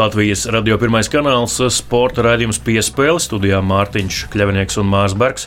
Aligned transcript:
Latvijas 0.00 0.46
radio 0.48 0.78
pirmais 0.80 1.10
kanāls, 1.12 1.58
sporta 1.74 2.22
raidījums 2.24 2.56
piespēle, 2.64 3.20
studijā 3.20 3.58
Mārtiņš 3.60 4.20
Kļavinieks 4.32 4.78
un 4.80 4.86
Mārs 4.88 5.12
Bergs. 5.18 5.44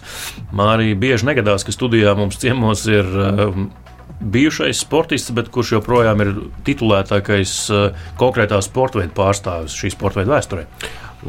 Mārija 0.54 0.98
bieži 1.00 1.26
negadās, 1.26 1.66
ka 1.66 1.74
studijā 1.74 2.14
mums 2.20 2.38
ciemos 2.38 2.84
ir 2.86 3.08
um, 3.08 3.72
bijušais 4.22 4.84
sportists, 4.84 5.34
bet 5.34 5.50
kurš 5.54 5.80
joprojām 5.80 6.22
ir 6.22 6.32
titulētākais 6.68 7.56
uh, 7.74 8.06
konkrētā 8.22 8.62
sporta 8.62 9.02
veida 9.02 9.16
pārstāvis 9.18 9.74
šī 9.80 9.96
sporta 9.96 10.22
veida 10.22 10.36
vēsturē. 10.36 10.68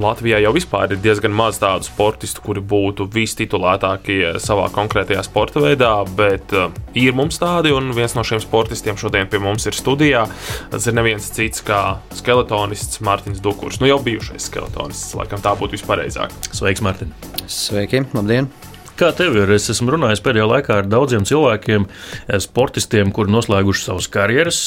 Latvijā 0.01 0.41
jau 0.43 0.53
vispār 0.55 0.95
ir 0.95 1.01
diezgan 1.03 1.35
maz 1.35 1.61
tādu 1.63 1.87
sportistu, 1.87 2.43
kuri 2.45 2.63
būtu 2.65 3.07
vistitulētākie 3.15 4.35
savā 4.43 4.67
konkrētajā 4.75 5.23
sporta 5.27 5.63
veidā, 5.63 5.93
bet 6.19 6.55
uh, 6.57 6.69
ir 6.99 7.15
mums 7.17 7.39
tādi, 7.43 7.73
un 7.75 7.93
viens 7.97 8.17
no 8.19 8.27
šiem 8.27 8.43
sportistiem 8.43 8.99
šodien 9.01 9.31
pie 9.31 9.43
mums 9.43 9.69
ir 9.71 9.79
studijā. 9.79 10.27
Tas 10.75 10.91
ir 10.91 10.99
neviens 10.99 11.31
cits 11.37 11.65
kā 11.65 11.81
skeletonists 12.19 13.03
Mārtiņš 13.05 13.43
Dukurs. 13.45 13.81
Nu, 13.83 13.91
jau 13.91 14.03
bijušais 14.05 14.51
skeletonists, 14.51 15.15
laikam 15.19 15.43
tā 15.45 15.55
būtu 15.59 15.79
vispareizāk. 15.79 16.35
Sveiks, 16.51 16.85
Mārtiņ! 16.85 17.19
Sveiki, 17.47 18.07
labdien! 18.17 18.51
Kā 18.95 19.09
tev 19.11 19.35
ir? 19.35 19.51
Es 19.51 19.65
esmu 19.73 19.97
runājis 19.97 20.21
pēdējā 20.23 20.45
laikā 20.47 20.75
ar 20.79 20.87
daudziem 20.87 21.25
cilvēkiem, 21.27 21.87
eh, 21.89 22.39
sportistiem, 22.39 23.11
kuri 23.11 23.33
noslēguši 23.35 23.89
savas 23.89 24.07
karjeras. 24.07 24.61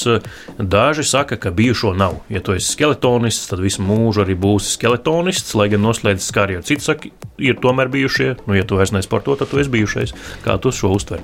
Daži 0.60 1.06
saka, 1.08 1.38
ka 1.40 1.52
bijušo 1.52 1.94
nav. 1.96 2.20
Ja 2.30 2.42
tu 2.44 2.52
esi 2.52 2.74
skeletonists, 2.74 3.48
tad 3.48 3.64
visu 3.64 3.86
mūžu 3.88 4.26
arī 4.26 4.36
būsi 4.36 4.76
skeletonists, 4.76 5.56
lai 5.56 5.70
gan 5.70 5.80
noslēdzis 5.82 6.34
karjeru. 6.36 6.66
Citi 6.68 6.84
saka, 6.84 7.08
ir 7.40 7.56
tomēr 7.56 7.88
bijušie. 7.88 8.36
Nu, 8.48 8.58
ja 8.58 8.66
tu 8.68 8.76
vairs 8.76 8.92
nesporto, 8.92 9.38
tad 9.40 9.48
tu 9.48 9.60
esi 9.60 9.72
bijušais. 9.72 10.14
Kā 10.44 10.60
tu 10.60 10.76
šo 10.76 10.92
uztver? 10.98 11.24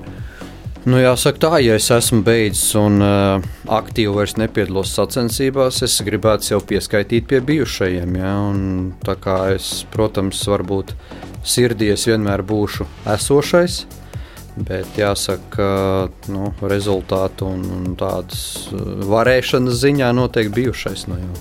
Nu, 0.84 0.96
jāsaka, 1.00 1.38
tā, 1.40 1.60
ja 1.64 1.76
es 1.76 1.90
esmu 1.92 2.22
beidzis 2.24 2.74
un 2.76 3.00
uh, 3.00 3.44
aktīvi 3.72 4.16
vairs 4.16 4.36
nepiedalos 4.36 4.92
sacensībās, 4.92 5.82
es 5.84 6.00
gribētu 6.04 6.44
sev 6.44 6.64
pieskaitīt 6.68 7.28
pie 7.28 7.40
bijušajiem. 7.40 8.16
Ja? 8.20 8.34
Un, 8.50 8.92
es, 9.52 9.86
protams, 9.92 10.42
varbūt 10.48 10.92
sirdī 11.44 11.92
es 11.94 12.06
vienmēr 12.08 12.42
būšu 12.46 12.86
esošais. 13.14 13.84
Bet 14.54 14.94
jāsaka, 14.94 15.48
ka 15.50 16.30
nu, 16.30 16.52
rezultātu 16.62 17.48
un, 17.50 17.64
un 17.74 17.96
tādas 17.98 18.68
varēšanas 19.10 19.80
ziņā 19.80 20.12
noteikti 20.14 20.54
bijušais 20.60 21.08
no 21.10 21.18
jau. 21.18 21.32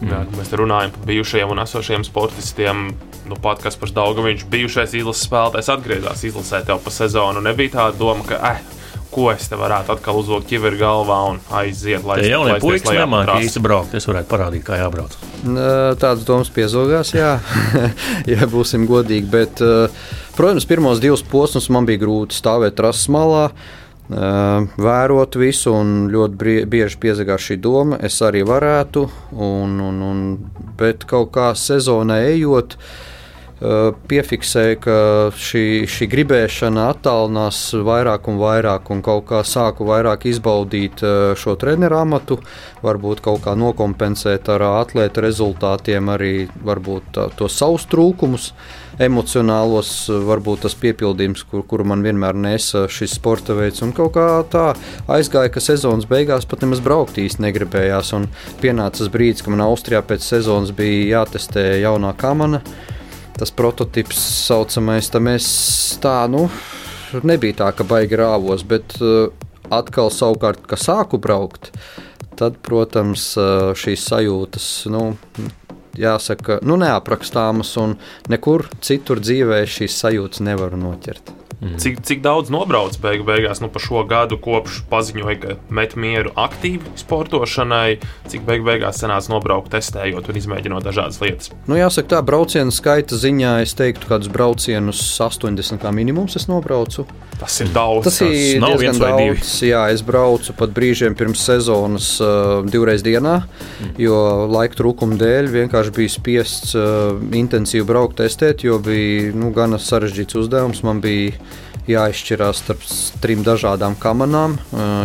Jā, 0.00 0.20
mēs 0.32 0.52
runājam 0.56 0.92
par 0.94 1.08
bijušajiem 1.08 1.54
un 1.54 1.60
esošiem 1.60 2.04
sportistiem. 2.08 2.90
Nu, 3.28 3.36
pat 3.40 3.60
kas 3.64 3.76
par 3.80 3.92
daudz, 3.96 4.20
viņš 4.24 4.44
bijušais 4.52 4.94
izlases 4.96 5.26
spēlētājs 5.28 5.72
atgriezās 5.72 6.24
izlasē 6.28 6.62
tev 6.68 6.80
pa 6.84 6.92
sezonu. 6.92 7.42
Nebija 7.44 7.74
tāda 7.76 8.00
doma, 8.00 8.24
ka, 8.28 8.38
eh, 8.50 8.79
ko 9.10 9.30
es 9.32 9.48
te 9.50 9.58
varētu 9.58 9.94
atkal 9.96 10.20
uzvilkt 10.20 10.48
ķiveri 10.50 10.78
galvā 10.80 11.18
un 11.32 11.40
aiziet, 11.60 12.04
lai 12.06 12.20
Tie 12.22 12.30
jaunie 12.30 12.56
puikas 12.62 12.94
nemāķi 12.94 13.48
īsti 13.48 13.62
braukt. 13.64 13.96
Es 13.98 14.06
varētu 14.08 14.30
parādīt, 14.30 14.64
kā 14.66 14.78
jābrauc. 14.80 15.16
Tādas 15.42 16.24
domas 16.28 16.52
piezogās, 16.54 17.12
jā, 17.16 17.34
ja 18.32 18.48
būsim 18.50 18.86
godīgi. 18.90 19.26
Bet, 19.32 19.62
protams, 20.38 20.68
pirmos 20.70 21.02
divus 21.02 21.24
posmus 21.26 21.70
man 21.74 21.88
bija 21.88 22.04
grūti 22.04 22.38
stāvēt 22.38 22.78
trases 22.80 23.10
malā. 23.12 23.50
Vērot 24.10 25.36
visu, 25.38 25.70
un 25.70 26.08
ļoti 26.10 26.64
bieži 26.70 26.98
piezagās 27.02 27.44
šī 27.46 27.60
doma, 27.62 28.00
es 28.02 28.16
arī 28.26 28.42
varētu, 28.46 29.04
un, 29.38 29.76
un, 29.86 30.00
un, 30.02 30.24
bet 30.78 31.06
kaut 31.06 31.30
kā 31.36 31.52
sezonā 31.54 32.18
ejot, 32.32 32.74
uh, 32.74 33.09
Eh, 33.60 33.92
piefiksēju, 34.08 34.76
ka 34.80 34.92
šī, 35.36 35.84
šī 35.84 36.06
gribēšana 36.08 36.86
attālinās 36.94 37.58
vairāk 37.84 38.30
un 38.32 38.38
vairāk, 38.40 38.86
un 38.88 39.02
kaut 39.04 39.26
kā 39.28 39.42
sāku 39.44 39.84
vairāk 39.84 40.22
izbaudīt 40.30 41.02
eh, 41.04 41.16
šo 41.36 41.58
treneru 41.60 41.98
amatu, 41.98 42.38
varbūt 42.80 43.18
kaut 43.26 43.42
kā 43.44 43.52
nokompensēt 43.60 44.48
ar 44.54 44.64
atlēta 44.64 45.20
rezultātiem 45.20 46.08
arī 46.08 46.46
varbūt 46.64 47.18
tos 47.36 47.58
savus 47.60 47.84
trūkumus. 47.92 48.54
Emocionālos, 49.00 49.90
varbūt 50.08 50.64
tas 50.64 50.74
piepildījums, 50.80 51.44
kur, 51.48 51.60
kuru 51.68 51.84
man 51.92 52.04
vienmēr 52.04 52.36
nesa 52.36 52.86
šis 52.88 53.14
sporta 53.16 53.56
veids. 53.56 53.80
Un 53.84 53.92
kaut 53.96 54.14
kā 54.16 54.24
tā 54.52 54.64
aizgāja, 55.08 55.52
ka 55.52 55.60
sezonas 55.64 56.08
beigās 56.08 56.48
pat 56.48 56.64
nemaz 56.64 56.80
braukt 56.84 57.20
īsti 57.20 57.44
negribējās. 57.44 58.14
Un 58.16 58.28
pienāca 58.64 59.08
brīdis, 59.12 59.44
kad 59.44 59.52
man 59.52 59.66
Austrijā 59.68 60.00
pēc 60.04 60.24
sezonas 60.24 60.72
bija 60.76 61.20
jātestē 61.20 61.66
jaunā 61.84 62.12
kamana 62.20 62.60
tas 63.40 63.52
prototyps 63.56 64.20
saucamais, 64.44 65.08
tā 65.08 65.20
mēs 65.24 65.46
tā, 66.02 66.18
nu, 66.28 66.44
nebija 67.24 67.62
tā, 67.62 67.70
ka 67.76 67.86
baigi 67.88 68.18
rāvos, 68.20 68.66
bet 68.68 68.98
uh, 69.00 69.32
atkal 69.72 70.12
savukārt, 70.12 70.66
ka 70.68 70.76
sāku 70.76 71.20
braukt, 71.22 71.72
tad, 72.36 72.60
protams, 72.66 73.30
uh, 73.40 73.72
šīs 73.78 74.04
sajūtas, 74.12 74.68
nu, 74.92 75.14
jāsaka, 75.96 76.60
nu, 76.66 76.76
neaprakstāmas 76.80 77.72
un 77.80 77.96
nekur 78.30 78.68
citur 78.84 79.24
dzīvē 79.24 79.64
šīs 79.68 79.96
sajūtas 80.04 80.44
nevaru 80.44 80.80
noķert. 80.80 81.39
Mm. 81.60 81.76
Cik, 81.76 82.00
cik 82.06 82.22
daudz 82.24 82.48
nobrauc 82.52 82.94
beigu, 83.02 83.24
beigās 83.28 83.60
nu, 83.60 83.68
pa 83.72 83.82
šo 83.82 84.04
gadu, 84.08 84.38
kopš 84.40 84.80
paziņoja, 84.88 85.36
ka 85.42 85.56
met 85.68 85.96
mieru 85.98 86.32
aktīvi 86.38 86.94
sportošanai, 87.00 87.98
cik 88.32 88.46
beigu, 88.48 88.64
beigās 88.70 89.02
sanāca 89.02 89.34
nobraukt, 89.34 89.68
testējot 89.74 90.30
un 90.30 90.40
izmēģinot 90.40 90.86
dažādas 90.86 91.20
lietas? 91.20 91.52
Nu, 91.68 91.76
jāsaka, 91.76 92.14
tā 92.14 92.22
brauciena 92.24 92.72
skaita 92.72 93.18
ziņā 93.20 93.58
es 93.66 93.76
teiktu, 93.76 94.08
kādus 94.08 94.32
braucienus 94.32 95.02
80 95.20 95.82
kā 95.82 95.92
minimums 95.92 96.38
es 96.40 96.48
nobraucu. 96.48 97.04
Tas 97.40 97.56
ir 97.64 97.70
daudz. 97.72 98.04
Tas, 98.04 98.18
tas 98.20 98.26
ir 98.28 98.64
diezgan 98.64 99.00
daudz. 99.00 99.52
Jā, 99.64 99.86
es 99.92 100.04
braucu 100.04 100.56
pat 100.56 100.72
brīžiem 100.76 101.16
pirms 101.16 101.44
sezonas 101.44 102.12
uh, 102.24 102.60
divreiz 102.68 103.04
dienā, 103.04 103.40
mm. 103.44 103.94
jo 104.00 104.16
laika 104.52 104.80
trūkuma 104.80 105.16
dēļ 105.20 105.48
vienkārši 105.54 105.94
bija 105.96 106.12
spiests 106.12 106.76
uh, 106.76 107.16
intensīvi 107.36 107.86
braukt, 107.88 108.18
testēt, 108.20 108.64
jo 108.64 108.80
bija 108.84 109.32
nu, 109.36 109.52
gana 109.56 109.80
sarežģīts 109.80 110.40
uzdevums. 110.40 110.84
Man 110.86 111.00
bija 111.04 111.39
jāizšķirās 111.90 112.60
starp 112.64 112.84
trim 113.22 113.42
dažādām 113.46 113.96
kamerām, 114.00 114.58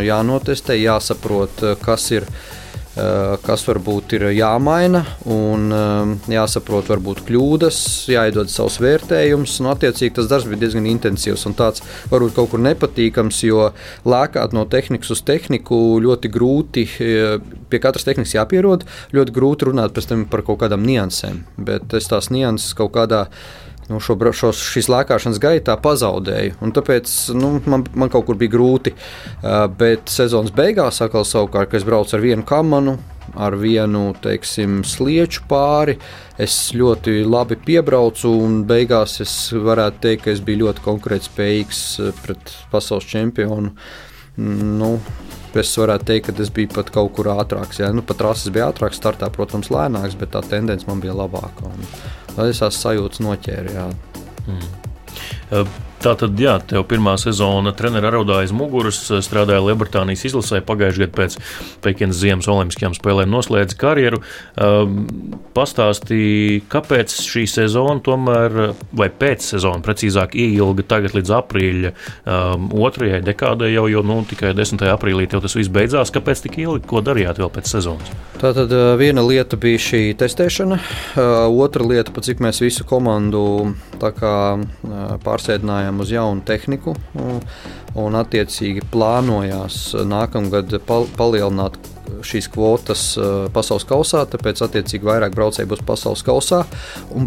jānotestē, 0.06 0.78
jāsaprot, 0.82 1.66
kas 1.86 2.12
ir. 2.16 2.30
Kas 2.96 3.60
varbūt 3.68 4.14
ir 4.16 4.24
jāmaina, 4.38 5.02
un 5.28 5.66
jāsaprot, 6.32 6.88
varbūt 6.88 7.26
kļūdas, 7.28 7.80
jāiedod 8.08 8.48
savs 8.48 8.78
vērtējums. 8.80 9.58
Un, 9.60 9.68
attiecīgi, 9.74 10.14
tas 10.16 10.30
darbs 10.32 10.48
bija 10.48 10.62
diezgan 10.62 10.88
intensīvs 10.88 11.44
un 11.50 11.58
tāds 11.60 11.84
varbūt 12.14 12.38
kaut 12.38 12.54
kur 12.54 12.64
nepatīkams, 12.64 13.42
jo 13.50 13.66
lēkāt 14.08 14.56
no 14.56 14.64
tehnikas 14.72 15.12
uz 15.12 15.26
tehniku 15.28 16.00
ļoti 16.08 16.32
grūti, 16.32 16.88
pie 17.68 17.84
katras 17.84 18.08
tehnikas 18.08 18.38
jāpierod, 18.38 18.88
ļoti 19.12 19.36
grūti 19.42 19.68
runāt 19.74 20.00
par 20.32 20.48
kaut 20.48 20.64
kādām 20.64 20.88
niansēm. 20.88 21.44
Bet 21.60 22.00
es 22.00 22.08
tās 22.08 22.32
nianses 22.32 22.72
kaut 22.80 22.96
kādā 22.96 23.26
veidā 23.26 23.65
nu, 23.90 24.00
šo, 24.02 24.16
šo, 24.34 24.52
šīs 24.56 24.90
lēkāšanas 24.92 25.40
gaitā 25.42 25.76
pazaudēju. 25.82 26.58
Tāpēc 26.76 27.12
nu, 27.38 27.56
man, 27.70 27.86
man 27.94 28.12
kaut 28.14 28.28
kur 28.30 28.40
bija 28.40 28.56
grūti. 28.56 28.96
Uh, 28.96 29.66
bet 29.70 30.10
sezonas 30.12 30.54
beigās, 30.56 31.02
atkal 31.06 31.28
savukārt, 31.28 31.72
kad 31.72 31.82
es 31.82 31.88
braucu 31.88 32.18
ar 32.18 32.24
vienu 32.24 32.46
kamanu, 32.48 32.98
ar 33.34 33.58
vienu 33.60 34.08
teiksim, 34.24 34.82
slieču 34.88 35.46
pāri, 35.50 35.98
es 36.42 36.58
ļoti 36.78 37.22
labi 37.28 37.60
piebraucu. 37.62 38.34
Un 38.46 38.64
beigās 38.70 39.20
es 39.24 39.36
varētu 39.54 40.04
teikt, 40.08 40.26
ka 40.26 40.34
es 40.34 40.44
biju 40.46 40.66
ļoti 40.66 40.86
konkurētspējīgs 40.86 41.86
pret 42.24 42.58
pasaules 42.74 43.08
čempionu. 43.10 43.74
Nu, 44.36 44.98
es 45.56 45.72
varētu 45.80 46.10
teikt, 46.10 46.28
ka 46.28 46.44
es 46.44 46.52
biju 46.52 46.74
pat 46.74 46.90
kaut 46.92 47.14
kur 47.16 47.30
ātrāks. 47.32 47.80
Jā. 47.80 47.94
Nu, 47.96 48.04
pat 48.04 48.24
rases 48.26 48.52
bija 48.52 48.68
ātrāks, 48.74 49.00
startā, 49.00 49.30
protams, 49.32 49.72
lēnāks, 49.72 50.18
bet 50.20 50.34
tā 50.36 50.44
tendence 50.44 50.88
man 50.90 51.00
bija 51.04 51.16
labāka. 51.16 51.70
Un, 51.70 51.88
Lai 52.36 52.50
es 52.52 52.62
tās 52.64 52.80
sajūtas 52.84 53.24
noķēru. 53.24 53.76
Jā. 53.76 53.90
Mm. 54.46 55.76
Tā 56.06 56.12
tad, 56.14 56.38
jā, 56.38 56.60
tev 56.62 56.84
pirmā 56.86 57.16
sezona 57.18 57.72
treneris 57.74 58.12
raudāja 58.14 58.46
aiz 58.46 58.52
muguras, 58.54 59.00
strādāja 59.26 59.64
Lielbritānijas 59.66 60.28
izlasē, 60.30 60.60
pagājušajā 60.62 61.02
gadā 61.02 61.16
pēc 61.18 61.38
Pekinas 61.82 62.20
Ziemas 62.20 62.50
Olimpiskajām 62.52 62.94
spēlēm 62.94 63.32
noslēdza 63.34 63.78
karjeru. 63.82 64.20
Um, 64.62 65.00
pastāstīja, 65.56 66.60
kāpēc 66.70 67.16
šī 67.26 67.48
sezona 67.50 68.04
tomēr, 68.06 68.76
vai 68.94 69.08
pēc 69.10 69.48
sezona 69.56 69.82
precīzāk, 69.82 70.38
ieilga 70.38 70.86
tagad 70.94 71.16
līdz 71.18 71.34
aprīļa 71.40 71.94
um, 71.96 72.70
otrajai 72.86 73.24
dekādai 73.26 73.72
jau, 73.74 73.88
jo 73.90 74.06
nu, 74.06 74.20
tikai 74.30 74.54
10. 74.54 74.86
aprīlī 74.94 75.26
tas 75.32 75.58
viss 75.58 75.74
beidzās. 75.74 76.14
Kāpēc 76.14 76.46
tik 76.46 76.60
ilgi? 76.62 76.86
Ko 76.86 77.02
darījāt 77.02 77.42
vēl 77.42 77.50
pēc 77.58 77.74
sezonas? 77.80 78.14
Tā 78.38 78.54
tad 78.54 78.70
uh, 78.76 78.94
viena 79.02 79.26
lieta 79.26 79.58
bija 79.58 79.82
šī 79.82 80.04
testēšana, 80.22 80.78
uh, 80.78 81.34
otra 81.66 81.88
lieta, 81.88 82.14
pa 82.14 82.22
cik 82.22 82.46
mēs 82.46 82.62
visu 82.62 82.86
komandu 82.86 83.42
uh, 83.66 84.26
pārsēdinājām 85.26 85.95
pārgājām 85.96 86.02
uz 86.02 86.12
jaunu 86.12 86.44
tehniku 86.46 86.96
un, 87.16 87.42
un 87.96 88.16
attiecīgi 88.16 88.84
plānojās 88.92 89.96
nākamgad 90.06 90.82
pal 90.86 91.08
palielināt 91.18 91.78
šīs 92.22 92.50
kvotas 92.54 93.18
uh, 93.18 93.50
pasaules 93.52 93.86
kausā, 93.86 94.26
tāpēc 94.30 94.62
attiecīgi 94.62 95.06
vairāk 95.06 95.34
braucēju 95.36 95.68
būs 95.68 95.82
pasaules 95.86 96.24
kausā. 96.24 96.66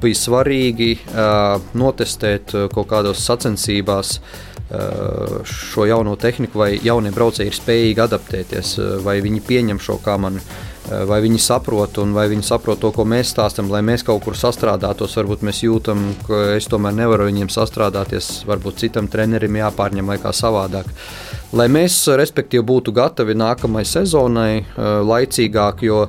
Bija 0.01 0.15
svarīgi 0.15 0.99
uh, 1.11 1.59
notestēt 1.75 2.55
uh, 2.55 2.69
kaut 2.71 2.89
kādos 2.89 3.19
sacensībās 3.19 4.21
uh, 4.21 5.43
šo 5.45 5.89
jauno 5.89 6.17
tehniku, 6.17 6.59
vai 6.63 6.79
jaunie 6.79 7.11
braucēji 7.11 7.51
ir 7.51 7.59
spējīgi 7.59 8.05
adaptēties, 8.07 8.79
vai 9.03 9.19
viņi 9.21 9.45
pieņem 9.49 9.83
šo 9.83 9.99
kā 10.05 10.19
mani 10.19 10.43
Eh, 10.43 10.68
vai 10.89 11.21
viņi 11.25 11.41
saprot, 11.43 11.99
un 12.03 12.13
vai 12.17 12.27
viņi 12.31 12.47
saprot 12.49 12.81
to, 12.83 12.91
ko 12.95 13.05
mēs 13.09 13.33
stāstām, 13.35 13.71
lai 13.73 13.83
mēs 13.85 14.05
kaut 14.07 14.23
kur 14.25 14.37
sastrādātos. 14.39 15.17
Varbūt 15.19 15.45
mēs 15.47 15.63
jūtam, 15.65 16.05
ka 16.27 16.43
es 16.57 16.69
tomēr 16.71 16.97
nevaru 16.97 17.29
viņiem 17.29 17.51
sastrādāties, 17.53 18.31
varbūt 18.49 18.85
citam 18.85 19.11
trenerim 19.11 19.59
jāpārņem 19.61 20.13
vai 20.13 20.19
kā 20.23 20.33
savādāk. 20.37 20.89
Lai 21.57 21.69
mēs, 21.73 22.01
respektīvi, 22.21 22.65
būtu 22.69 22.93
gatavi 22.97 23.37
nākamajai 23.39 23.93
sezonai 23.97 24.53
eh, 24.61 24.89
laicīgāk, 25.09 25.85
jo 25.89 26.07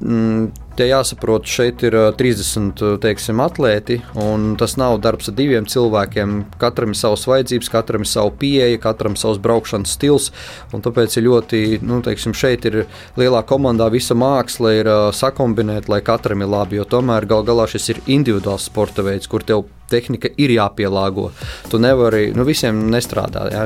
mm, 0.00 0.65
Te 0.76 0.84
jāsaprot, 0.84 1.46
šeit 1.48 1.80
ir 1.88 1.94
30 2.20 2.82
teiksim, 3.00 3.38
atlēti, 3.40 3.96
un 4.20 4.50
tas 4.60 4.74
nav 4.76 4.98
darbs 5.00 5.30
ar 5.30 5.36
diviem 5.38 5.64
cilvēkiem. 5.72 6.34
Katram 6.60 6.92
ir 6.92 6.98
savas 7.00 7.24
vajadzības, 7.30 7.70
katram 7.72 8.04
ir 8.04 8.10
sava 8.10 8.34
pieeja, 8.42 8.76
katram 8.82 9.16
ir 9.16 9.22
savs 9.22 9.40
braukšanas 9.40 9.94
stils. 9.96 10.26
Tāpēc 10.74 11.16
ir 11.16 11.24
ļoti, 11.30 11.62
nu, 11.80 12.02
teiksim, 12.04 12.36
šeit 12.36 12.68
ir 12.68 12.82
lielā 13.16 13.40
komandā 13.48 13.88
visa 13.94 14.18
māksla 14.18 14.74
ir 14.76 14.90
sakombinēta, 15.16 15.88
lai 15.94 16.02
katram 16.04 16.44
ir 16.44 16.52
labi. 16.52 16.76
Jo 16.76 16.84
tomēr 16.92 17.24
gal 17.30 17.48
galā 17.48 17.64
šis 17.72 17.94
ir 17.94 18.04
individuāls 18.04 18.68
sporta 18.68 19.06
veids, 19.06 19.32
kur 19.32 19.48
tev 19.48 19.64
tehnika 19.90 20.30
ir 20.40 20.52
jāpielāgo. 20.56 21.30
Tu 21.70 21.80
nevari, 21.82 22.30
nu, 22.36 22.44
visiem 22.48 22.86
nestrādā 22.92 23.46
jā, 23.52 23.64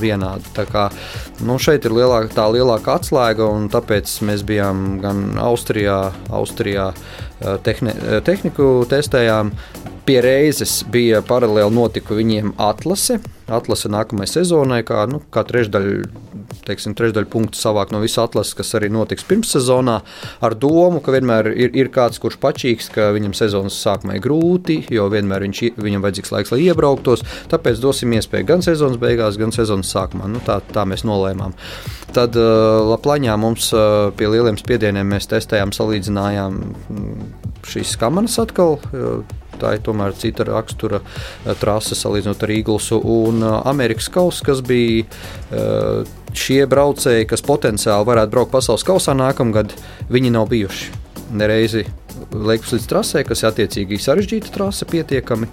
vienādi. 0.00 0.52
Tā 0.56 0.66
kā, 0.68 0.86
nu, 1.46 1.58
šeit 1.62 1.86
ir 1.88 1.96
lielāka, 1.96 2.32
tā 2.36 2.46
lielākā 2.52 2.98
atslēga, 3.00 3.48
un 3.48 3.70
tāpēc 3.72 4.20
mēs 4.28 4.44
bijām 4.46 5.00
gan 5.02 5.24
Austrijā, 5.40 6.00
Austrijā 6.28 6.90
eh, 6.92 7.58
tehni, 7.64 7.94
eh, 7.94 8.20
tehniku 8.24 8.86
testējām. 8.90 9.52
Pie 10.06 10.20
reizes 10.24 10.80
bija 10.90 11.20
paralēli 11.26 11.74
notika 11.74 12.16
viņiem 12.16 12.54
atlase. 12.58 13.20
Atlase 13.50 13.90
nākamajai 13.92 14.34
sezonai, 14.38 14.82
kā, 14.86 15.04
nu, 15.10 15.22
kā 15.34 15.44
trešdaļa 15.46 16.28
teiksim, 16.66 16.94
trešdaļu 16.98 17.28
punktu 17.30 17.58
savākt 17.58 17.94
no 17.94 18.00
visas 18.02 18.22
atlases, 18.24 18.54
kas 18.58 18.74
arī 18.78 18.90
notiks 18.92 19.26
pirmssezonā, 19.28 19.96
ar 20.44 20.56
domu, 20.58 21.00
ka 21.04 21.14
vienmēr 21.14 21.50
ir, 21.52 21.74
ir 21.78 21.90
kāds, 21.94 22.20
kurš 22.22 22.38
pačīgs, 22.42 22.90
ka 22.94 23.10
viņam 23.16 23.34
sezonas 23.36 23.78
sākumā 23.82 24.18
ir 24.18 24.24
grūti, 24.24 24.80
jo 24.92 25.08
vienmēr 25.12 25.46
viņš, 25.46 25.62
viņam 25.80 26.04
vajadzīgs 26.06 26.34
laiks, 26.34 26.54
lai 26.54 26.62
iebrauktos. 26.68 27.24
Tāpēc 27.50 27.82
dosim 27.82 28.14
iespēju 28.18 28.48
gan 28.50 28.64
sezonas 28.66 29.00
beigās, 29.02 29.38
gan 29.40 29.54
sezonas 29.56 29.92
sākumā. 29.94 30.30
Nu, 30.30 30.42
tā, 30.46 30.60
tā 30.74 30.86
mēs 30.88 31.06
nolēmām. 31.08 31.56
Tad 32.14 32.38
uh, 32.38 32.80
Laplaņā 32.90 33.36
mums 33.40 33.70
uh, 33.76 34.10
pie 34.18 34.30
lieliem 34.32 34.58
spiedieniem 34.58 35.14
mēs 35.14 35.30
testējām, 35.30 35.74
salīdzinājām 35.76 36.58
mm, 36.60 37.28
šīs 37.70 37.94
kamanas 38.00 38.38
atkal. 38.42 38.80
Uh, 38.90 39.39
tā 39.60 39.74
ir 39.76 39.84
tomēr 39.86 40.16
cita 40.18 40.46
rakstura 40.48 41.02
trase 41.60 41.98
salīdzinot 41.98 42.46
ar 42.46 42.54
Eaglesu 42.56 43.00
un 43.00 43.44
Amerikas 43.60 44.10
kausu, 44.12 44.44
kas 44.46 44.64
bija 44.66 45.04
šie 46.36 46.62
braucēji, 46.70 47.28
kas 47.30 47.44
potenciāli 47.46 48.08
varētu 48.08 48.34
braukt 48.34 48.54
pasaules 48.54 48.86
kausā 48.86 49.16
nākamgad, 49.18 49.74
viņi 50.12 50.34
nav 50.34 50.50
bijuši 50.52 51.00
nereizi 51.30 51.84
Leipzigas 52.30 52.86
trasē, 52.90 53.22
kas 53.26 53.42
ir 53.42 53.50
attiecīgi 53.50 53.98
sarežģīta 54.02 54.52
trase 54.54 54.86
pietiekami. 54.90 55.48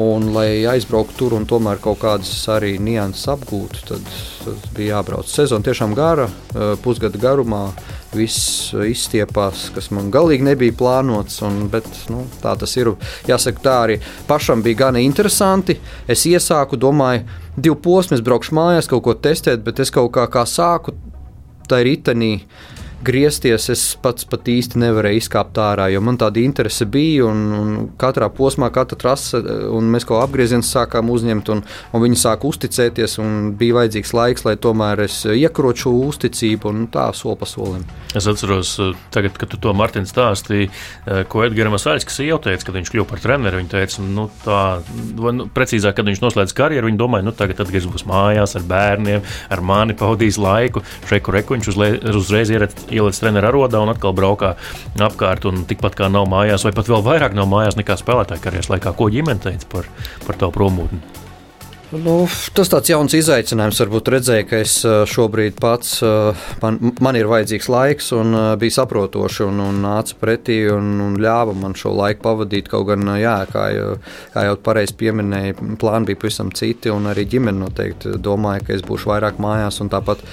Un, 0.00 0.32
lai 0.34 0.64
aizbrauktu 0.66 1.14
tur 1.20 1.36
un 1.36 1.44
tomēr 1.46 1.78
kaut 1.82 2.00
kādas 2.02 2.32
arī 2.50 2.72
nianses 2.82 3.28
apgūtu, 3.30 3.84
tad, 3.90 4.08
tad 4.42 4.64
bija 4.74 4.96
jābrauc. 4.96 5.28
Sezona 5.30 5.66
tiešām 5.66 5.94
gara, 5.94 6.26
pusgada 6.82 7.20
garumā. 7.20 7.68
Viss 8.14 8.70
izstiepās, 8.86 9.68
kas 9.74 9.90
man 9.94 10.10
galīgi 10.14 10.46
nebija 10.46 10.74
plānots, 10.78 11.40
un, 11.46 11.64
bet 11.72 11.88
nu, 12.12 12.24
tā 12.42 12.54
tas 12.60 12.76
ir. 12.78 12.92
Jāsaka, 13.28 13.62
tā 13.64 13.78
arī 13.86 13.98
pašam 14.28 14.62
bija 14.62 14.84
gan 14.84 15.00
interesanti. 15.00 15.78
Es 16.10 16.26
iesāku, 16.30 16.78
domāju, 16.80 17.24
divu 17.56 17.80
posmu, 17.82 18.18
es 18.18 18.24
braukšu 18.24 18.54
mājās, 18.54 18.90
kaut 18.90 19.04
ko 19.06 19.16
testēt, 19.18 19.64
bet 19.66 19.82
es 19.82 19.90
kaut 19.94 20.12
kā, 20.14 20.28
kā 20.30 20.46
sāku 20.48 20.94
tajā 21.68 21.88
ritenī. 21.88 22.32
Uh, 22.44 22.73
griezties, 23.04 23.68
es 23.72 23.82
pats 24.00 24.26
pat 24.28 24.48
īsti 24.50 24.80
nevarēju 24.80 25.20
izkāpt 25.20 25.58
ārā, 25.60 25.88
jo 25.92 26.00
man 26.04 26.18
tāda 26.20 26.40
interese 26.42 26.86
bija. 26.88 27.28
Un, 27.28 27.42
un 27.54 27.74
katrā 28.00 28.30
posmā, 28.32 28.70
katra 28.74 28.98
trase, 29.00 29.40
un 29.74 29.90
mēs 29.92 30.06
kaut 30.08 30.18
kā 30.18 30.24
apgriezienus 30.28 30.72
sākām 30.74 31.10
uzņemt, 31.12 31.50
un, 31.54 31.62
un 31.64 32.04
viņi 32.04 32.20
sāka 32.20 32.48
uzticēties. 32.48 33.18
Bija 33.60 33.78
vajadzīgs 33.80 34.14
laiks, 34.16 34.46
lai 34.48 34.56
tomēr 34.60 35.04
es 35.06 35.20
iekroču 35.28 35.92
uzticību, 36.08 36.72
un 36.72 36.86
tā 36.92 37.06
soli 37.16 37.38
pa 37.40 37.48
solim. 37.48 37.84
Es 38.14 38.28
atceros, 38.30 38.74
eh, 38.80 38.94
tagad, 39.14 39.36
kad 39.40 39.52
tu 39.52 39.60
to 39.60 39.74
Martins 39.76 40.12
stāstīji, 40.14 40.70
eh, 40.70 41.24
ko 41.28 41.44
Edgars 41.46 41.74
Masaļskis 41.74 42.20
jau 42.28 42.40
teica, 42.42 42.68
kad 42.68 42.78
viņš 42.78 42.92
kļuva 42.94 43.08
par 43.10 43.22
treneru. 43.24 43.60
Viņš 43.60 43.72
teica, 43.74 44.06
nu, 44.06 44.28
tā, 44.44 44.62
vai, 45.18 45.34
nu, 45.36 45.48
precīzāk, 45.52 45.96
kad 45.98 46.08
viņš 46.08 46.22
noslēdz 46.24 46.56
karjeru, 46.56 46.88
viņš 46.90 47.00
domāja, 47.00 47.28
nu, 47.28 47.34
tagad 47.36 47.60
atgriezīsies 47.64 47.92
būs 47.92 48.06
mājās 48.08 48.56
ar 48.58 48.66
bērniem, 48.70 49.22
ar 49.50 49.60
mani 49.60 49.94
pavadīs 49.98 50.38
laiku. 50.38 50.82
Šeit, 51.08 51.22
kur 51.26 51.34
viņš 51.34 51.68
uzreiz 52.14 52.50
ieradās 52.54 52.93
ieliec 52.94 53.18
treneru 53.20 53.50
arodā 53.50 53.82
un 53.82 53.92
atkal 53.92 54.14
braukā 54.16 54.54
apkārt. 55.08 55.48
Tikpat 55.68 55.98
kā 55.98 56.08
nav 56.12 56.28
mājās, 56.30 56.64
vai 56.66 56.74
pat 56.76 56.88
vēl 56.90 57.04
vairāk 57.04 57.36
nav 57.36 57.50
mājās 57.50 57.78
nekā 57.80 57.98
spēlētāja 58.00 58.46
karjeras 58.46 58.72
laikā. 58.72 58.94
Ko 58.96 59.10
ģimene 59.12 59.42
teica 59.42 59.70
par, 59.72 59.90
par 60.26 60.40
tavu 60.40 60.56
promūtni? 60.56 61.23
Nu, 61.94 62.14
tas 62.56 62.70
tāds 62.72 62.90
jauns 62.90 63.14
izaicinājums. 63.14 63.78
Varbūt 63.84 64.08
redzēju, 64.14 64.44
ka 64.50 64.60
es 64.64 64.74
šobrīd 65.10 65.58
pats, 65.62 65.98
man, 66.62 66.78
man 67.04 67.18
ir 67.18 67.28
vajadzīgs 67.30 67.68
laiks, 67.70 68.08
un 68.16 68.34
bija 68.58 68.76
saprotoši 68.80 69.44
un, 69.46 69.60
un 69.62 69.78
nāca 69.84 70.16
pretī 70.18 70.56
un, 70.72 70.88
un 71.04 71.18
ļāva 71.20 71.54
man 71.58 71.76
šo 71.78 71.92
laiku 71.94 72.24
pavadīt. 72.24 72.70
Kaut 72.72 72.88
gan, 72.88 73.06
jā, 73.20 73.36
kā 73.50 73.66
jau, 73.74 73.90
kā 74.34 74.46
jau 74.48 74.56
pareizi 74.66 74.96
pieminēja, 75.04 75.58
plāni 75.80 76.10
bija 76.10 76.22
pavisam 76.24 76.50
citi, 76.56 76.90
un 76.90 77.06
arī 77.12 77.26
ģimene 77.30 77.60
noteikti 77.60 78.16
domāja, 78.22 78.64
ka 78.66 78.74
es 78.78 78.82
būšu 78.86 79.12
vairāk 79.12 79.38
mājās. 79.42 79.82
Tāpat 79.94 80.24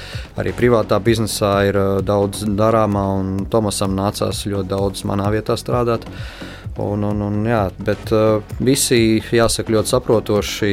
arī 0.42 0.56
privātā 0.58 0.98
biznesā 1.04 1.54
ir 1.70 1.78
daudz 2.08 2.48
darāmā, 2.48 3.06
un 3.20 3.46
Tomasam 3.52 3.94
nācās 3.98 4.48
ļoti 4.50 4.72
daudz 4.72 5.06
manā 5.10 5.30
vietā 5.36 5.60
strādāt. 5.60 6.10
Un, 6.82 7.04
un, 7.06 7.22
un, 7.22 7.36
jā, 7.46 7.62
bet 7.86 8.10
uh, 8.16 8.42
visi 8.64 9.22
jāsaka 9.22 9.74
ļoti 9.76 9.92
saprotoši. 9.94 10.72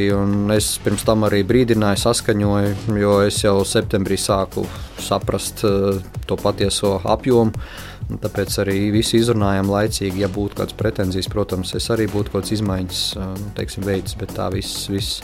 Es 0.55 0.71
pirms 0.83 1.05
tam 1.05 1.27
arī 1.29 1.43
brīdināju, 1.47 2.01
saskaņoju, 2.01 2.97
jo 3.03 3.19
es 3.27 3.43
jau 3.45 3.59
septembrī 3.69 4.17
sāku 4.21 4.65
saprast 5.05 5.65
uh, 5.69 5.99
to 6.27 6.39
patieso 6.41 6.97
apjomu. 7.05 7.53
Tāpēc 8.09 8.55
arī 8.63 8.77
visi 8.95 9.19
izrunājām 9.21 9.69
laicīgi. 9.69 10.23
Ja 10.25 10.31
būtu 10.33 10.63
kādas 10.63 10.77
pretenzijas, 10.79 11.29
protams, 11.29 11.75
es 11.77 11.91
arī 11.93 12.07
būtu 12.09 12.33
kaut 12.33 12.47
kādas 12.47 12.55
izmaiņas 12.57 13.03
uh, 13.19 13.35
nu, 13.37 13.51
teiksim, 13.59 13.85
veids, 13.89 14.17
bet 14.21 14.33
tā 14.39 14.49
viss, 14.55 14.87
viss, 14.89 15.21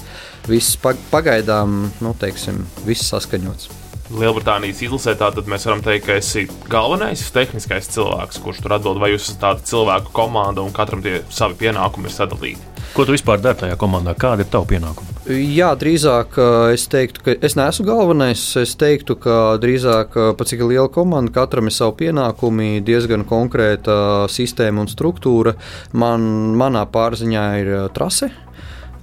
viss 0.50 0.76
pagaidām 1.14 1.80
nu, 2.04 2.12
teiksim, 2.20 2.60
viss 2.84 3.08
saskaņots. 3.14 3.83
Lielbritānijas 4.14 4.82
izlasē, 4.86 5.16
tad 5.18 5.40
mēs 5.50 5.66
varam 5.68 5.82
teikt, 5.84 6.06
ka 6.06 6.18
esi 6.20 6.46
galvenais 6.70 7.24
tehniskais 7.34 7.90
cilvēks, 7.94 8.38
kurš 8.44 8.62
tur 8.62 8.76
atbild, 8.76 9.00
vai 9.02 9.10
jūs 9.14 9.28
esat 9.28 9.40
tāda 9.42 9.66
cilvēku 9.70 10.14
komanda 10.14 10.62
un 10.62 10.74
katram 10.74 11.02
tie 11.04 11.20
savi 11.34 11.58
pienākumi 11.64 12.10
ir 12.10 12.14
sadalīti. 12.14 12.70
Ko 12.94 13.02
tu 13.02 13.10
vispār 13.10 13.40
dari 13.42 13.58
tajā 13.58 13.74
komandā? 13.80 14.12
Kāda 14.14 14.44
ir 14.44 14.50
tava 14.52 14.68
pienākuma? 14.70 15.10
Jā, 15.26 15.72
drīzāk 15.80 16.36
es 16.76 16.84
teiktu, 16.92 17.24
ka 17.24 17.34
es 17.48 17.56
neesmu 17.58 17.86
galvenais. 17.88 18.42
Es 18.60 18.76
teiktu, 18.78 19.16
ka 19.18 19.56
drīzāk 19.58 20.14
pat 20.38 20.50
cik 20.50 20.62
liela 20.62 20.86
komanda, 20.92 21.32
katram 21.34 21.66
ir 21.66 21.74
savi 21.74 22.04
pienākumi, 22.04 22.84
diezgan 22.86 23.26
konkrēta 23.26 24.28
sistēma 24.30 24.84
un 24.84 24.92
struktūra. 24.92 25.56
Man, 25.96 26.54
manā 26.60 26.84
pārziņā 26.86 27.44
ir 27.64 27.72
trase, 27.96 28.30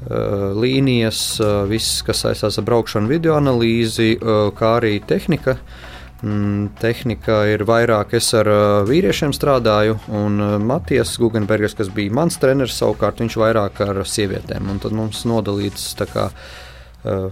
līnijas, 0.09 1.39
eh, 1.39 1.67
viss, 1.69 2.01
kas 2.01 2.23
saistās 2.25 2.57
ar 2.57 2.65
braukšanu, 2.65 3.07
video 3.07 3.35
analīzi, 3.37 4.15
eh, 4.15 4.51
kā 4.57 4.79
arī 4.81 5.01
tehnika. 5.05 5.57
Mm, 6.23 6.69
tehnika 6.79 7.51
ir 7.51 7.65
vairāk, 7.65 8.13
es 8.13 8.33
ar 8.33 8.45
vīriešiem 8.85 9.33
strādāju, 9.33 9.99
un 10.09 10.37
Matijas 10.61 11.17
Gugenbergs, 11.17 11.75
kas 11.75 11.89
bija 11.89 12.11
mans 12.11 12.37
treneris, 12.37 12.77
savukārt 12.77 13.17
viņš 13.17 13.35
vairāk 13.35 13.81
ar 13.81 13.95
sievietēm. 14.03 14.69
Un 14.69 14.77
tad 14.79 14.91
mums 14.91 15.23
nodalīts 15.23 15.95
tā 15.95 16.05
kā 16.05 16.31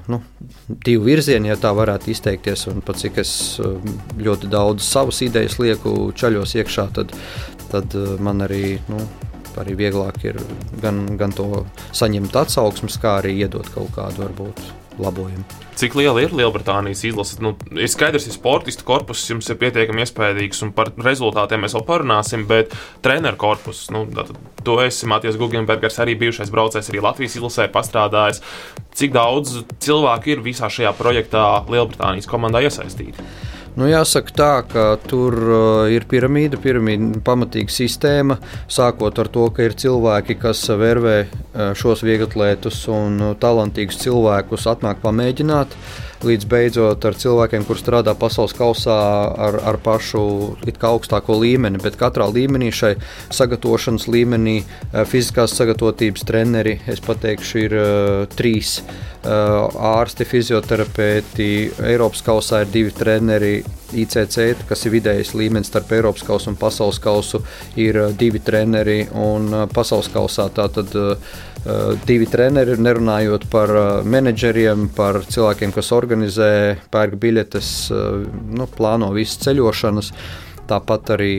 nu, 0.08 0.24
divi 0.68 1.04
virzieni, 1.04 1.50
ja 1.50 1.56
tā 1.56 1.70
varētu 1.70 2.10
izteikties. 2.10 2.66
Un 2.68 2.82
pat 2.82 2.96
cik 2.96 3.20
es 3.20 3.62
ļoti 4.18 4.50
daudz 4.50 4.82
savas 4.82 5.22
idejas 5.22 5.60
lieku 5.60 6.12
ceļos 6.12 6.56
iekšā, 6.56 6.92
tad, 6.92 7.14
tad 7.70 7.94
man 8.20 8.42
arī. 8.42 8.80
Nu, 8.90 9.06
Arī 9.60 9.76
vieglāk 9.80 10.22
ir 10.24 10.40
gan, 10.84 11.04
gan 11.20 11.34
to 11.36 11.66
saņemt 11.96 12.36
atsauksmes, 12.44 13.00
kā 13.02 13.20
arī 13.20 13.36
iedot 13.44 13.68
kaut 13.74 13.92
kādu 13.98 14.24
varbūt 14.24 14.62
labojumu. 15.00 15.44
Cik 15.80 15.96
liela 15.96 16.20
ir 16.20 16.34
Lielbritānijas 16.36 17.06
izlase? 17.08 17.38
Nu, 17.44 17.54
ir 17.72 17.88
skaidrs, 17.92 18.26
ka 18.28 18.36
sportistu 18.36 18.84
korpus 18.88 19.22
jums 19.30 19.48
ir 19.48 19.60
pietiekami 19.62 20.04
iespējams, 20.04 20.64
un 20.66 20.74
par 20.76 20.92
rezultātiem 21.00 21.64
mēs 21.64 21.76
vēl 21.78 21.86
parunāsim, 21.88 22.44
bet 22.50 22.76
treneru 23.06 23.40
korpus, 23.40 23.86
nu, 23.96 24.04
tu 24.66 24.76
esi 24.84 25.08
Matijas 25.08 25.40
Guggenbergers, 25.40 26.02
arī 26.04 26.18
bijušais 26.20 26.52
braucējs, 26.52 26.92
arī 26.92 27.04
Latvijas 27.06 27.38
izlasē 27.40 27.70
pastrādājis. 27.72 28.44
Cik 29.00 29.16
daudz 29.16 29.62
cilvēku 29.80 30.36
ir 30.36 30.44
visā 30.44 30.68
šajā 30.68 30.92
projektā 31.00 31.46
Lielbritānijas 31.72 32.28
komandā 32.28 32.64
iesaistīti? 32.68 33.24
Nu, 33.80 33.86
jāsaka 33.88 34.34
tā, 34.36 34.54
ka 34.68 34.82
tur 35.08 35.36
uh, 35.40 35.86
ir 35.88 36.04
piramīda, 36.12 36.58
piramīda 36.60 37.22
pamatīga 37.24 37.72
sistēma. 37.72 38.36
Sākot 38.68 39.22
ar 39.24 39.30
to, 39.32 39.46
ka 39.56 39.70
ir 39.70 39.76
cilvēki, 39.80 40.36
kas 40.42 40.66
vērvē 40.68 41.16
uh, 41.24 41.70
šos 41.80 42.04
vieglatlētus 42.04 42.82
un 42.92 43.16
uh, 43.24 43.32
talantīgus 43.40 44.02
cilvēkus 44.04 44.68
atnāk 44.74 45.00
pamēģināt. 45.06 45.78
Līdz 46.20 46.48
beidzot 46.52 47.06
ar 47.08 47.16
cilvēkiem, 47.16 47.64
kuriem 47.64 47.80
strādā 47.80 48.14
pasaules 48.20 48.52
kausā 48.58 48.96
ar, 49.40 49.56
ar 49.72 49.78
pašu 49.80 50.24
augstāko 50.90 51.38
līmeni, 51.40 51.80
bet 51.80 51.96
katrā 52.00 52.28
līmenī 52.28 52.74
šai 52.76 52.96
sagatavošanas 53.32 54.10
līmenī 54.12 54.58
fiziskās 55.08 55.56
sagatavotības 55.56 56.28
treneri, 56.28 56.76
es 56.92 57.00
pateikšu, 57.06 57.62
ir 57.64 57.78
uh, 57.80 58.26
trīs 58.36 58.82
ārsti, 59.24 60.26
fizioterapeiti. 60.26 61.72
Eiropas 61.84 62.24
kausā 62.24 62.64
ir 62.64 62.74
divi 62.74 62.96
treneri. 62.96 63.60
ICC, 63.90 64.68
kas 64.70 64.86
ir 64.86 64.94
vidējais 64.94 65.32
līmenis 65.34 65.72
starp 65.72 65.90
Eiropas 65.98 66.22
kausu 66.22 66.52
un 66.52 66.58
pasaules 66.62 67.00
kausu, 67.02 67.42
ir 67.76 67.98
divi 68.14 68.38
treneri. 68.40 69.08
Un 69.18 69.50
pasaules 69.74 70.12
kausā 70.14 70.46
tātad 70.54 70.94
divi 72.08 72.28
treneri, 72.30 72.78
nerunājot 72.80 73.48
par 73.52 73.74
menedžeriem, 74.08 74.88
par 74.96 75.22
cilvēkiem, 75.28 75.74
kas 75.76 75.92
organizē, 75.96 76.52
pērk 76.94 77.18
biļetes, 77.20 77.72
nu, 78.56 78.70
plāno 78.78 79.12
visas 79.16 79.42
ceļošanas. 79.44 80.14
Tāpat 80.70 81.16
arī 81.16 81.34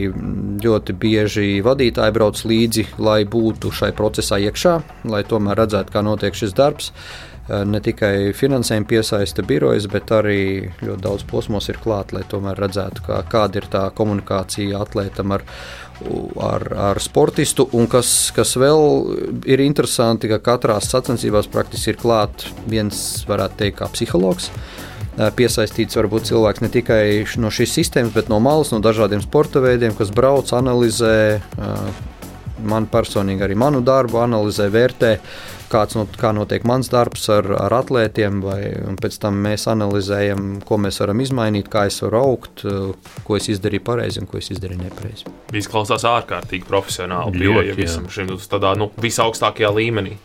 ļoti 0.61 0.93
bieži 0.99 1.49
vadītāji 1.63 2.13
brauc 2.17 2.41
līdzi, 2.45 2.87
lai 2.99 3.21
būtu 3.23 3.71
šai 3.71 3.93
procesā 3.95 4.41
iekšā, 4.43 4.73
lai 5.07 5.23
tomēr 5.23 5.63
redzētu, 5.63 5.93
kā 5.95 6.03
notiek 6.03 6.35
šis 6.35 6.53
darbs. 6.57 6.91
Uh, 6.91 7.30
Eh, 7.30 7.30
ne 7.67 7.81
tikai 7.83 8.31
finansējumu 8.37 8.87
piesaista 8.89 9.43
birojas, 9.45 9.87
bet 9.91 10.11
arī 10.15 10.41
ļoti 10.81 11.03
daudz 11.03 11.25
posmos 11.29 11.67
ir 11.71 11.79
klāta, 11.81 12.17
lai 12.17 12.25
tomēr 12.29 12.59
redzētu, 12.61 13.03
kā, 13.07 13.21
kāda 13.31 13.61
ir 13.61 13.67
tā 13.71 13.83
komunikācija 13.97 14.81
atlētam 14.85 15.33
ar, 15.35 15.45
ar, 16.51 16.67
ar 16.91 17.01
sportistu. 17.03 17.67
Un 17.77 17.89
kas, 17.91 18.31
kas 18.35 18.55
vēl 18.59 19.41
ir 19.49 19.63
interesanti, 19.65 20.29
ka 20.31 20.41
katrā 20.43 20.77
sacensībās 20.83 21.49
praktiski 21.51 21.95
ir 21.95 21.99
klāts 22.01 22.51
viens, 22.69 23.01
varētu 23.29 23.61
teikt, 23.63 23.79
kā 23.81 23.89
psihologs 23.91 24.51
eh, 24.51 25.27
piesaistīts 25.35 25.99
varbūt 25.99 26.29
cilvēks 26.31 26.63
ne 26.63 26.71
tikai 26.73 27.03
no 27.41 27.51
šīs 27.53 27.77
sistēmas, 27.79 28.15
bet 28.15 28.31
no 28.31 28.39
malas, 28.43 28.73
no 28.73 28.81
dažādiem 28.83 29.23
sporta 29.25 29.63
veidiem, 29.63 29.97
kas 29.97 30.13
brauc, 30.15 30.53
analizē. 30.55 31.17
Eh, 31.41 32.07
man 32.61 32.85
personīgi 32.85 33.41
arī 33.41 33.55
manu 33.57 33.79
darbu 33.81 34.19
analizē, 34.21 34.67
vērtē, 34.69 35.15
kāds 35.71 35.97
not, 35.97 36.15
kā 36.19 36.33
notiek 36.35 36.65
mans 36.67 36.89
darbs 36.91 37.27
ar, 37.33 37.47
ar 37.67 37.75
atlētiem, 37.81 38.41
vai 38.43 38.59
pēc 39.01 39.17
tam 39.23 39.39
mēs 39.45 39.67
analizējam, 39.71 40.59
ko 40.67 40.79
mēs 40.81 41.01
varam 41.03 41.23
izmainīt, 41.23 41.71
kā 41.71 41.87
es 41.89 42.01
varu 42.05 42.21
augt, 42.21 42.65
ko 43.27 43.39
es 43.39 43.49
izdarīju 43.53 43.85
pareizi 43.87 44.21
un 44.21 44.29
ko 44.29 44.41
es 44.41 44.51
izdarīju 44.53 44.83
nepareizi. 44.83 45.31
Izklausās 45.61 46.05
ārkārtīgi 46.07 46.67
profesionāli. 46.67 47.41
Pieeja 47.41 47.77
visam 47.77 48.07
šim 48.11 48.35
tādā 48.51 48.75
nu, 48.79 48.91
visaugstākajā 49.01 49.73
līmenī. 49.79 50.17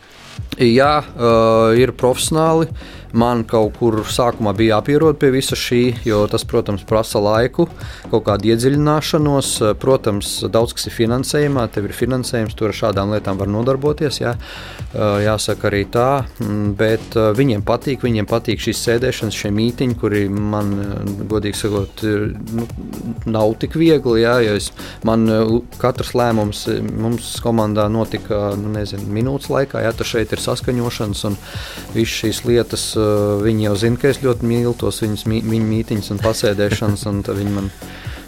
Jā, 0.61 1.01
uh, 1.01 1.73
ir 1.77 1.93
profesionāli. 1.97 2.69
Man 3.15 3.43
kaut 3.47 3.77
kur 3.79 4.01
sākumā 4.03 4.51
bija 4.57 4.77
jāpierod 4.77 5.19
pie 5.21 5.29
visa 5.31 5.55
šī, 5.57 5.81
jo 6.07 6.23
tas, 6.31 6.43
protams, 6.47 6.83
prasa 6.87 7.21
laiku, 7.23 7.67
kaut 8.11 8.25
kādu 8.27 8.51
iedziļināšanos. 8.51 9.51
Protams, 9.79 10.33
daudz 10.51 10.75
kas 10.75 10.89
ir 10.89 10.95
finansējumā, 10.97 11.67
tev 11.71 11.87
ir 11.87 11.95
finansējums, 11.95 12.57
tur 12.57 12.73
ar 12.73 12.79
šādām 12.81 13.13
lietām 13.15 13.39
var 13.39 13.51
nodarboties. 13.51 14.19
Jā. 14.21 14.35
Uh, 14.91 15.19
jāsaka 15.23 15.69
arī 15.69 15.83
tā, 15.91 16.25
mm, 16.41 16.73
bet 16.79 17.15
uh, 17.19 17.29
viņiem 17.37 17.63
patīk, 17.67 18.03
viņiem 18.05 18.27
patīk 18.29 18.61
šīs 18.63 18.83
sēdēšanas, 18.87 19.39
šie 19.39 19.51
mītiņi, 19.55 19.97
kuri 19.99 20.23
man, 20.31 20.73
godīgi 21.29 21.61
sakot, 21.61 22.03
nu, 22.57 22.67
nav 23.27 23.55
tik 23.61 23.77
viegli. 23.79 24.23
Jā, 24.23 24.37
es, 24.55 24.71
man 25.07 25.27
katrs 25.81 26.13
lēmums 26.17 26.65
mums 26.97 27.31
komandā 27.43 27.87
notika 27.91 28.51
nu, 28.59 28.71
nezinu, 28.75 29.07
minūtes 29.13 29.51
laikā, 29.53 29.81
ja 29.85 29.93
tas 29.95 30.09
šeit 30.11 30.33
ir 30.33 30.43
saskaņošanas 30.43 31.23
un 31.29 31.37
visas 31.95 32.15
šīs 32.21 32.43
lietas. 32.47 32.87
Viņi 33.43 33.67
jau 33.67 33.75
zina, 33.79 33.99
ka 34.01 34.11
es 34.11 34.21
ļoti 34.23 34.47
mīlu 34.47 34.73
tos 34.79 35.01
viņas, 35.03 35.25
viņu 35.27 35.67
mītiņus 35.71 36.13
un 36.15 36.21
pasēdēšanas. 36.23 37.05
Un 37.11 37.21
viņi 37.27 37.53
man 37.55 37.69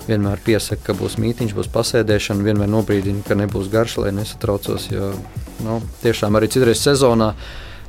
vienmēr 0.09 0.41
piesaka, 0.45 0.89
ka 0.89 0.97
būs 0.97 1.19
mītīņš, 1.21 1.55
būs 1.57 1.71
pasēdēšana. 1.73 2.45
Vienmēr 2.45 2.71
nobrīdina, 2.71 3.25
ka 3.27 3.37
nebūs 3.39 3.71
garš, 3.73 3.99
lai 4.03 4.13
nesatraucos. 4.17 4.89
Jo 4.93 5.13
nu, 5.65 5.79
tiešām 6.03 6.39
arī 6.39 6.51
citreiz 6.51 6.83
sezonā 6.83 7.33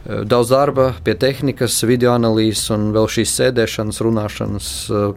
daudz 0.00 0.48
darba 0.48 0.94
pie 1.04 1.12
tehnikas, 1.20 1.76
video 1.84 2.14
analīzes 2.16 2.70
un 2.72 2.88
vēl 2.94 3.08
šīs 3.12 3.34
sēdēšanas, 3.36 4.00
runāšanas, 4.06 4.70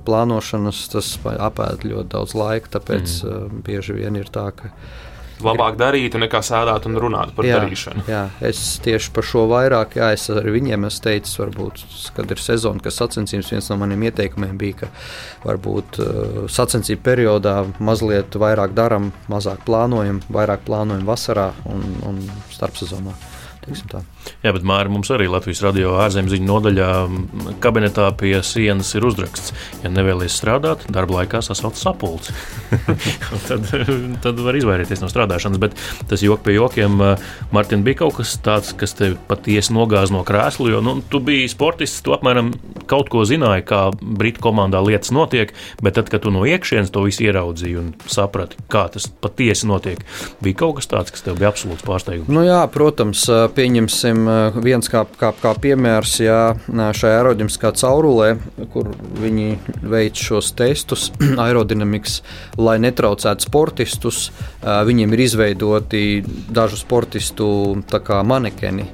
plānošanas. 0.06 0.84
Tas 0.92 1.14
apēd 1.24 1.88
ļoti 1.88 2.12
daudz 2.12 2.36
laika, 2.38 2.76
tāpēc 2.78 3.16
mm. 3.24 3.64
bieži 3.68 3.96
vien 3.98 4.20
ir 4.20 4.32
tā, 4.34 4.50
ka 4.58 4.74
labāk 5.44 5.78
darītu 5.80 6.22
nekā 6.22 6.42
sēdēt 6.46 6.88
un 6.90 7.00
runāt 7.02 7.34
par 7.36 7.48
jā, 7.48 7.58
darīšanu. 7.60 8.06
Jā, 8.10 8.24
es 8.46 8.62
tieši 8.84 9.12
par 9.16 9.28
šo 9.28 9.46
vairāk, 9.52 9.98
jā, 10.00 10.12
es 10.16 10.28
arī 10.34 10.56
viņiem 10.58 10.88
esmu 10.90 11.06
teicis, 11.08 11.38
varbūt, 11.42 11.84
kad 12.18 12.34
ir 12.34 12.42
sezona, 12.44 12.84
kas 12.84 13.00
sacensības, 13.02 13.52
viens 13.56 13.70
no 13.72 13.80
maniem 13.82 14.08
ieteikumiem 14.10 14.58
bija, 14.60 14.84
ka 14.84 14.92
varbūt 15.48 16.02
uh, 16.04 16.42
sacensību 16.52 17.04
periodā 17.06 17.58
mazliet 17.84 18.38
vairāk 18.40 18.76
darām, 18.78 19.12
mazāk 19.32 19.66
plānojam, 19.68 20.22
vairāk 20.34 20.66
plānojam 20.68 21.08
vasarā 21.10 21.52
un, 21.70 21.88
un 22.08 22.22
starpsezonā. 22.54 23.16
Jā, 24.44 24.52
bet 24.52 24.66
Mārcis 24.68 24.94
mums 24.94 25.12
arī 25.14 25.30
Latvijas 25.32 25.62
radio 25.64 25.96
ārzemziņu 26.04 26.48
nodaļā 26.48 26.90
kabinetā 27.64 28.10
pie 28.20 28.36
sienas 28.46 28.92
ir 28.98 29.06
uzraksts, 29.08 29.54
ja 29.84 29.92
nevēlies 29.94 30.36
strādāt, 30.36 30.86
darba 30.94 31.22
laikā 31.22 31.42
sasauc 31.46 31.80
sapulci. 31.80 32.36
tad, 33.48 33.70
tad 34.24 34.42
var 34.44 34.58
izvairīties 34.60 35.04
no 35.04 35.10
strādāšanas. 35.12 35.62
Bet 35.64 35.78
tas 36.10 36.24
jok 36.24 36.44
pie 36.46 36.58
jokiem, 36.58 37.00
Mārtiņ, 37.54 37.86
bija 37.86 38.04
kaut 38.04 38.20
kas 38.20 38.36
tāds, 38.44 38.74
kas 38.78 38.96
tev 39.00 39.18
patiesi 39.30 39.74
nogāz 39.76 40.12
no 40.14 40.24
krēsla, 40.28 40.72
jo 40.74 40.84
nu, 40.84 40.98
tu 41.10 41.22
biji 41.24 41.52
sportists, 41.54 42.04
tu 42.06 42.16
apmēram 42.16 42.54
kaut 42.90 43.12
ko 43.14 43.24
zināji, 43.28 43.66
kā 43.70 43.84
Britu 44.02 44.44
komandā 44.44 44.82
lietas 44.84 45.14
notiek, 45.16 45.54
bet 45.84 45.98
tad, 45.98 46.12
kad 46.12 46.26
tu 46.26 46.34
no 46.34 46.44
iekšienes 46.48 46.92
to 46.94 47.06
visu 47.06 47.26
ieraudzīji 47.28 47.80
un 47.80 47.92
saprati, 48.12 48.60
kā 48.72 48.86
tas 48.94 49.08
patiesi 49.08 49.70
notiek, 49.70 50.04
bija 50.44 50.60
kaut 50.64 50.80
kas 50.80 50.90
tāds, 50.92 51.14
kas 51.14 51.26
tev 51.26 51.40
bija 51.40 51.52
absolūts 51.54 51.86
pārsteigums. 51.88 52.32
Nu 52.34 52.44
jā, 52.46 52.62
protams, 52.74 53.26
pieņemsim 53.56 54.28
viens 54.64 54.90
kā, 54.92 55.04
kā, 55.20 55.32
kā 55.40 55.54
piemērs, 55.64 56.18
ja 56.24 56.38
šajā 56.68 57.20
aerodinamiskā 57.22 57.74
caurulē, 57.80 58.34
kur 58.74 58.92
viņi 59.22 59.48
veic 59.90 60.20
šos 60.20 60.54
testus, 60.58 61.10
aerodinamikas, 61.46 62.22
lai 62.58 62.78
netraucētu 62.84 63.48
sportistus, 63.48 64.28
viņiem 64.64 65.16
ir 65.16 65.26
izveidoti 65.28 66.04
dažu 66.54 66.80
sportistu 66.82 67.48
manekeni 68.28 68.90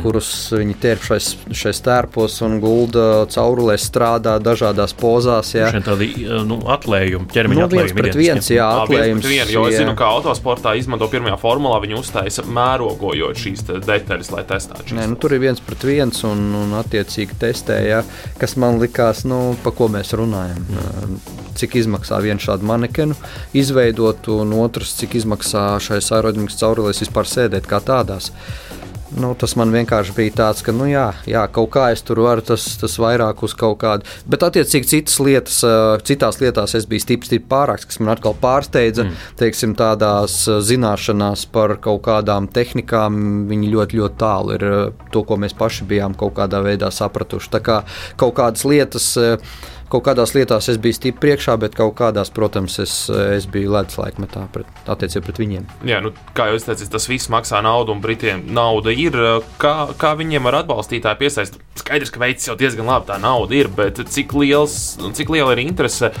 kurus 0.00 0.28
viņi 0.54 0.74
ķērp 0.80 1.04
šais, 1.04 1.26
šais 1.56 1.80
tērpos 1.84 2.38
un 2.46 2.56
gulda 2.62 3.26
caurulē, 3.32 3.76
strādā 3.80 4.38
dažādās 4.42 4.94
pozās. 4.96 5.52
Jā, 5.56 5.68
tādi 5.84 6.08
nu, 6.48 6.60
atlējumi, 6.72 7.28
ķermeņa 7.32 7.60
nu, 7.60 7.66
atlējumi. 7.66 7.98
Pret 7.98 8.18
viens, 8.18 8.48
jā, 8.54 8.68
atlējums. 8.84 9.28
Vien, 9.28 9.52
jo 9.52 9.66
es 9.68 9.76
zinu, 9.80 9.94
ka 9.98 10.08
autosportā 10.16 10.74
izmanto 10.80 11.08
pirmajā 11.12 11.36
formulā, 11.42 11.80
viņi 11.84 11.98
uztaisa 11.98 12.46
mērogojot 12.48 13.42
šīs 13.42 13.66
detaļas, 13.84 14.32
lai 14.32 14.46
testētu. 14.48 14.96
Nē, 14.96 15.06
nu, 15.12 15.20
tur 15.20 15.36
ir 15.36 15.44
viens 15.44 15.60
pret 15.62 15.86
viens 15.88 16.24
un, 16.28 16.48
un 16.62 16.74
attiecīgi 16.80 17.38
testēja, 17.42 18.02
kas 18.40 18.56
man 18.60 18.80
likās, 18.82 19.26
nu, 19.28 19.42
pa 19.64 19.74
ko 19.76 19.90
mēs 19.92 20.14
runājam. 20.18 20.64
Mm. 20.72 21.16
Cik 21.58 21.76
izmaksā 21.82 22.16
vienu 22.24 22.40
šādu 22.40 22.64
manekenu 22.64 23.16
izveidot, 23.56 24.30
un 24.32 24.54
otrs, 24.62 24.96
cik 25.02 25.18
izmaksā 25.20 25.66
šai 25.84 26.00
aerodinamikas 26.00 26.60
caurulēs 26.62 27.04
vispār 27.04 27.28
sēdēt 27.28 27.68
kā 27.68 27.82
tādās. 27.84 28.32
Nu, 29.12 29.32
tas 29.38 29.52
man 29.60 29.72
vienkārši 29.74 30.14
bija 30.16 30.32
tāds, 30.38 30.62
ka, 30.64 30.72
nu, 30.72 30.86
jā, 30.88 31.10
jā 31.28 31.42
kaut 31.52 31.72
kā 31.74 31.88
es 31.92 32.00
tur 32.06 32.22
varu, 32.24 32.44
tas, 32.46 32.64
tas 32.80 32.94
vairāk 33.00 33.42
uz 33.44 33.54
kaut 33.58 33.78
kādu. 33.82 34.08
Bet, 34.24 34.44
attiecīgi, 34.46 34.88
citas 34.88 35.18
lietas, 35.20 35.58
citās 36.08 36.40
lietās 36.40 36.76
es 36.78 36.86
biju 36.88 37.04
stipri, 37.04 37.28
stipri 37.28 37.50
pārāks, 37.50 37.88
kas 37.90 38.00
man 38.00 38.14
atkal 38.14 38.36
pārsteidza. 38.40 39.04
Mm. 39.04 39.18
Teiksim, 39.42 39.74
tādās 39.78 40.38
zināšanās 40.68 41.44
par 41.52 41.76
kaut 41.84 42.04
kādām 42.06 42.48
tehnikām, 42.52 43.20
viņi 43.50 43.72
ļoti, 43.74 44.00
ļoti 44.00 44.20
tālu 44.22 44.56
ir 44.56 44.66
to, 45.12 45.24
ko 45.28 45.38
mēs 45.40 45.56
paši 45.58 45.88
bijām 45.92 46.16
kaut 46.18 46.38
kādā 46.40 46.62
veidā 46.64 46.88
sapratuši. 46.92 47.52
Tā 47.52 47.62
kā 47.64 47.82
kaut 48.20 48.36
kādas 48.40 48.64
lietas 48.68 49.12
kaut 49.92 50.06
kādās 50.06 50.34
lietās 50.36 50.70
es 50.72 50.80
biju 50.82 50.96
stipri 50.96 51.20
priekšā, 51.22 51.56
bet 51.60 51.76
kaut 51.78 51.94
kādās, 51.98 52.32
protams, 52.34 52.78
es, 52.82 52.94
es 53.10 53.46
biju 53.50 53.72
ledus 53.74 53.98
laikmetā 54.00 54.46
attiecībā 54.90 55.26
pret 55.28 55.40
viņiem. 55.42 55.66
Jā, 55.88 56.00
nu, 56.04 56.12
kā 56.36 56.48
jau 56.50 56.60
teicu, 56.66 56.88
tas 56.92 57.08
viss 57.10 57.30
maksā 57.32 57.62
naudu, 57.64 57.94
un 57.94 58.02
Britiem 58.04 58.44
nauda 58.54 58.94
ir. 58.94 59.18
Kā, 59.62 59.74
kā 59.98 60.14
viņiem 60.18 60.48
var 60.48 60.62
atbalstītāji 60.62 61.20
piesaistīt? 61.22 61.66
Skaidrs, 61.82 62.12
ka 62.12 62.22
veids 62.22 62.48
jau 62.48 62.56
diezgan 62.58 62.88
labi 62.88 63.08
tā 63.10 63.18
nauda 63.22 63.56
ir, 63.56 63.70
bet 63.72 64.00
cik, 64.12 64.34
liels, 64.38 64.78
cik 65.16 65.32
liela 65.32 65.54
ir 65.56 65.64
interese 65.64 66.12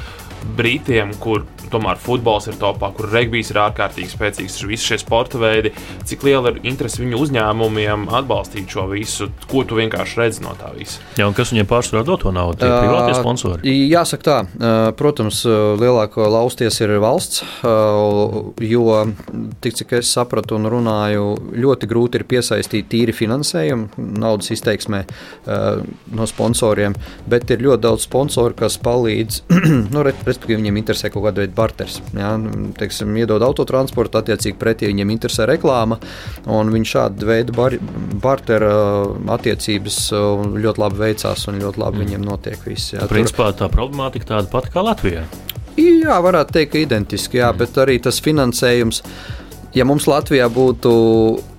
Britiem, 0.56 1.14
kur 1.22 1.46
tomēr 1.72 2.00
futbols 2.00 2.48
ir 2.50 2.58
topā, 2.60 2.90
kur 2.96 3.08
regbijs 3.12 3.52
ir 3.52 3.60
ārkārtīgi 3.62 4.12
spēcīgs, 4.12 4.58
ir 4.60 4.70
visi 4.72 4.90
šie 4.90 4.98
sporta 5.00 5.40
veidi. 5.40 5.72
Cik 6.08 6.26
liela 6.26 6.52
ir 6.52 6.60
interese 6.68 7.00
viņu 7.02 7.20
uzņēmumiem 7.24 8.08
atbalstīt 8.12 8.72
šo 8.72 8.86
visu, 8.90 9.30
ko 9.50 9.64
tu 9.68 9.78
vienkārši 9.78 10.20
redzi 10.20 10.44
no 10.44 10.54
tā 10.58 10.72
visa? 10.76 11.00
Jā, 11.18 11.28
un 11.28 11.36
kas 11.36 11.52
viņiem 11.54 11.68
pārsvarā 11.70 12.04
dod 12.06 12.24
to 12.24 12.32
naudu? 12.34 12.60
Tie 12.60 12.68
privātie 12.68 13.16
sponsori? 13.16 13.76
Jāsaka 13.92 14.26
tā, 14.28 14.36
protams, 14.98 15.42
lielāko 15.80 16.28
lausties 16.32 16.80
ir 16.84 16.94
valsts, 17.02 17.42
jo, 17.62 18.84
tik 19.64 19.78
cik 19.80 19.96
es 20.00 20.12
sapratu 20.12 20.58
un 20.58 20.68
runāju, 20.72 21.26
ļoti 21.62 21.88
grūti 21.90 22.20
ir 22.20 22.26
piesaistīt 22.28 22.90
tīri 22.92 23.16
finansējumu 23.16 24.06
naudas 24.20 24.52
izteiksmē 24.54 25.04
no 26.12 26.28
sponsoriem, 26.28 26.96
bet 27.30 27.50
ir 27.54 27.64
ļoti 27.64 27.84
daudz 27.86 28.06
sponsoru, 28.08 28.56
kas 28.58 28.78
palīdz, 28.82 29.42
nu, 29.94 30.04
respektīvi, 30.32 30.60
viņiem 30.62 30.80
interesē 30.80 31.10
kaut 31.12 31.26
kāda 31.28 31.44
veida 31.44 31.56
barters. 31.56 32.00
Ja, 32.16 32.32
teiksim, 32.78 33.14
iedod 33.20 33.44
autotransportu, 33.46 34.20
attiecīgi 34.20 34.58
pretī 34.60 34.90
viņiem 34.90 35.12
interesē 35.14 35.46
reklāma, 35.50 36.00
un 36.50 36.72
viņi 36.74 36.90
šāda 36.94 37.28
veida 37.28 37.56
bar, 37.56 37.76
bartera 38.22 38.72
attiecības 39.36 40.00
ļoti 40.12 40.84
labi 40.84 41.02
veicās 41.04 41.46
un 41.50 41.62
ļoti 41.62 41.82
labi 41.84 42.00
mm. 42.00 42.06
viņiem 42.06 42.26
notiek 42.26 42.66
viss. 42.66 42.94
Ja, 42.96 43.06
Principā 43.10 43.52
tā 43.56 43.70
problemātika 43.72 44.34
tāda 44.34 44.50
pati 44.52 44.74
kā 44.74 44.84
Latvijā. 44.84 45.26
Jā, 45.78 46.18
varētu 46.20 46.58
teikt, 46.58 46.74
ka 46.74 46.82
identiski, 46.82 47.40
jā, 47.40 47.52
mm. 47.52 47.62
bet 47.62 47.78
arī 47.80 47.96
tas 48.04 48.20
finansējums 48.24 49.00
ja 49.76 49.86
mums 49.88 50.06
Latvijā 50.10 50.48
būtu 50.52 50.92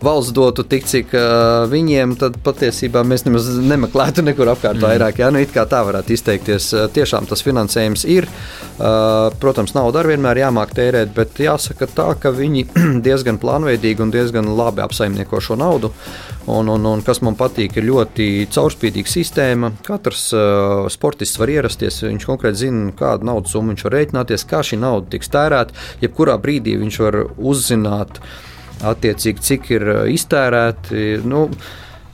valsts 0.03 0.33
dotu 0.35 0.65
tik, 0.67 0.87
cik 0.89 1.13
uh, 1.15 1.63
viņiem, 1.71 2.15
tad 2.19 2.37
patiesībā 2.43 3.03
mēs 3.07 3.25
nemaz 3.27 3.47
nemeklētu 3.59 4.25
nekur 4.25 4.51
apkārt 4.53 4.79
mm. 4.79 4.87
vairāk. 4.87 5.21
Jā, 5.23 5.31
nu, 5.33 5.41
it 5.43 5.53
kā 5.55 5.65
tā 5.69 5.83
varētu 5.87 6.15
izteikties. 6.15 6.69
Tiešām 6.95 7.27
tas 7.29 7.43
finansējums 7.45 8.05
ir. 8.11 8.27
Uh, 8.73 9.29
protams, 9.39 9.75
nauda 9.77 10.01
arī 10.01 10.13
vienmēr 10.13 10.43
jāmāk 10.43 10.73
tērēt, 10.77 11.13
bet 11.15 11.39
jāsaka 11.41 11.87
tā, 11.89 12.09
ka 12.19 12.33
viņi 12.35 12.67
diezgan 13.05 13.39
plānveidīgi 13.41 14.03
un 14.05 14.13
diezgan 14.13 14.49
labi 14.57 14.83
apsaimnieko 14.85 15.41
šo 15.43 15.57
naudu. 15.59 15.93
Un, 16.45 16.67
un, 16.67 16.85
un 16.85 17.01
kas 17.05 17.21
man 17.23 17.37
patīk, 17.39 17.77
ir 17.79 17.85
ļoti 17.87 18.25
caurspīdīga 18.51 19.07
sistēma. 19.07 19.69
Katrs 19.85 20.25
uh, 20.35 20.89
sportists 20.91 21.39
var 21.39 21.53
ierasties, 21.53 22.01
viņš 22.03 22.25
konkrēti 22.27 22.65
zina, 22.65 22.89
kādu 22.99 23.29
naudas 23.29 23.55
summu 23.55 23.71
viņš 23.71 23.85
var 23.87 23.95
rēķināties, 23.95 24.43
kā 24.49 24.59
šī 24.67 24.81
nauda 24.81 25.13
tiks 25.13 25.31
tērēta. 25.31 25.77
Jebkurā 26.03 26.35
brīdī 26.43 26.75
viņš 26.81 26.99
var 27.05 27.19
uzzināt, 27.37 28.19
attiecīgi, 28.83 29.47
cik 29.47 29.71
ir 29.77 29.87
uh, 29.87 30.03
iztērēti. 30.11 31.07
Nu, 31.23 31.45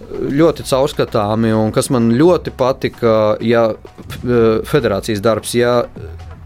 ļoti 0.09 0.65
caurskatāmi, 0.69 1.49
un 1.57 1.73
kas 1.73 1.89
man 1.93 2.13
ļoti 2.13 2.53
patika, 2.57 3.15
ja 3.41 3.71
uh, 3.73 4.49
federācijas 4.69 5.25
darbs, 5.25 5.57
ja 5.57 5.79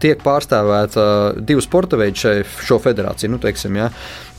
tiek 0.04 0.24
pārstāvēta 0.24 1.04
divu 1.48 1.64
sporta 1.64 2.00
veidu 2.00 2.24
šai, 2.26 2.38
šo 2.64 2.80
federāciju, 2.84 3.36
nu, 3.36 3.40
teiksim, 3.44 3.76
ja, 3.80 3.92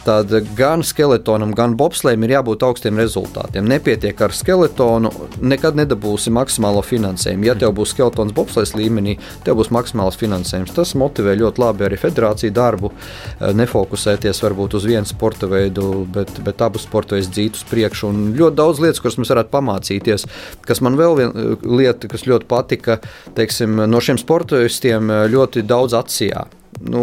tad 0.05 0.33
gan 0.57 0.83
skeletonam, 0.85 1.55
gan 1.57 1.75
bobslēm 1.81 2.25
ir 2.27 2.35
jābūt 2.37 2.65
augstiem 2.67 2.99
rezultātiem. 3.01 3.67
Nepietiek 3.69 4.21
ar 4.25 4.35
skeletonu, 4.37 5.11
nekad 5.43 5.79
nedabūsi 5.79 6.33
maksimālo 6.35 6.83
finansējumu. 6.85 7.49
Ja 7.49 7.57
tev 7.59 7.75
būs 7.79 7.95
skeletons 7.95 8.35
bobslēs 8.37 8.75
līmenī, 8.77 9.17
tev 9.47 9.59
būs 9.61 9.73
maksimāls 9.75 10.19
finansējums. 10.21 10.75
Tas 10.77 10.95
motivē 10.99 11.37
ļoti 11.41 11.63
labi 11.63 11.89
arī 11.89 11.99
federāciju 12.01 12.55
darbu, 12.55 12.93
eh, 12.93 13.53
nefokusēties 13.57 14.43
varbūt 14.45 14.79
uz 14.79 14.89
vienu 14.89 15.09
sporta 15.09 15.49
veidu, 15.51 16.07
bet, 16.13 16.31
bet 16.45 16.65
abus 16.65 16.85
sporta 16.89 17.17
veidus 17.17 17.33
dzīt 17.33 17.61
uz 17.61 17.65
priekšu. 17.71 18.09
Un 18.09 18.35
ļoti 18.39 18.57
daudz 18.61 18.81
lietas, 18.81 19.01
kuras 19.01 19.17
mēs 19.17 19.33
varētu 19.33 19.55
pamācīties. 19.55 20.27
Kas 20.67 20.81
man 20.81 20.97
vēl 21.01 21.17
viena 21.17 21.33
eh, 21.33 21.57
lieta, 21.65 22.09
kas 22.09 22.29
ļoti 22.29 22.49
patika, 22.51 23.01
teiksim, 23.35 23.81
no 23.89 24.01
šiem 24.01 24.21
sportistiem 24.21 25.11
eh, 25.11 25.25
ļoti 25.33 25.65
daudz 25.67 25.97
atsijā. 25.97 26.47
Nu, 26.85 27.03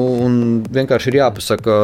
vienkārši 0.73 1.09
ir 1.11 1.17
jāpasaka, 1.21 1.77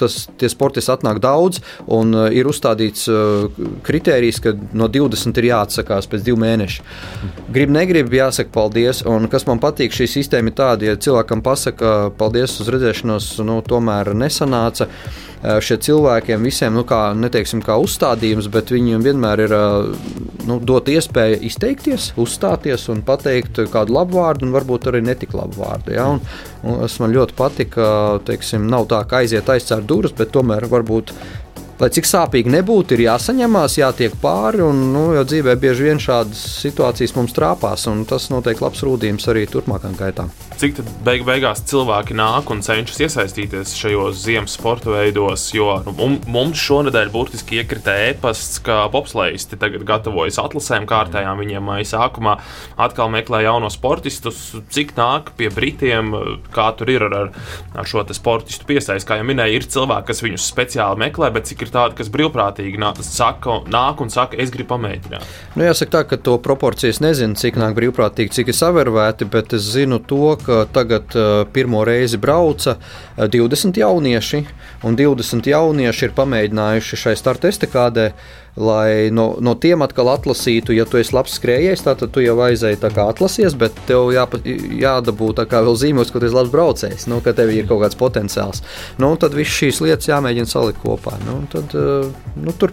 tas 0.00 0.18
tie 0.40 0.48
sportisti 0.50 0.92
atnāk 0.92 1.20
daudz, 1.22 1.60
un 1.92 2.14
uh, 2.16 2.26
ir 2.32 2.48
uzstādīts 2.48 3.06
uh, 3.12 3.60
kritērijs, 3.86 4.40
ka 4.44 4.54
no 4.76 4.88
20 4.92 5.40
ir 5.42 5.50
jāatsakās 5.50 6.08
pēc 6.10 6.24
divu 6.26 6.40
mēnešu. 6.42 6.86
Grib, 7.52 7.72
negrib, 7.74 8.10
jāsaka 8.16 8.52
paldies. 8.54 9.04
Un 9.06 9.28
kas 9.32 9.46
man 9.48 9.62
patīk, 9.62 9.94
šī 9.94 10.08
sistēma 10.16 10.52
ir 10.52 10.58
tāda, 10.58 10.90
ja 10.90 10.98
cilvēkam 10.98 11.44
pasaka 11.46 11.94
paldies 12.18 12.58
uz 12.62 12.72
redzēšanos, 12.72 13.30
nu, 13.46 13.60
tomēr 13.66 14.14
nesanāca. 14.16 14.88
Uh, 14.88 15.22
šie 15.62 15.76
cilvēkiem 15.82 16.44
visiem, 16.46 16.74
nu, 16.74 16.82
kā, 16.88 17.10
neteiksim, 17.16 17.60
kā 17.64 17.76
uzstādījums, 17.80 18.48
bet 18.52 18.72
viņiem 18.74 19.04
vienmēr 19.04 19.42
ir 19.46 19.54
nu, 20.48 20.58
dot 20.64 20.88
iespēja 20.90 21.38
izteikties, 21.46 22.12
uzstāties 22.20 22.88
un 22.92 23.02
pateikt 23.06 23.60
kādu 23.72 23.96
labu 23.96 24.20
vārdu, 24.20 24.46
un 24.46 24.54
varbūt 24.56 24.88
arī 24.90 25.02
netik 25.06 25.36
labu 25.36 25.62
vārdu. 25.62 25.94
Ja? 25.96 26.08
Un 26.14 26.22
tas 26.62 26.98
man 27.02 27.14
ļoti 27.16 27.36
patika. 27.38 27.88
Teiksim, 28.26 28.68
nav 28.70 28.88
tā, 28.90 29.02
ka 29.08 29.22
aiziet 29.22 29.48
aizcērt 29.52 29.88
durvis, 29.88 30.14
bet 30.16 30.32
tomēr 30.34 30.68
varbūt 30.70 31.12
lai 31.80 31.90
cik 31.92 32.08
sāpīgi 32.08 32.52
nebūtu, 32.52 32.96
ir 32.96 33.06
jāsaņemās, 33.06 33.78
jātiek 33.82 34.16
pāri. 34.22 34.64
Un, 34.64 34.88
nu, 34.94 35.06
jo 35.16 35.24
dzīvē 35.28 35.56
bieži 35.60 35.90
vien 35.90 36.02
šādas 36.02 36.42
situācijas 36.64 37.16
mums 37.18 37.36
trāpās, 37.36 37.88
un 37.92 38.04
tas 38.08 38.30
noteikti 38.32 38.64
labs 38.64 38.84
rūdījums 38.86 39.32
arī 39.32 39.46
turpmākajām 39.52 39.98
gaitām. 40.00 40.32
Cik 40.56 40.78
beig 41.04 41.20
beigās 41.26 41.60
cilvēki 41.68 42.14
nāk 42.16 42.48
un 42.48 42.62
cenšas 42.64 43.02
iesaistīties 43.04 43.74
šajos 43.76 44.22
ziemas 44.22 44.54
sporta 44.56 44.88
veidos? 44.88 45.42
Jo 45.52 45.82
nu, 45.84 45.92
mums 46.32 46.62
šonadēļ 46.64 47.10
burtiski 47.12 47.58
iekrita 47.60 47.92
e-pasts, 48.06 48.62
ka 48.64 48.86
bobslēgisti 48.92 49.58
tagad 49.60 49.84
gatavojas 49.84 50.38
atlasēm 50.40 50.86
kārtējām. 50.88 51.42
Viņiem 51.42 51.66
maija 51.68 51.84
sākumā 51.90 52.38
atkal 52.80 53.12
meklē 53.12 53.42
jaunos 53.44 53.76
sportistus. 53.76 54.38
Cik 54.72 54.94
nāk 54.96 55.34
pie 55.36 55.50
Britiem, 55.52 56.14
kā 56.56 56.70
tur 56.78 56.94
ir 56.94 57.04
ar, 57.04 57.34
ar 57.76 57.90
šo 57.90 58.06
sportistu 58.16 58.64
piesaisti? 58.70 59.04
Kā 59.10 59.20
jau 59.20 59.28
minēju, 59.28 59.60
ir 59.60 59.68
cilvēki, 59.76 60.08
kas 60.08 60.24
viņus 60.24 60.48
speciāli 60.54 61.04
meklē, 61.04 61.30
bet 61.36 61.52
cik 61.52 61.66
ir 61.66 61.74
tādi, 61.76 61.98
kas 62.00 62.12
brīvprātīgi 62.16 62.80
nāk, 62.80 63.04
saka, 63.04 63.58
nāk 63.68 64.00
un 64.00 64.14
saka, 64.14 64.40
es 64.40 64.54
gribu 64.56 64.72
pamēģināt. 64.72 65.28
Nu, 65.52 65.68
jāsaka 65.68 65.98
tā, 65.98 66.04
ka 66.14 66.22
to 66.30 66.40
proporcijas 66.40 67.04
nezinu, 67.04 67.36
cik 67.36 67.60
nāk 67.60 67.76
brīvprātīgi, 67.76 68.38
cik 68.40 68.54
ir 68.54 68.60
savērvēti, 68.64 69.28
bet 69.36 69.52
es 69.60 69.68
zinu 69.76 70.00
to, 70.00 70.32
ka 70.46 70.62
tagad 70.72 71.18
uh, 71.18 71.42
pirmo 71.52 71.84
reizi 71.86 72.20
brauca 72.22 72.76
uh, 72.78 73.26
20 73.32 73.82
jaunieši, 73.82 74.42
un 74.86 74.98
20 74.98 75.52
jaunieši 75.52 76.08
ir 76.08 76.16
pamēģinājuši 76.16 77.02
šai 77.04 77.16
starta 77.18 77.52
estekādē 77.52 78.10
lai 78.56 79.10
no, 79.12 79.36
no 79.40 79.52
tiem 79.60 79.84
atkal 79.84 80.08
atlasītu, 80.14 80.72
ja 80.76 80.86
tu 80.88 80.98
esi 81.00 81.12
labs 81.14 81.36
skrejējs, 81.36 81.84
tad 81.84 82.02
tu 82.12 82.24
jau 82.24 82.36
aizēji 82.46 82.80
tā 82.80 82.90
kā 82.94 83.04
atlasies, 83.12 83.54
bet 83.58 83.76
tev 83.88 84.08
jā, 84.14 84.24
jādabū 84.80 85.32
tā 85.36 85.44
kā 85.48 85.60
vēl 85.64 85.76
zīmējums, 85.76 86.12
ka 86.12 86.22
tu 86.22 86.28
esi 86.28 86.38
labs 86.38 86.52
braucējs, 86.54 87.06
nu, 87.12 87.20
ka 87.24 87.36
tev 87.36 87.52
ir 87.52 87.68
kaut 87.68 87.84
kāds 87.84 88.00
potenciāls. 88.00 88.64
Nu, 89.02 89.12
tad 89.20 89.36
viss 89.36 89.60
šīs 89.60 89.82
lietas 89.84 90.08
jāmēģina 90.08 90.48
salikt 90.48 90.80
kopā. 90.84 91.18
Nu, 91.26 91.42
tad, 91.52 91.76
eh, 91.76 92.08
nu, 92.40 92.56
tur 92.56 92.72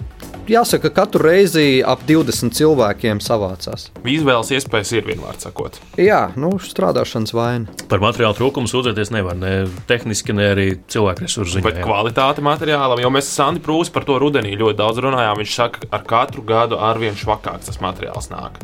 jāsaka, 0.49 0.89
ka 0.89 1.03
katru 1.03 1.23
reizi 1.23 1.83
ap 1.85 2.03
20 2.07 2.55
cilvēkiem 2.57 3.21
savācās. 3.23 3.89
Izvēles 4.03 4.51
iespējas 4.57 4.93
ir 4.97 5.07
vienmēr 5.07 5.39
sakot. 5.41 5.79
Jā, 5.99 6.25
nu, 6.39 6.53
strādāšanas 6.61 7.35
vaina. 7.35 7.77
Par 7.91 8.03
materiālu 8.03 8.37
trūkumu 8.37 8.69
sūdzēties 8.71 9.13
nevar 9.15 9.37
ne 9.39 9.53
tehniski, 9.89 10.35
ne 10.35 10.49
arī 10.53 10.67
cilvēku 10.91 11.27
resursu 11.27 11.57
ziņā. 11.57 11.67
Bet 11.67 11.81
jā. 11.81 11.87
kvalitāte 11.87 12.45
materiālam, 12.45 13.01
jo 13.03 13.13
mēs 13.13 13.31
Sandi 13.33 13.63
Prūsi 13.63 13.93
par 13.95 14.07
to 14.07 14.19
rudenī 14.21 14.55
ļoti 14.59 14.79
daudz 14.79 15.03
runājām. 15.05 15.39
Viņš 15.43 15.57
saka, 15.59 15.85
ka 15.85 15.91
ar 15.99 16.07
katru 16.09 16.45
gadu 16.47 16.79
arvien 16.81 17.17
švakāks 17.17 17.71
tas 17.71 17.81
materiāls 17.83 18.31
nāk. 18.33 18.59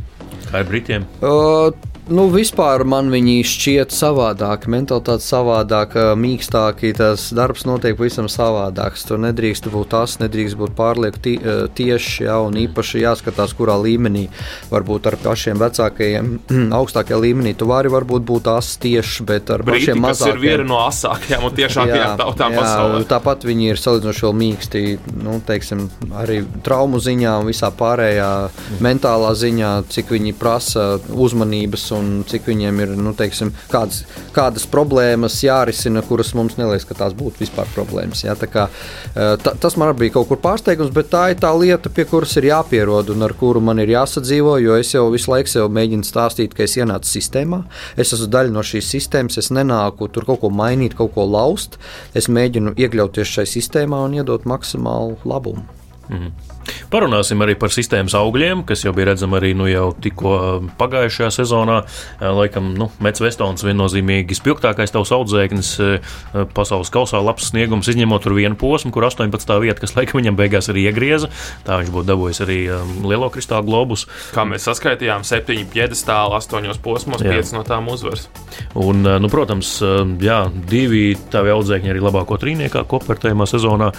Kā 0.50 0.64
ir 0.64 0.70
Britiem? 0.70 1.06
Uh, 1.22 1.70
Nu, 2.10 2.24
vispār 2.34 2.82
man 2.90 3.12
viņi 3.14 3.44
šķiet 3.46 3.94
savādāki, 3.94 4.70
mentalitāte 4.74 5.22
savādāka, 5.22 6.16
mīkstāki. 6.18 6.90
Tas 6.98 7.28
darbs 7.38 7.68
notiek 7.70 7.98
pavisam 8.00 8.26
savādāks. 8.32 9.04
Tur 9.06 9.22
nedrīkst 9.22 9.70
būt 9.70 9.92
tas, 9.94 10.16
nedrīkst 10.22 10.58
būt 10.58 10.74
pārlieku 10.78 11.22
tie, 11.22 11.36
tieši, 11.78 12.26
ja, 12.26 12.40
un 12.42 12.58
īpaši 12.58 13.04
jāskatās, 13.04 13.54
kurā 13.58 13.76
līmenī. 13.78 14.26
Varbūt 14.72 15.10
ar 15.12 15.20
pašiem 15.22 15.62
vecākajiem, 15.62 16.32
augstākajā 16.80 17.20
līmenī 17.28 17.54
tu 17.60 17.70
vari 17.70 17.92
būt 17.94 18.42
tas 18.48 18.72
tieši, 18.82 19.28
bet 19.30 19.54
ar 19.54 19.66
Brīti, 19.68 19.92
pašiem 19.92 20.02
mazākiem. 20.02 20.34
Tas 20.34 20.34
ir 20.34 20.42
viena 20.42 20.66
no 20.72 20.82
asākajām 20.88 21.46
un 21.46 21.56
tiešākajām 21.62 22.18
tautām 22.24 22.58
jā, 22.58 22.64
pasaulē. 22.64 23.04
Tāpat 23.14 23.46
viņi 23.50 23.70
ir 23.70 23.84
salīdzinoši 23.84 24.26
vēl 24.26 24.36
mīksti, 24.42 24.84
nu, 25.28 25.38
teiksim, 25.46 25.86
arī 26.18 26.42
traumu 26.66 27.02
ziņā 27.04 27.38
un 27.44 27.50
visā 27.52 27.70
pārējā 27.70 28.32
mm. 28.48 28.82
mentālā 28.86 29.36
ziņā, 29.38 29.74
cik 29.94 30.16
viņi 30.18 30.36
prasa 30.40 30.90
uzmanības 31.14 31.90
un 31.99 31.99
cik 32.30 32.48
viņiem 32.50 32.82
ir 32.84 32.94
nu, 33.00 33.14
teiksim, 33.18 33.52
kādas, 33.72 34.04
kādas 34.36 34.66
problēmas 34.70 35.38
jārisina, 35.44 36.04
kuras 36.06 36.34
mums 36.38 36.58
neliekas, 36.60 36.88
ka 36.90 36.98
tās 37.02 37.16
būtu 37.18 37.44
vispār 37.44 37.70
problēmas. 37.76 38.24
Ja? 38.26 38.36
Kā, 38.40 38.68
e, 39.14 39.30
ta, 39.44 39.54
tas 39.60 39.78
man 39.80 39.94
bija 40.00 40.18
kaut 40.18 40.30
kur 40.32 40.42
pārsteigums, 40.44 40.94
bet 40.96 41.12
tā 41.14 41.30
ir 41.34 41.42
tā 41.42 41.52
lieta, 41.58 41.92
pie 41.94 42.06
kuras 42.10 42.36
ir 42.40 42.50
jāpierod 42.50 43.14
un 43.14 43.28
ar 43.28 43.36
kuru 43.40 43.64
man 43.64 43.82
ir 43.84 43.94
jāsadzīvo. 43.96 44.58
Jo 44.64 44.78
es 44.80 44.94
jau 44.96 45.08
visu 45.14 45.34
laiku 45.34 45.68
mēģinu 45.80 46.08
stāstīt, 46.08 46.56
ka 46.58 46.66
es 46.66 46.78
ienācu 46.80 47.10
sistēmā, 47.10 47.64
es 48.00 48.14
esmu 48.16 48.30
daļa 48.34 48.56
no 48.56 48.66
šīs 48.66 48.94
sistēmas, 48.96 49.40
es 49.42 49.52
nenāku 49.56 50.10
tur 50.14 50.28
kaut 50.30 50.44
ko 50.44 50.54
mainīt, 50.54 50.98
kaut 50.98 51.14
ko 51.18 51.28
laust. 51.30 51.80
Es 52.18 52.30
mēģinu 52.32 52.76
iekļauties 52.80 53.36
šajā 53.38 53.54
sistēmā 53.58 54.04
un 54.08 54.20
iedot 54.20 54.48
maksimālu 54.50 55.20
labumu. 55.30 55.66
Mm. 56.10 56.49
Parunāsim 56.90 57.42
arī 57.44 57.56
par 57.60 57.74
sistēmas 57.74 58.16
augļiem, 58.18 58.64
kas 58.68 58.84
jau 58.86 58.94
bija 58.96 59.12
redzami 59.12 59.38
arī 59.40 59.52
nu, 59.58 59.68
jau 59.70 59.90
tikko 60.02 60.34
um, 60.38 60.70
pagājušajā 60.80 61.30
sezonā. 61.40 61.80
Uh, 61.86 62.32
laikam, 62.40 62.72
nu, 62.78 62.90
Mets 63.04 63.22
Vestons 63.24 63.66
viennozīmīgi 63.66 64.38
spilgtākais 64.38 64.94
tavs 64.96 65.14
audzēknis 65.16 65.72
uh, 65.84 66.16
pasaules 66.56 66.92
kausā, 66.94 67.22
labs 67.24 67.52
sniegums, 67.52 67.90
izņemot 67.92 68.26
tur 68.26 68.36
vienu 68.38 68.58
posmu, 68.60 68.92
kur 68.96 69.08
18. 69.08 69.56
vieta, 69.64 69.80
kas 69.84 69.96
laikam 69.98 70.22
viņam 70.22 70.40
beigās 70.40 70.72
arī 70.74 70.88
iegrieza. 70.90 71.32
Tā 71.68 71.80
viņš 71.82 71.94
būtu 71.94 72.10
dabūjis 72.10 72.44
arī 72.46 72.60
um, 72.74 72.96
lielo 73.10 73.30
kristālu 73.34 73.70
globus. 73.70 74.08
Kā 74.36 74.46
mēs 74.50 74.68
saskaitījām, 74.70 75.26
septiņi 75.28 75.70
piedestāli, 75.74 76.38
astoņos 76.40 76.82
posmos, 76.84 77.24
pieci 77.24 77.56
no 77.58 77.64
tām 77.68 77.92
uzvaras. 77.94 78.28
Un, 78.74 79.06
uh, 79.06 79.20
nu, 79.22 79.32
protams, 79.32 79.76
um, 79.86 80.18
jā, 80.24 80.42
divi 80.70 81.14
tavi 81.32 81.54
audzēkņi 81.54 81.94
arī 81.94 82.04
labāko 82.04 82.40
trīniekā 82.42 82.84
kopērtējumā 82.90 83.48
sezonā. 83.50 83.92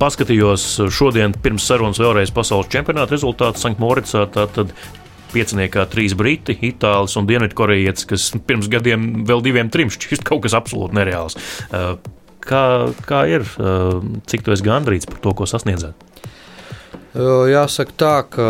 Paskatījos 0.00 0.66
šodien 0.94 1.34
pirms 1.42 1.66
sarunas 1.66 1.89
vēlreiz 1.98 2.30
pasaules 2.36 2.70
čempionāta 2.70 3.16
rezultātu 3.16 3.58
Sanktmoricā. 3.58 4.28
Tātad 4.30 4.70
pieciniekā 5.34 5.86
trīs 5.90 6.14
briti, 6.18 6.56
itālis 6.70 7.16
un 7.18 7.26
dienvidkorejietis, 7.28 8.06
kas 8.10 8.30
pirms 8.46 8.70
gadiem 8.70 9.24
vēl 9.28 9.42
diviem 9.44 9.70
trim 9.72 9.90
šķist 9.92 10.26
kaut 10.26 10.44
kas 10.46 10.56
absolūti 10.58 10.98
nereāls. 10.98 11.38
Uh, 11.70 11.94
kā, 12.44 12.64
kā 13.06 13.24
ir, 13.30 13.46
uh, 13.58 14.00
cik 14.30 14.46
tu 14.46 14.54
esi 14.54 14.66
gandrīz 14.66 15.08
par 15.10 15.22
to, 15.24 15.34
ko 15.36 15.48
sasniedzāt? 15.50 16.08
Jāsaka 17.10 17.94
tā, 17.98 18.14
ka 18.30 18.48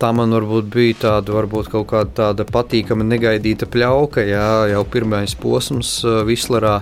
tā 0.00 0.12
man 0.16 0.32
varbūt 0.32 0.68
bija 0.72 0.96
tāda, 1.02 1.34
varbūt 1.36 1.68
kaut 1.72 1.90
kāda 1.90 2.12
tāda 2.20 2.46
patīkama, 2.48 3.04
negaidīta 3.04 3.68
pļauka. 3.68 4.24
Jā, 4.24 4.48
jau 4.72 4.82
pirmais 4.92 5.36
posms 5.40 5.98
uh, 6.04 6.22
Vislarā 6.28 6.80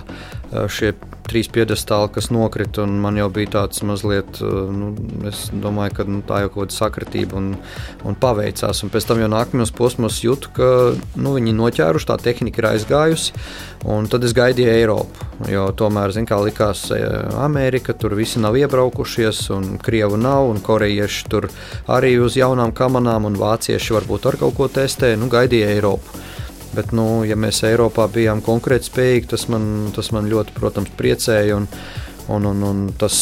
šie 0.51 0.93
trīs 1.25 1.47
piedestāli, 1.49 2.11
kas 2.13 2.29
nokrita, 2.33 2.85
man 2.85 3.17
jau 3.17 3.27
bija 3.33 3.51
tāds 3.57 3.81
mazliet, 3.87 4.39
nu, 4.41 4.91
es 5.29 5.47
domāju, 5.51 5.95
ka 5.97 6.05
nu, 6.07 6.21
tā 6.25 6.43
jau 6.43 6.51
kaut 6.53 6.67
kāda 6.67 6.75
sakritība 6.75 7.39
un, 7.39 7.47
un 8.05 8.17
paveicās. 8.21 8.83
Un 8.85 8.93
pēc 8.93 9.07
tam 9.09 9.21
jau 9.23 9.29
nākamajos 9.33 9.73
posmos 9.75 10.21
jūtu, 10.23 10.51
ka 10.55 10.69
nu, 11.17 11.35
viņi 11.37 11.55
noķēruši, 11.57 12.09
tā 12.11 12.19
tehnika 12.27 12.61
ir 12.61 12.69
aizgājusi, 12.75 13.33
un 13.89 14.09
tad 14.11 14.27
es 14.27 14.35
gaidīju 14.37 14.73
Eiropu. 14.75 15.31
Jo 15.51 15.65
tomēr, 15.75 16.13
zin, 16.15 16.27
kā 16.29 16.37
likās, 16.43 16.85
Amerika 17.41 17.95
tur 17.97 18.15
visi 18.17 18.39
nav 18.43 18.55
iebraukušies, 18.59 19.41
un 19.55 19.75
Krievu 19.83 20.19
nav, 20.21 20.51
un 20.53 20.61
korejieši 20.63 21.31
tur 21.31 21.49
arī 21.91 22.15
uz 22.21 22.37
jaunām 22.39 22.75
kamerām, 22.75 23.27
un 23.27 23.41
vācieši 23.41 23.97
varbūt 23.97 24.29
ar 24.29 24.39
kaut 24.45 24.55
ko 24.59 24.69
testē, 24.71 25.15
nu, 25.19 25.31
gaidīja 25.31 25.73
Eiropu. 25.73 26.23
Bet, 26.73 26.91
nu, 26.95 27.23
ja 27.27 27.37
mēs 27.39 27.61
Eiropā 27.67 28.07
bijām 28.11 28.41
konkurētspējīgi, 28.45 29.29
tas 29.31 29.45
man, 29.51 29.91
tas 29.95 30.11
man 30.15 30.29
ļoti, 30.31 30.55
protams, 30.57 30.91
priecēja. 30.97 31.59
Un, 31.59 31.67
un, 32.27 32.47
un, 32.49 32.63
un 32.65 32.81
tas, 32.99 33.17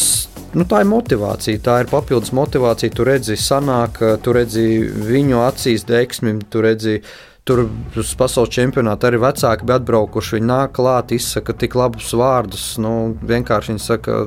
nu, 0.55 0.65
tā 0.69 0.83
ir 0.83 0.89
motivācija, 0.89 1.61
tā 1.65 1.81
ir 1.83 1.91
papildus 1.91 2.33
motivācija. 2.35 2.93
Tu 2.95 3.05
redzi, 3.07 3.37
sanāk, 3.39 3.99
tu 4.23 4.33
redzi 4.35 4.65
viņu 5.09 5.43
acīs 5.43 5.85
deksmi, 5.89 6.39
tu 6.49 6.65
redzi. 6.65 7.01
Tur 7.43 7.65
uz 7.99 8.13
pasaules 8.15 8.53
čempionāta 8.55 9.09
arī 9.09 9.17
vecāki 9.19 9.65
bija 9.67 9.75
atbraukuši. 9.81 10.37
Viņi 10.37 10.47
nāk 10.47 10.77
klāt, 10.77 11.09
izsaka 11.11 11.51
tik 11.59 11.73
labus 11.75 12.13
vārdus. 12.15 12.77
Nu, 12.79 13.17
vienkārši 13.19 13.73
viņi 13.73 13.83
saka 13.83 14.21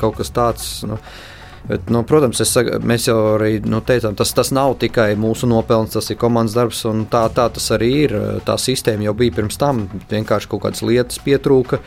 kaut 0.00 0.18
kas 0.18 0.34
tāds. 0.34 0.66
Nu, 0.90 0.98
Bet, 1.68 1.88
nu, 1.90 2.04
protams, 2.06 2.38
saku, 2.46 2.78
mēs 2.86 3.08
jau 3.08 3.16
arī 3.34 3.56
nu, 3.66 3.80
teicām, 3.82 4.14
tas, 4.18 4.30
tas 4.36 4.52
nav 4.54 4.76
tikai 4.78 5.08
mūsu 5.18 5.48
nopelns, 5.50 5.96
tas 5.96 6.12
ir 6.12 6.18
komandas 6.20 6.54
darbs. 6.54 6.84
Tā, 7.10 7.24
tā 7.34 7.48
tas 7.56 7.66
arī 7.74 7.90
ir. 8.04 8.14
Tā 8.46 8.54
sistēma 8.60 9.08
jau 9.08 9.16
bija 9.18 9.34
pirms 9.40 9.58
tam. 9.58 9.86
Vienkārši 10.12 10.50
kaut 10.52 10.62
kādas 10.62 10.84
lietas 10.86 11.18
pietrūka, 11.24 11.80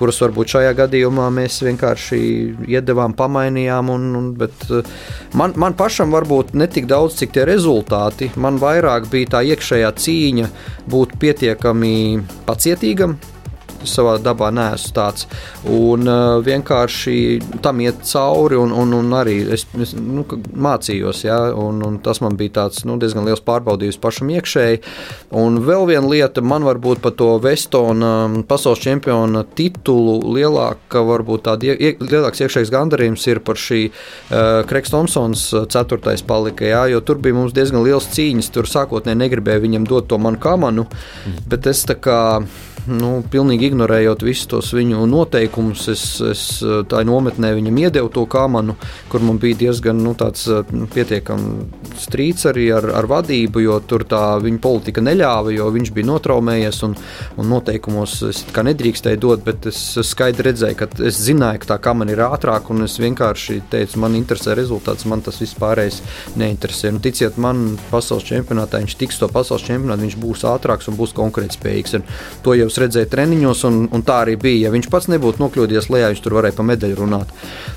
kuras 0.00 0.22
varbūt 0.24 0.54
šajā 0.54 0.72
gadījumā 0.80 1.28
mēs 1.34 1.60
vienkārši 1.66 2.20
iedevām, 2.72 3.16
pamainījām. 3.18 3.92
Un, 3.92 4.10
un, 4.16 4.30
bet 4.40 4.68
man, 5.36 5.52
man 5.60 5.76
pašam 5.76 6.14
varbūt 6.16 6.56
ne 6.56 6.70
tik 6.72 6.88
daudz, 6.88 7.20
cik 7.20 7.36
tie 7.36 7.44
rezultāti. 7.48 8.32
Man 8.40 8.60
vairāk 8.62 9.10
bija 9.12 9.36
tā 9.36 9.44
iekšējā 9.52 9.92
cīņa 10.04 10.52
būt 10.88 11.18
pietiekami 11.20 11.96
pacietīgam 12.48 13.18
savā 13.86 14.16
dabā 14.22 14.50
neesmu 14.54 14.94
tāds. 14.96 15.26
Un 15.68 16.08
uh, 16.08 16.38
vienkārši 16.44 17.16
tam 17.64 17.82
iet 17.84 18.02
cauri, 18.08 18.58
un, 18.58 18.72
un, 18.72 18.94
un 18.98 19.16
arī 19.18 19.38
es, 19.54 19.66
es 19.78 19.94
nu, 19.98 20.24
mācījos. 20.54 21.24
Ja, 21.26 21.38
un, 21.54 21.82
un 21.84 21.98
tas 22.04 22.22
man 22.24 22.38
bija 22.38 22.56
tāds, 22.62 22.84
nu, 22.88 22.98
diezgan 23.00 23.26
liels 23.28 23.42
pārbaudījums 23.46 24.00
pašam 24.02 24.32
iekšēji. 24.34 24.80
Un 25.38 25.60
vēl 25.66 25.86
viena 25.90 26.08
lieta, 26.08 26.44
man 26.44 26.66
varbūt 26.66 27.02
par 27.04 27.14
to 27.18 27.30
Vestona 27.42 28.12
um, 28.26 28.40
pasaules 28.48 28.82
čempiona 28.82 29.44
titulu 29.58 30.18
lielāka, 30.36 31.02
varbūt 31.06 31.46
tāda 31.48 31.74
ie, 31.74 31.94
lielāks 32.02 32.42
iekšējs 32.44 32.72
gandarījums 32.74 33.26
ir 33.30 33.42
par 33.44 33.60
šī 33.60 33.82
uh, 33.88 34.62
Kreks 34.68 34.94
Thompsons 34.94 35.48
uh, 35.54 35.66
ceturtais 35.70 36.24
palika. 36.26 36.66
Ja, 36.68 36.86
jo 36.90 37.02
tur 37.04 37.20
bija 37.22 37.36
mums 37.36 37.54
diezgan 37.56 37.84
liels 37.86 38.08
cīņas. 38.14 38.52
Tur 38.54 38.68
sākotnēji 38.70 39.22
negribēju 39.24 39.66
viņam 39.66 39.86
dot 39.88 40.08
to 40.10 40.18
manu 40.22 40.40
kamanu, 40.42 40.86
mm. 40.88 41.44
bet 41.50 41.68
es 41.70 41.84
tā 41.88 41.98
kā 41.98 42.18
nu, 42.88 43.10
pilnīgi 43.30 43.70
ignorējot 43.70 44.24
visus 44.26 44.48
tos 44.50 44.72
viņu 44.76 45.04
noteikumus, 45.10 45.86
es, 45.92 46.04
es 46.24 46.42
tā 46.90 47.02
nometnē 47.06 47.52
viņam 47.56 47.80
iedevu 47.84 48.10
to 48.14 48.24
kāmanu, 48.30 48.76
kur 49.12 49.24
man 49.24 49.40
bija 49.42 49.58
diezgan 49.66 50.00
nu, 50.04 50.14
tāds 50.18 50.46
nu, 50.72 50.88
pietiekams 50.92 51.98
strīds 51.98 52.46
arī 52.48 52.68
ar, 52.74 52.86
ar 52.98 53.08
vadību, 53.10 53.62
jo 53.64 53.78
tur 53.88 54.04
tā 54.08 54.22
viņa 54.42 54.60
politika 54.62 55.02
neļāva, 55.04 55.52
jo 55.54 55.68
viņš 55.74 55.92
bija 55.94 56.08
notraumējies 56.10 56.82
un, 56.86 56.96
un 57.38 57.50
noteikumos 57.52 58.18
es 58.28 58.42
kā 58.54 58.64
nedrīkstēju 58.66 59.22
dot, 59.22 59.44
bet 59.46 59.68
es 59.70 59.80
skaidri 60.06 60.48
redzēju, 60.50 60.78
ka 60.78 60.88
es 61.08 61.20
zināju, 61.24 61.62
ka 61.62 61.72
tā 61.74 61.78
kāmana 61.88 62.14
ir 62.14 62.24
ātrāka 62.26 62.74
un 62.74 62.86
es 62.86 62.98
vienkārši 63.02 63.60
teicu, 63.72 64.00
man 64.02 64.16
interesē 64.18 64.56
rezultāts, 64.58 65.06
man 65.08 65.22
tas 65.24 65.40
vispārējais 65.42 66.00
neinteresē. 66.38 66.92
Nu, 66.94 67.02
ticiet 67.04 67.38
man, 67.40 67.76
pasaules 67.92 68.26
čempionātā 68.28 68.82
viņš 68.82 68.96
tiks 69.00 69.20
to 69.20 69.28
pasaules 69.32 69.66
čempionātu, 69.66 70.06
viņš 70.06 70.18
būs 70.22 70.44
ātrāks 70.48 70.90
un 70.90 70.98
būs 70.98 71.14
konkurētspējīgs. 71.18 71.98
Un 71.98 72.06
to 72.44 72.56
jau 72.58 72.68
es 72.78 72.84
redzēju 72.84 73.10
treniņos, 73.10 73.64
un, 73.68 73.80
un 73.94 74.04
tā 74.06 74.20
arī 74.24 74.36
bija. 74.40 74.68
Ja 74.68 74.74
viņš 74.74 74.88
pats 74.92 75.10
nebūtu 75.10 75.42
nokļūdies 75.42 75.90
lejā, 75.92 76.12
viņš 76.12 76.22
tur 76.24 76.38
varēja 76.38 76.58
pa 76.58 76.66
medaļu 76.68 77.00
runāt. 77.00 77.34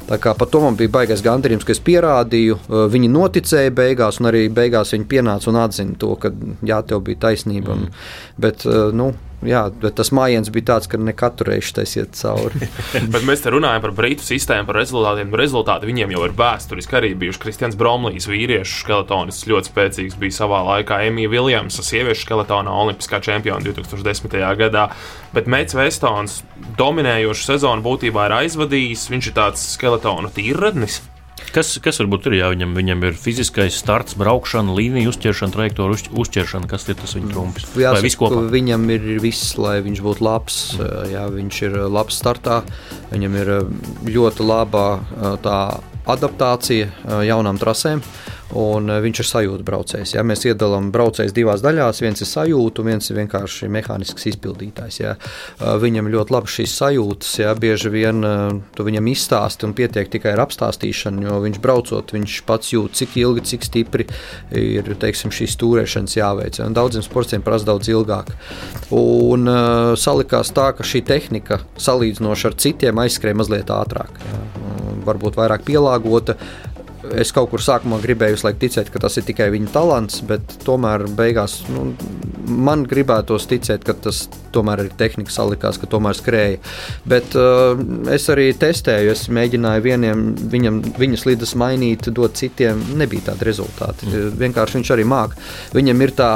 Tā 0.09 0.19
kā 0.21 0.35
par 0.37 0.49
to 0.51 0.61
man 0.63 0.77
bija 0.79 0.93
baigais 0.93 1.23
gandarījums, 1.25 1.65
ka 1.65 1.73
es 1.75 1.81
pierādīju, 1.85 2.59
viņi 2.93 3.11
noticēja 3.11 3.73
beigās, 3.77 4.21
un 4.21 4.31
arī 4.31 4.45
beigās 4.53 4.93
viņi 4.95 5.09
pienāca 5.09 5.51
un 5.51 5.59
atzina 5.63 5.97
to, 5.99 6.13
ka 6.21 6.33
jā, 6.67 6.81
tev 6.87 7.03
bija 7.07 7.25
taisnība. 7.27 7.75
Mm. 7.75 7.89
Un, 7.89 8.41
bet, 8.45 8.65
nu, 8.97 9.11
jā, 9.45 9.61
bet 9.81 9.95
tas 9.99 10.11
mājiņš 10.15 10.51
bija 10.53 10.67
tāds, 10.71 10.89
ka 10.91 10.99
ne 11.01 11.13
katru 11.17 11.51
reizi 11.51 11.73
tas 11.77 11.95
iet 11.97 12.15
cauri. 12.19 12.67
bet 13.13 13.27
mēs 13.27 13.43
te 13.43 13.53
runājam 13.53 13.83
par 13.83 13.93
brītu 13.97 14.25
sistēmu, 14.25 14.67
par 14.69 14.79
rezultātiem. 14.79 15.35
Rezultāti 15.41 15.89
viņiem 15.89 16.15
jau 16.15 16.23
ir 16.27 16.35
vēsturiski 16.37 16.97
arī 16.99 17.13
bijuši. 17.21 17.41
Kristians 17.41 17.77
Bromlijs, 17.79 18.29
vīriešu 18.31 18.81
skeletonis, 18.83 19.43
ļoti 19.49 19.71
spēcīgs 19.71 20.19
bija 20.21 20.37
savā 20.41 20.63
laikā. 20.69 21.01
Emīļa 21.09 21.33
Viljamsa, 21.35 21.85
sieviešu 21.85 22.25
skeletonā, 22.25 22.73
olimpiskā 22.85 23.21
čempiona 23.23 23.65
2010. 23.65 24.37
gadā. 24.61 24.89
Bet 25.35 25.49
Meits 25.51 25.77
Vestons 25.77 26.41
dominējošu 26.79 27.47
sezonu 27.53 27.85
būtībā 27.85 28.29
ir 28.29 28.37
aizvadījis. 28.43 29.09
Viņš 29.11 29.31
ir 29.31 29.39
tāds 29.41 29.71
skeletonu 29.75 30.31
tīrradnis. 30.35 31.01
Kas, 31.51 31.73
kas 31.83 31.99
varbūt 32.01 32.29
ir? 32.29 32.37
Jā, 32.39 32.49
viņam, 32.53 32.75
viņam 32.77 33.05
ir 33.09 33.17
fiziskais 33.19 33.75
starts, 33.81 34.15
braukšana, 34.19 34.71
līnija 34.77 35.11
uzķeršana, 35.11 35.55
trajektorija 35.55 35.97
uz, 35.97 36.05
uzķeršana. 36.23 36.69
Kas 36.71 36.87
ir 36.87 36.99
tas 37.01 37.15
viņa 37.17 37.31
trumpis? 37.33 37.67
Jāsaka, 37.75 38.43
viņam 38.53 38.87
ir 38.95 39.07
viss, 39.23 39.55
lai 39.59 39.79
viņš 39.83 40.03
būtu 40.05 40.25
labs. 40.27 40.59
Mm. 40.77 41.07
Jā, 41.11 41.25
viņš 41.33 41.61
ir 41.67 41.79
labs 41.91 42.19
startā, 42.21 42.61
viņam 43.11 43.39
ir 43.41 43.53
ļoti 44.07 44.47
laba 44.47 44.85
tā 45.43 45.57
adaptācija 46.09 47.21
jaunām 47.27 47.59
trasēm. 47.61 48.01
Un 48.57 48.89
uh, 48.91 48.99
viņš 49.03 49.21
ir 49.21 49.27
sajūta 49.27 49.65
braucējs. 49.67 50.15
Ja? 50.17 50.23
Mēs 50.27 50.43
iedalām 50.47 50.89
braucējus 50.91 51.35
divās 51.35 51.63
daļās. 51.63 52.01
Viens 52.03 52.23
ir 52.23 52.27
sajūta, 52.27 52.83
viens 52.83 53.07
ir 53.11 53.19
vienkārši 53.21 53.69
mehānisks 53.71 54.27
izpildītājs. 54.33 54.99
Ja? 54.99 55.13
Uh, 55.59 55.75
viņam 55.81 56.09
ļoti 56.11 56.35
labi 56.35 56.51
šīs 56.51 56.75
sajūtas. 56.81 57.33
Ja? 57.43 57.53
Bieži 57.55 57.91
vien 57.93 58.19
uh, 58.27 58.57
tu 58.75 58.85
viņam 58.87 59.07
izstāsti 59.11 59.67
un 59.67 59.75
pietiek 59.77 60.11
tikai 60.11 60.33
ar 60.35 60.43
apstāstīšanu, 60.45 61.25
jo 61.27 61.39
viņš 61.45 61.61
braucot, 61.63 62.15
viņš 62.15 62.39
pats 62.47 62.73
jūt, 62.75 62.97
cik 62.99 63.15
ilgi, 63.21 63.45
cik 63.53 63.67
stipri 63.67 64.07
ir 64.51 64.91
teiksim, 64.99 65.31
šīs 65.35 65.55
stūrēšanas 65.55 66.17
jāveic. 66.19 66.59
Ja? 66.59 66.67
Daudziem 66.75 67.05
sportiem 67.05 67.45
prasa 67.45 67.71
daudz 67.71 67.91
ilgāk. 67.91 68.33
Un 68.95 69.47
salikās 69.99 70.51
tā, 70.55 70.71
ka 70.75 70.85
šī 70.87 71.03
tehnika 71.07 71.61
salīdzinoši 71.79 72.49
ar 72.49 72.59
citiem 72.59 72.99
aizskrēja 73.05 73.39
mazliet 73.39 73.71
ātrāk. 73.73 74.19
Ja? 74.27 74.41
Varbūt 75.01 75.39
vairāk 75.39 75.63
pielāgota 75.65 76.35
es 77.17 77.31
kaut 77.35 77.51
kur 77.51 77.63
sākumā 77.63 77.99
gribēju 78.03 78.39
ticēt, 78.61 78.91
ka 78.93 79.01
tas 79.03 79.17
ir 79.17 79.25
tikai 79.27 79.49
viņa 79.53 79.71
talants, 79.73 80.21
bet 80.27 80.57
tomēr 80.65 81.07
beigās 81.17 81.61
nu, 81.71 81.91
man 82.47 82.85
gribētos 82.89 83.47
ticēt, 83.49 83.85
ka 83.87 83.95
tas 84.07 84.23
tomēr 84.55 84.85
ir 84.85 84.91
tehnika 84.99 85.31
salikās, 85.33 85.79
ka 85.81 85.89
tomēr 85.91 86.17
skrēja. 86.17 86.59
Bet 87.09 87.35
uh, 87.39 87.79
es 88.11 88.27
arī 88.33 88.51
testēju, 88.57 89.13
es 89.15 89.27
mēģināju 89.33 89.85
vieniem 89.85 90.25
viņam, 90.51 90.81
viņas 90.99 91.25
līdzes 91.29 91.55
mainīt, 91.59 92.11
dot 92.15 92.37
citiem. 92.39 92.83
Nebija 92.99 93.31
tāda 93.31 93.47
rezultāta. 93.47 94.07
Mm. 94.07 94.35
Vienkārši 94.41 94.79
viņš 94.79 94.93
arī 94.95 95.07
māk. 95.07 95.37
Viņam 95.77 96.05
ir 96.07 96.15
tā. 96.17 96.35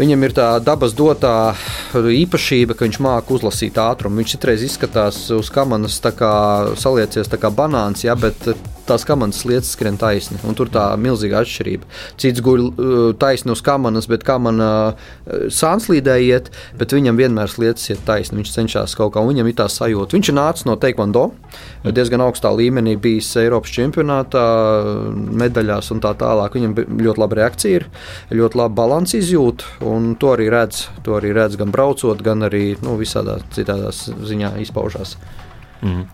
Viņam 0.00 0.22
ir 0.24 0.32
tā 0.32 0.46
dabas 0.64 0.94
dotā 0.96 1.52
īpašība, 1.92 2.72
ka 2.72 2.86
viņš 2.86 2.98
māca 3.04 3.34
uzlasīt 3.36 3.76
ātrumu. 3.76 4.22
Viņš 4.22 4.32
citreiz 4.32 4.64
izskatās 4.64 5.18
uz 5.36 5.50
kamanas, 5.52 5.98
kā 6.16 6.34
saliecies 6.80 7.28
kā 7.40 7.50
banāns, 7.52 8.06
ja, 8.06 8.16
bet 8.16 8.48
tās 8.90 9.04
kamanas 9.06 9.44
lietas 9.46 9.74
skrien 9.74 9.98
taisni. 10.00 10.38
Tur 10.56 10.70
tā 10.72 10.84
milzīga 11.00 11.42
atšķirība. 11.44 11.88
Cits 12.20 12.42
guļ 12.44 12.62
uh, 12.64 12.96
taisni 13.20 13.52
uz 13.54 13.62
kamanas, 13.64 14.08
bet 14.10 14.24
kamana 14.26 14.70
uh, 14.90 15.44
sānslīdē 15.52 16.16
iet, 16.26 16.50
bet 16.80 16.94
viņam 16.96 17.20
vienmēr 17.20 17.54
lietas 17.60 17.90
iet 17.92 18.02
taisni. 18.08 18.40
Viņš 18.40 18.54
cenšas 18.56 18.96
kaut 18.98 19.14
kā, 19.14 19.22
un 19.22 19.34
viņam 19.34 19.50
ir 19.50 19.58
tā 19.60 19.68
sajūta. 19.70 20.16
Viņš 20.16 20.32
ir 20.32 20.38
nācis 20.38 20.66
no 20.68 20.76
Taekwondo, 20.80 21.28
diezgan 21.86 22.24
augstā 22.24 22.52
līmenī, 22.56 22.96
bijis 23.00 23.30
Eiropas 23.40 23.74
čempionātā, 23.76 24.46
medaļās 25.44 25.92
un 25.94 26.02
tā 26.02 26.14
tālāk. 26.18 26.58
Viņam 26.58 26.76
ļoti 27.04 27.24
laba 27.24 27.40
reakcija 27.42 27.82
ir, 27.82 27.88
ļoti 28.34 28.62
laba 28.62 28.74
balanss 28.82 29.18
izjūta, 29.18 29.76
un 29.90 30.14
to 30.20 30.34
arī 30.36 30.48
redz, 30.52 30.86
to 31.06 31.16
arī 31.18 31.34
redz 31.36 31.58
gan 31.60 31.72
braucot, 31.74 32.22
gan 32.24 32.46
arī 32.48 32.74
nu, 32.84 32.96
visādā 33.00 33.38
citādā 33.54 33.92
ziņā 33.92 34.54
izpaužās. 34.64 35.16
Mm. 35.82 36.06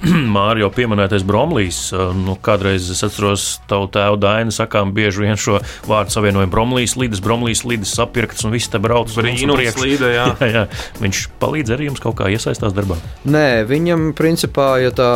Mārija 0.34 0.64
jau 0.64 0.70
pieminētais 0.72 1.24
Bromlīs. 1.28 1.78
Nu, 1.92 2.36
kādreiz 2.40 2.86
es 2.92 3.02
atceros, 3.04 3.58
tavu 3.68 3.88
tēvu 3.92 4.16
Dainu 4.20 4.54
sakām 4.54 4.94
bieži 4.96 5.26
vien 5.26 5.40
šo 5.40 5.58
vārdu 5.88 6.14
savienojumu 6.14 6.52
Bromlīs, 6.52 6.96
Līdas, 6.96 7.20
Bromlīs, 7.24 7.64
Līdas 7.68 7.92
sapirkts 7.98 8.46
un 8.48 8.54
viss 8.54 8.70
te 8.72 8.80
brauc 8.80 9.10
uz 9.12 9.18
priekšu. 9.20 9.98
Jā. 10.00 10.30
jā, 10.40 10.48
jā. 10.54 10.62
Viņš 11.02 11.20
palīdz 11.42 11.74
arī 11.76 11.90
jums 11.90 12.00
kaut 12.00 12.16
kā 12.20 12.30
iesaistās 12.32 12.72
darbā? 12.76 12.96
Nē, 13.28 13.66
viņam 13.68 14.10
principā, 14.16 14.70
ja 14.80 14.92
tā 14.96 15.10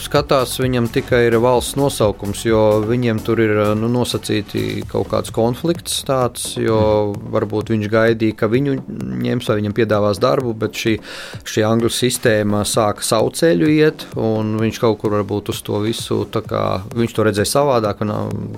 skatās, 0.00 0.56
viņam 0.62 0.88
tikai 0.94 1.26
ir 1.28 1.36
valsts 1.42 1.76
nosaukums, 1.76 2.46
jo 2.48 2.62
viņiem 2.88 3.20
tur 3.26 3.42
ir 3.44 3.54
nu, 3.76 3.90
nosacīti 3.92 4.86
kaut 4.88 5.10
kāds 5.12 5.34
konflikts 5.34 6.00
tāds, 6.08 6.54
jo 6.56 7.12
varbūt 7.34 7.74
viņš 7.74 7.92
gaidīja, 7.92 8.38
ka 8.40 8.48
viņu 8.52 8.78
ņems 9.26 9.50
vai 9.50 9.60
viņam 9.60 9.76
piedāvās 9.76 10.22
darbu, 10.22 10.56
bet 10.64 10.78
šī, 10.78 10.96
šī 11.44 11.68
angļu 11.68 11.92
sistēma 11.92 12.64
sāka 12.68 13.04
sauceļu 13.04 13.51
iet 13.52 13.70
iet, 13.72 14.04
un 14.18 14.56
viņš 14.60 14.80
kaut 14.82 14.98
kur 15.02 15.14
varbūt 15.18 15.52
uz 15.52 15.60
to 15.66 15.80
visu, 15.84 16.22
kā, 16.32 16.64
viņš 16.96 17.16
to 17.16 17.26
redzēja 17.28 17.50
savādāk, 17.50 18.02
un 18.04 18.12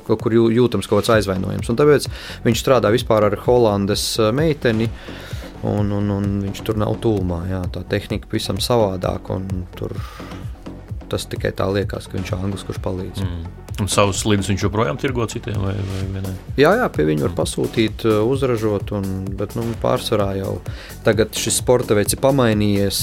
kaut 0.07 0.23
kur 0.23 0.35
jūtams 0.35 0.89
kaut 0.91 1.03
kāds 1.03 1.15
aizvainojums. 1.19 1.71
Un 1.71 1.81
tāpēc 1.81 2.09
viņš 2.47 2.63
strādā 2.63 2.93
vispār 2.95 3.29
ar 3.29 3.39
Holandes 3.47 4.07
meiteni. 4.35 4.91
Un, 5.65 5.89
un, 5.97 6.11
un 6.13 6.25
viņš 6.43 6.59
tur 6.61 6.77
nav 6.77 6.99
tūmā. 7.01 7.39
Jā, 7.49 7.63
tā 7.73 7.81
tehnika 7.89 8.29
pavisam 8.29 8.59
savādāka. 8.61 9.39
Tas 11.09 11.25
tikai 11.31 11.55
tā 11.57 11.71
liekas, 11.73 12.09
ka 12.09 12.19
viņš 12.19 12.33
ir 12.33 12.43
anglis, 12.43 12.65
kurš 12.69 12.83
palīdz. 12.85 13.23
Mm. 13.25 13.47
Un 13.83 13.89
savus 13.91 14.21
slidus 14.23 14.47
viņš 14.53 14.67
joprojām 14.69 14.99
tirgo 15.03 15.25
citiem, 15.27 15.57
vai, 15.59 15.73
vai 16.13 16.21
ne? 16.23 16.35
Jā, 16.61 16.77
jā, 16.79 16.85
pie 16.95 17.09
viņa 17.09 17.25
var 17.27 17.33
pasūtīt, 17.41 18.05
uzražot, 18.07 18.93
un, 18.95 19.09
bet 19.35 19.57
nu, 19.59 19.65
pārsvarā 19.83 20.29
jau 20.39 20.53
tagad 21.07 21.35
šis 21.35 21.59
sporta 21.59 21.97
veids 21.99 22.15
ir 22.15 22.23
pamainījies 22.23 23.01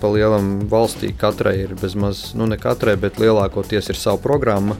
pa 0.00 0.10
lielam 0.12 0.52
valstī 0.70 1.12
katrai 1.16 1.58
ir 1.64 1.76
bezmaz, 1.80 2.30
nu 2.38 2.48
ne 2.50 2.58
katrai, 2.60 2.96
bet 3.00 3.20
lielākoties 3.22 3.92
ir 3.92 4.00
sava 4.00 4.20
programma 4.22 4.76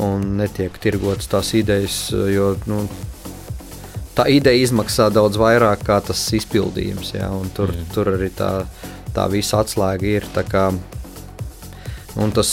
un 0.00 0.36
netiek 0.38 0.76
tirgotas 0.80 1.28
tās 1.30 1.52
idejas, 1.58 2.08
jo 2.10 2.54
nu, 2.70 2.84
tā 4.16 4.26
ideja 4.32 4.66
izmaksā 4.66 5.08
daudz 5.14 5.38
vairāk 5.40 5.84
kā 5.86 6.00
tas 6.04 6.22
izpildījums. 6.36 7.14
Jā, 7.16 7.30
tur, 7.56 7.72
mm. 7.74 7.88
tur 7.94 8.12
arī 8.14 8.30
tā, 8.36 8.52
tā 9.16 9.26
visa 9.32 9.62
atslēga 9.64 10.08
ir. 10.18 10.28
Kā, 10.50 10.68
tas 12.36 12.52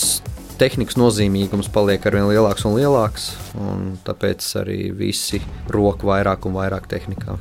tehnikas 0.62 0.98
nozīmīgums 1.00 1.70
paliek 1.74 2.06
ar 2.08 2.18
vien 2.18 2.30
lielāks 2.32 2.66
un 2.70 2.78
lielāks, 2.78 3.30
un 3.62 3.94
tāpēc 4.08 4.48
arī 4.64 4.82
visi 4.96 5.42
roku 5.74 6.10
vairāk 6.10 6.50
un 6.50 6.58
vairāk 6.58 6.90
tehnikā. 6.90 7.38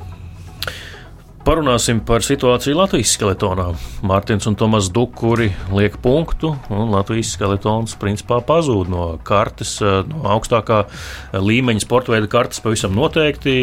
Parunāsim 1.47 2.01
par 2.03 2.25
situāciju 2.27 2.75
Latvijas 2.75 3.13
skeletonā. 3.15 3.69
Mārtiņš 4.03 4.49
un 4.49 4.55
Tomas 4.59 4.89
Dukuri 4.91 5.45
liek 5.71 5.93
punktu, 6.03 6.49
un 6.67 6.89
Latvijas 6.91 7.29
skeletons 7.37 7.93
principā 8.01 8.41
pazūd 8.43 8.91
no 8.91 9.05
kartes, 9.23 9.77
no 9.79 10.25
augstākā 10.33 10.81
līmeņa 11.39 11.85
sporta 11.85 12.11
veida 12.11 12.27
kartes 12.33 12.59
pavisam 12.65 12.91
noteikti 12.99 13.53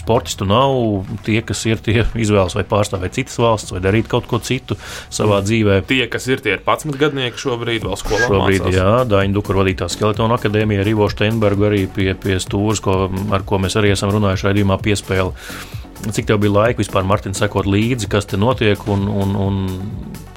sportistu 0.00 0.48
nav. 0.48 1.04
Tie, 1.26 1.42
kas 1.44 1.60
ir, 1.68 1.76
tie 1.84 2.06
izvēlas 2.16 2.56
vai 2.56 2.64
pārstāvēt 2.64 3.20
citas 3.20 3.36
valsts, 3.36 3.76
vai 3.76 3.82
darīt 3.84 4.08
kaut 4.08 4.24
ko 4.30 4.40
citu 4.40 4.80
savā 5.12 5.42
dzīvē. 5.44 5.82
Tie, 5.92 6.06
kas 6.08 6.30
ir, 6.32 6.40
tie 6.40 6.56
ir 6.56 6.64
11 6.64 6.96
gadnieki 7.04 7.44
šobrīd, 7.44 7.84
vēl 7.84 8.00
skolā. 8.00 8.24
Šobrīd, 8.30 8.64
mācās. 8.64 8.80
jā, 8.80 8.96
Daņa 9.12 9.36
Dukura 9.36 9.60
vadītā 9.60 9.92
skeletona 9.92 10.40
akadēmija, 10.40 10.88
Rivo 10.88 11.12
Steinberga 11.12 11.68
arī 11.68 11.84
pie, 11.92 12.14
pie 12.16 12.40
stūres, 12.40 12.80
ko, 12.80 13.02
ar 13.28 13.44
ko 13.44 13.60
mēs 13.60 13.76
arī 13.76 13.92
esam 13.92 14.16
runājuši 14.16 14.48
raidījumā 14.48 14.80
piespēli. 14.88 15.81
Cik 16.02 16.26
tev 16.26 16.40
bija 16.42 16.50
laika 16.56 16.82
vispār, 16.82 17.04
Mārtiņ, 17.06 17.36
sekot 17.38 17.68
līdzi, 17.70 18.08
kas 18.10 18.26
te 18.26 18.38
notiek, 18.40 18.80
un, 18.90 19.06
un, 19.06 19.36
un 19.38 19.60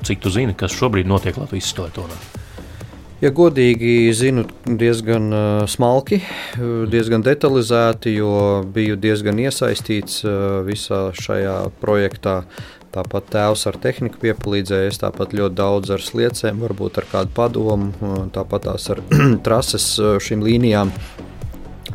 cik 0.06 0.22
tu 0.22 0.30
zini, 0.30 0.54
kas 0.58 0.76
šobrīd 0.78 1.10
notiek 1.10 1.38
Latvijas 1.42 1.72
skeletonā? 1.74 2.18
Ja 3.24 3.32
godīgi 3.34 4.12
zinu, 4.14 4.44
diezgan 4.68 5.34
uh, 5.34 5.64
smalki, 5.72 6.20
diezgan 6.92 7.26
detalizēti, 7.26 8.14
jo 8.20 8.62
biju 8.76 9.00
diezgan 9.02 9.40
iesaistīts 9.42 10.20
uh, 10.28 10.60
visā 10.68 11.08
šajā 11.18 11.56
projektā. 11.82 12.42
Tāpat 12.94 13.32
tēvs 13.34 13.66
ar 13.72 13.80
tehniku 13.82 14.22
piepalīdzēja, 14.22 14.92
es 14.92 15.02
tāpat 15.02 15.34
ļoti 15.36 15.58
daudz 15.58 15.96
ar 15.96 16.04
sliecēm, 16.04 16.62
varbūt 16.68 17.02
ar 17.02 17.10
kādu 17.10 17.34
padomu, 17.36 17.96
uh, 17.98 18.26
tāpat 18.36 18.68
tās 18.70 18.92
ar 18.94 19.02
trases 19.48 19.96
šīm 20.28 20.46
līnijām 20.46 20.94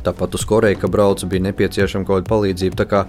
Tāpat 0.04 0.36
uz 0.38 0.44
Koreju, 0.48 0.78
ka 0.80 0.90
braucu, 0.92 1.28
bija 1.30 1.46
nepieciešama 1.48 2.08
kaut 2.08 2.22
kāda 2.22 2.30
palīdzība. 2.30 2.78
Tā 2.80 2.86
kā 2.90 3.02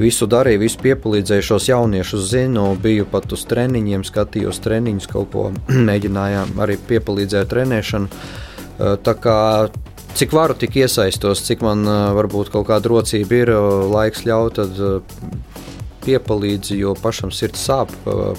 visu 0.00 0.28
darīju, 0.30 0.62
visu 0.64 0.80
piepalīdzēju 0.84 1.46
šos 1.50 1.68
jauniešus, 1.70 2.26
zinu, 2.32 2.66
biju 2.82 3.06
pat 3.12 3.32
uz 3.34 3.44
treniņiem, 3.50 4.06
skatījos 4.08 4.62
treniņus, 4.64 5.10
kaut 5.12 5.32
ko 5.34 5.46
mēģinājām 5.90 6.58
arī 6.64 6.78
piepalīdzēt 6.90 7.52
trenēšanu. 7.52 8.24
Tā 9.04 9.14
kā 9.22 9.38
cik 10.18 10.32
varu, 10.34 10.56
tik 10.58 10.76
iesaistos, 10.80 11.44
cik 11.46 11.62
man 11.64 11.84
varbūt 12.16 12.52
kaut 12.52 12.66
kāda 12.70 12.90
rocība 12.92 13.42
ir, 13.44 13.52
laiks 13.92 14.24
ļauj, 14.26 14.54
tad 14.58 14.80
piepalīdzi, 16.02 16.78
jo 16.82 16.94
pašam 16.98 17.32
sirds 17.34 17.62
sāp 17.68 17.92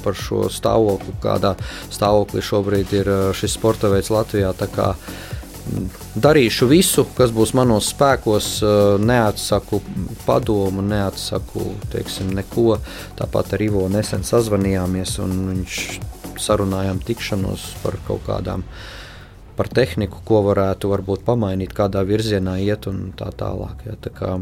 par 0.04 0.18
šo 0.20 0.48
stāvokli, 0.52 1.16
kādā 1.24 1.56
stāvoklī 1.94 2.44
šobrīd 2.44 2.96
ir 3.00 3.12
šis 3.38 3.56
sporta 3.58 3.92
veids 3.94 4.12
Latvijā 4.14 4.52
darīšu 6.20 6.68
visu, 6.70 7.06
kas 7.18 7.32
būs 7.36 7.54
manos 7.58 7.90
spēkos, 7.94 8.48
neatsaku 9.04 9.80
padomu, 10.26 10.84
neatsaku 10.86 11.70
teiksim, 11.94 12.34
neko. 12.38 12.78
Tāpat 13.20 13.56
ar 13.56 13.64
Ivo 13.66 13.86
nesen 13.92 14.26
sazvanījāmies 14.28 15.18
un 15.24 15.38
viņš 15.52 15.80
sarunājām 16.42 17.00
tikšanos 17.06 17.70
par 17.84 18.00
kaut 18.08 18.26
kādām. 18.28 18.66
Par 19.54 19.70
tehniku, 19.70 20.24
ko 20.26 20.42
varētu 20.48 20.90
varbūt 20.90 21.26
pamainīt, 21.28 21.76
kādā 21.78 22.02
virzienā 22.08 22.58
iet 22.64 22.88
un 22.90 23.12
tā 23.18 23.30
tālāk. 23.38 23.86
Ja, 23.86 23.98
tā 24.02 24.10
kā 24.14 24.38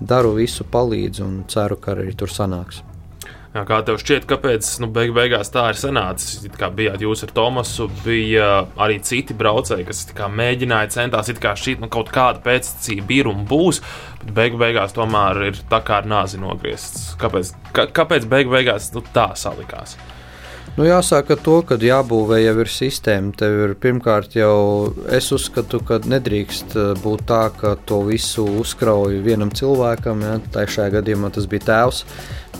daru 0.00 0.34
visu, 0.36 0.66
palīdzu 0.68 1.24
un 1.24 1.38
ceru, 1.48 1.80
ka 1.80 1.94
arī 1.96 2.12
tur 2.12 2.32
sanāks. 2.32 2.82
Jā, 3.54 3.62
kā 3.68 3.76
tev 3.86 4.00
šķiet, 4.02 4.24
kāpēc 4.26 4.66
nu, 4.82 4.88
beig 4.90 5.12
beigās 5.14 5.52
tā 5.54 5.68
ir 5.70 5.76
sanācis? 5.78 6.42
Kā 6.58 6.72
bijāt 6.74 7.04
jūs 7.04 7.20
ar 7.22 7.30
Tomasu, 7.36 7.86
bija 8.02 8.48
arī 8.82 8.96
citi 9.06 9.36
braucēji, 9.38 9.86
kas 9.86 10.00
mēģināja, 10.10 10.90
centās 10.96 11.30
šķiet, 11.30 11.84
nu, 11.84 11.86
kaut 11.86 12.10
kāda 12.10 12.42
pēctecība 12.42 13.14
ir 13.14 13.30
un 13.30 13.44
būs, 13.46 13.78
bet 14.24 14.34
beig 14.40 14.58
beigās 14.58 14.96
tomēr 14.98 15.52
ir 15.52 15.62
tā 15.70 15.84
kā 15.86 16.00
ar 16.02 16.10
nāzi 16.10 16.42
nogriezts. 16.42 17.12
Kāpēc, 17.22 17.54
kā, 17.76 17.86
kāpēc 17.94 18.26
beig 18.26 18.50
beigās 18.50 18.90
nu, 18.96 19.06
tā 19.14 19.30
salikās? 19.38 19.94
Nu, 20.74 20.82
jāsaka 20.82 21.36
to, 21.38 21.60
ka 21.62 21.76
jābūvē 21.78 22.40
jau 22.40 22.54
ir 22.64 22.70
sistēma. 22.74 23.30
Tev 23.38 23.60
ir 23.68 23.72
pirmkārt 23.78 24.32
jau 24.34 24.90
es 25.06 25.28
uzskatu, 25.30 25.78
ka 25.86 26.00
nedrīkst 26.02 26.74
eh, 26.74 26.88
būt 26.98 27.28
tā, 27.30 27.44
ka 27.54 27.76
to 27.86 28.00
visu 28.08 28.42
uzkrauj 28.64 29.20
vienam 29.22 29.54
cilvēkam. 29.54 30.26
Ja? 30.26 30.40
Tā 30.50 30.66
šajā 30.66 30.96
gadījumā 30.96 31.30
tas 31.36 31.46
bija 31.46 31.68
tēvs, 31.68 32.02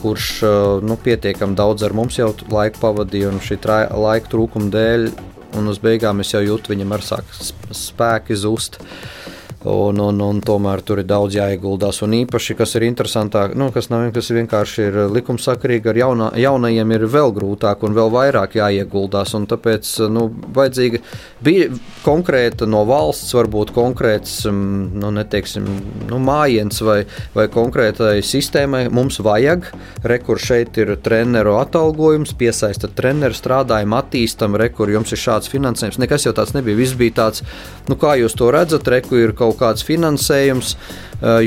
kurš 0.05 0.31
eh, 0.45 0.55
nu, 0.85 0.99
pietiekami 1.01 1.57
daudz 1.57 1.85
ar 1.87 1.97
mums 1.97 2.19
jau 2.21 2.31
laiku 2.53 2.83
pavadīja 2.83 3.33
un 3.33 3.41
šī 3.41 3.59
laika 3.65 4.31
trūkuma 4.31 4.69
dēļ. 4.73 5.09
Un 5.55 5.71
uz 5.71 5.77
beigām 5.79 6.19
es 6.19 6.33
jau 6.33 6.41
jūtu, 6.43 6.73
viņam 6.73 6.97
ar 6.97 7.03
sāk 7.05 7.29
spēki 7.71 8.35
zust. 8.35 8.81
Uh, 8.81 9.34
Un, 9.65 9.97
un, 9.97 10.19
un 10.21 10.39
tomēr 10.45 10.83
tur 10.85 10.99
ir 11.01 11.07
daudz 11.09 11.33
jāieguldās. 11.39 12.03
Un 12.05 12.13
īpaši, 12.19 12.53
kas 12.59 12.75
ir 12.77 12.83
interesantāk, 12.85 13.55
nu, 13.57 13.71
kas, 13.73 13.87
nav, 13.89 14.03
kas 14.13 14.29
vienkārši 14.35 14.83
ir 14.83 14.97
likumsakarīgi, 15.09 15.89
ar 15.89 15.97
jauna, 15.97 16.27
jaunajiem 16.37 16.93
ir 16.93 17.05
vēl 17.09 17.33
grūtāk 17.33 17.81
un 17.87 17.95
vēl 17.97 18.11
vairāk 18.13 18.59
jāieguldās. 18.59 19.33
Tāpēc 19.49 19.89
nu, 20.13 20.27
vajadzīga 20.53 21.01
bija 21.45 21.71
konkrēta 22.05 22.67
no 22.69 22.83
valsts, 22.85 23.33
varbūt 23.33 23.73
konkrēts 23.73 24.35
mm, 24.51 24.99
nu, 25.01 25.09
neteiksim, 25.17 25.65
nu, 26.11 26.21
mājiens 26.21 26.83
vai, 26.85 26.99
vai 27.33 27.47
konkrētai 27.49 28.19
sistēmai. 28.21 28.83
Mums 28.93 29.17
vajag, 29.25 29.71
rekur 30.05 30.41
šeit 30.41 30.77
ir 30.81 30.93
treneru 31.01 31.57
atalgojums, 31.63 32.35
piesaistat 32.37 32.93
treneru, 32.99 33.33
strādājam, 33.33 33.97
attīstam, 33.97 34.59
rekur 34.61 34.93
jums 34.93 35.15
ir 35.15 35.23
šāds 35.25 35.49
finansējums. 35.49 35.99
Nekas 36.05 36.29
jau 36.29 36.37
tāds 36.37 36.53
nebija. 36.53 36.77
Viss 36.83 36.97
bija 37.01 37.17
tāds, 37.23 37.41
nu, 37.89 37.97
kā 37.97 38.13
jūs 38.21 38.37
to 38.37 38.53
redzat, 38.53 38.93
rekur 38.93 39.25
ir 39.25 39.33
kaut 39.33 39.54
kaut 39.55 39.75
kāds 39.75 39.85
finansējums, 39.87 40.75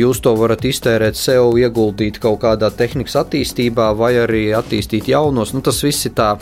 jūs 0.00 0.22
to 0.24 0.32
varat 0.38 0.64
iztērēt 0.64 1.18
sev, 1.18 1.52
ieguldīt 1.60 2.18
kaut 2.22 2.40
kādā 2.42 2.70
tehnikas 2.74 3.18
attīstībā 3.20 3.92
vai 3.98 4.14
arī 4.22 4.48
attīstīt 4.56 5.10
jaunos. 5.12 5.52
Nu, 5.52 5.60
tas 5.64 5.82
viss 5.84 6.08
ir 6.08 6.16
tā 6.16 6.34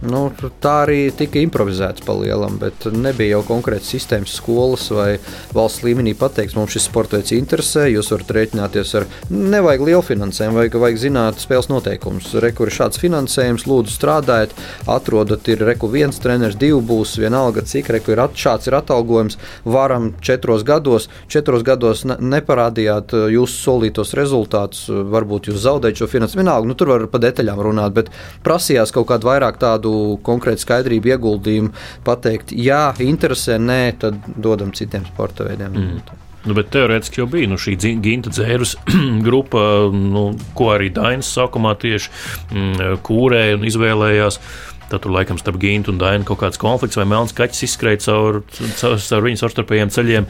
Nu, 0.00 0.30
tā 0.64 0.74
arī 0.86 1.10
tika 1.12 1.42
improvizēts 1.44 2.00
pa 2.06 2.14
lielam, 2.16 2.54
bet 2.60 2.86
nebija 2.88 3.34
jau 3.34 3.42
konkrēti 3.50 3.84
sistēmas 3.84 4.32
skolas 4.38 4.86
vai 4.96 5.18
valsts 5.52 5.84
līmenī 5.84 6.14
pateikts, 6.16 6.56
mums 6.56 6.72
šis 6.72 6.86
sports 6.88 7.12
veids 7.12 7.34
interesē, 7.36 7.84
jūs 7.92 8.08
varat 8.14 8.32
rēķināties 8.36 8.94
ar, 8.96 9.04
nevajag 9.28 9.84
lielu 9.84 10.00
finansējumu, 10.06 10.56
vajag, 10.56 10.78
vajag 10.80 11.00
zināt 11.02 11.42
spēles 11.44 11.68
noteikumus. 11.68 12.30
Rekur 12.40 12.70
ir 12.70 12.76
šāds 12.78 13.00
finansējums, 13.02 13.66
lūdzu 13.68 13.92
strādājiet, 13.92 14.54
atrodat, 14.88 15.50
ir 15.52 15.66
reku 15.68 15.90
viens 15.92 16.16
treneris, 16.16 16.56
divi 16.56 16.80
būs, 16.80 17.18
vienalga 17.20 17.66
cik, 17.68 17.92
reku 17.98 18.16
ir 18.16 18.24
at, 18.24 18.40
šāds 18.40 18.72
ir 18.72 18.78
atalgojums, 18.80 19.36
varam 19.68 20.14
četros 20.24 20.64
gados, 20.64 21.10
četros 21.28 21.66
gados 21.66 22.06
ne, 22.08 22.16
neparādījāt 22.38 23.12
uh, 23.18 23.28
jūsu 23.36 23.60
solītos 23.66 24.16
rezultātus, 24.16 24.88
varbūt 24.88 25.52
jūs 25.52 25.60
zaudējat 25.66 26.00
šo 26.00 26.10
finansējumu, 26.16 26.46
vienalga, 26.46 26.72
nu 26.72 26.80
tur 26.80 26.94
var 26.94 27.06
pa 27.12 27.20
detaļām 27.20 27.64
runāt, 27.68 27.96
bet 28.00 28.12
prasījās 28.48 28.96
kaut 28.96 29.10
kādu 29.12 29.28
vairāk 29.28 29.60
tādu 29.60 29.89
kādu 29.90 30.20
konkrētu 30.24 30.64
skaidrību, 30.64 31.14
ieguldījumu, 31.14 31.74
pateikt, 32.06 32.52
jā, 32.52 32.90
interesē, 33.00 33.58
nē, 33.58 33.98
tad 34.00 34.18
dodam 34.36 34.72
citiem 34.72 35.06
sporta 35.06 35.44
veidiem. 35.44 35.72
Mm. 35.74 36.18
Nu, 36.40 36.54
bet 36.56 36.70
teorētiski 36.72 37.20
jau 37.20 37.26
bija 37.28 37.50
nu, 37.50 37.58
šī 37.60 37.74
Ginta 38.00 38.30
dzērus 38.32 38.78
grupa, 39.26 39.90
nu, 39.92 40.30
ko 40.56 40.70
arī 40.72 40.88
Dainis 40.90 41.28
sākumā 41.36 41.74
tieši 41.76 42.08
mm, 42.54 43.00
kūrēja 43.04 43.58
un 43.58 43.66
izvēlējās. 43.68 44.40
Tad 44.90 45.04
tur 45.04 45.14
laikam 45.14 45.38
starp 45.38 45.60
Gintu 45.62 45.92
un 45.92 46.00
Dainu 46.00 46.26
kaut 46.26 46.40
kāds 46.42 46.58
konflikts 46.60 46.98
vai 46.98 47.06
melns 47.06 47.34
kaķis 47.36 47.62
izskrēja 47.68 48.02
caur, 48.08 48.40
caur, 48.80 48.96
caur 48.98 49.26
viņu 49.26 49.40
savstarpējiem 49.40 49.92
ceļiem. 49.94 50.26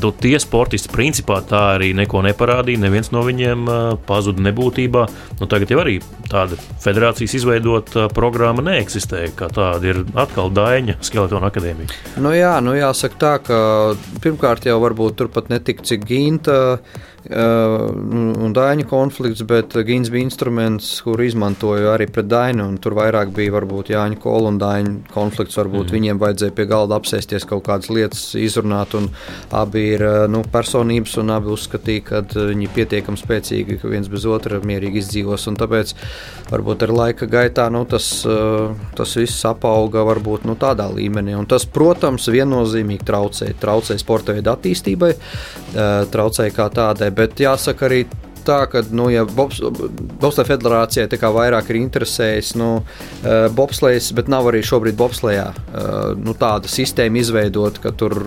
Nu, 0.00 0.12
tie 0.16 0.36
sportisti 0.40 0.92
principā 0.92 1.40
tā 1.46 1.62
arī 1.74 1.90
neko 1.96 2.22
neparādīja. 2.24 2.80
Neviens 2.80 3.12
no 3.12 3.24
viņiem 3.26 3.68
uh, 3.68 3.80
pazuda 4.08 4.44
nebūtībā. 4.48 5.04
Nu, 5.42 5.50
tagad 5.50 5.74
jau 5.74 5.82
arī 5.82 5.98
tāda 6.30 6.56
federācijas 6.80 7.36
izveidota 7.40 8.08
programma 8.16 8.64
neeksistē. 8.64 9.26
Kā 9.36 9.50
tāda 9.52 9.92
ir 9.92 10.02
atkal 10.18 10.48
Daina 10.54 10.96
Skeletona 11.04 11.52
akadēmija. 11.52 11.92
Nu 12.24 12.32
jā, 12.36 12.56
nu 12.64 12.74
jāsaka 12.78 13.20
tā, 13.20 13.36
ka 13.44 13.60
pirmkārt 14.24 14.68
jau 14.70 14.80
varbūt 14.82 15.20
turpat 15.20 15.52
netik 15.52 15.84
cik 15.86 16.08
Ginta 16.08 16.60
un 17.28 18.54
Daņu 18.56 18.86
konflikts, 18.88 19.42
bet 19.44 19.74
Gins 19.86 20.08
bija 20.12 20.24
instruments, 20.24 20.88
kuru 21.04 21.26
izmantoju 21.28 21.90
arī 21.92 22.06
pret 22.10 22.30
Dainu. 22.30 22.70
Tur 22.80 22.96
vairāk 22.96 23.34
bija 23.36 23.52
varbūt 23.58 23.92
Jāņa 23.92 24.16
Kola 24.22 24.48
un 24.48 24.60
Daņu 24.60 24.94
konflikts. 25.12 25.58
Varbūt 25.60 25.90
mm. 25.90 25.96
viņiem 25.96 26.20
vajadzēja 26.22 26.54
pie 26.56 26.66
galda 26.70 26.96
apsēsties 26.96 27.44
kaut 27.48 27.66
kādas 27.68 27.90
lietas, 27.92 28.22
izrunāt. 28.40 28.96
Abi 29.54 29.82
ir 29.94 30.04
nu, 30.32 30.40
personības, 30.50 31.18
un 31.20 31.34
abi 31.34 31.52
uzskatīja, 31.52 32.06
ka 32.08 32.22
viņi 32.32 32.66
ir 32.66 32.72
pietiekami 32.78 33.20
spēcīgi, 33.20 33.78
ka 33.82 33.90
viens 33.92 34.08
bez 34.10 34.24
otra 34.24 34.62
mierīgi 34.64 35.02
izdzīvos. 35.04 35.44
Tāpēc 35.60 35.92
varbūt 36.50 36.86
ar 36.86 36.94
laika 36.96 37.28
gaitā 37.30 37.68
nu, 37.70 37.84
tas, 37.90 38.08
tas 38.96 39.14
viss 39.18 39.44
apauga 39.46 40.06
varbūt 40.08 40.48
nu, 40.48 40.56
tādā 40.58 40.88
līmenī. 40.88 41.36
Un 41.36 41.46
tas, 41.50 41.68
protams, 41.68 42.30
viennozīmīgi 42.32 43.06
traucēja, 43.06 43.58
traucēja 43.60 44.00
sporta 44.00 44.34
veidu 44.36 44.54
attīstībai, 44.54 45.12
traucēja 46.10 46.56
kā 46.56 46.70
tādai 46.74 47.09
bet 47.14 47.40
jāsaka 47.40 47.88
arī 47.88 48.04
tā, 48.44 48.64
ka, 48.70 48.82
nu, 48.94 49.08
ja 49.12 49.24
Bobsleja 49.28 50.48
federācijai 50.48 51.08
tā 51.10 51.18
kā 51.20 51.30
vairāk 51.34 51.70
ir 51.70 51.80
interesējis, 51.82 52.54
nu, 52.60 52.70
uh, 52.80 53.46
bobslējas, 53.56 54.10
bet 54.16 54.30
nav 54.32 54.48
arī 54.50 54.62
šobrīd 54.66 54.98
bobslējā 55.00 55.46
uh, 55.52 56.12
nu, 56.18 56.34
tāda 56.38 56.70
sistēma 56.70 57.20
izveidot, 57.20 57.80
ka 57.82 57.92
tur, 57.96 58.22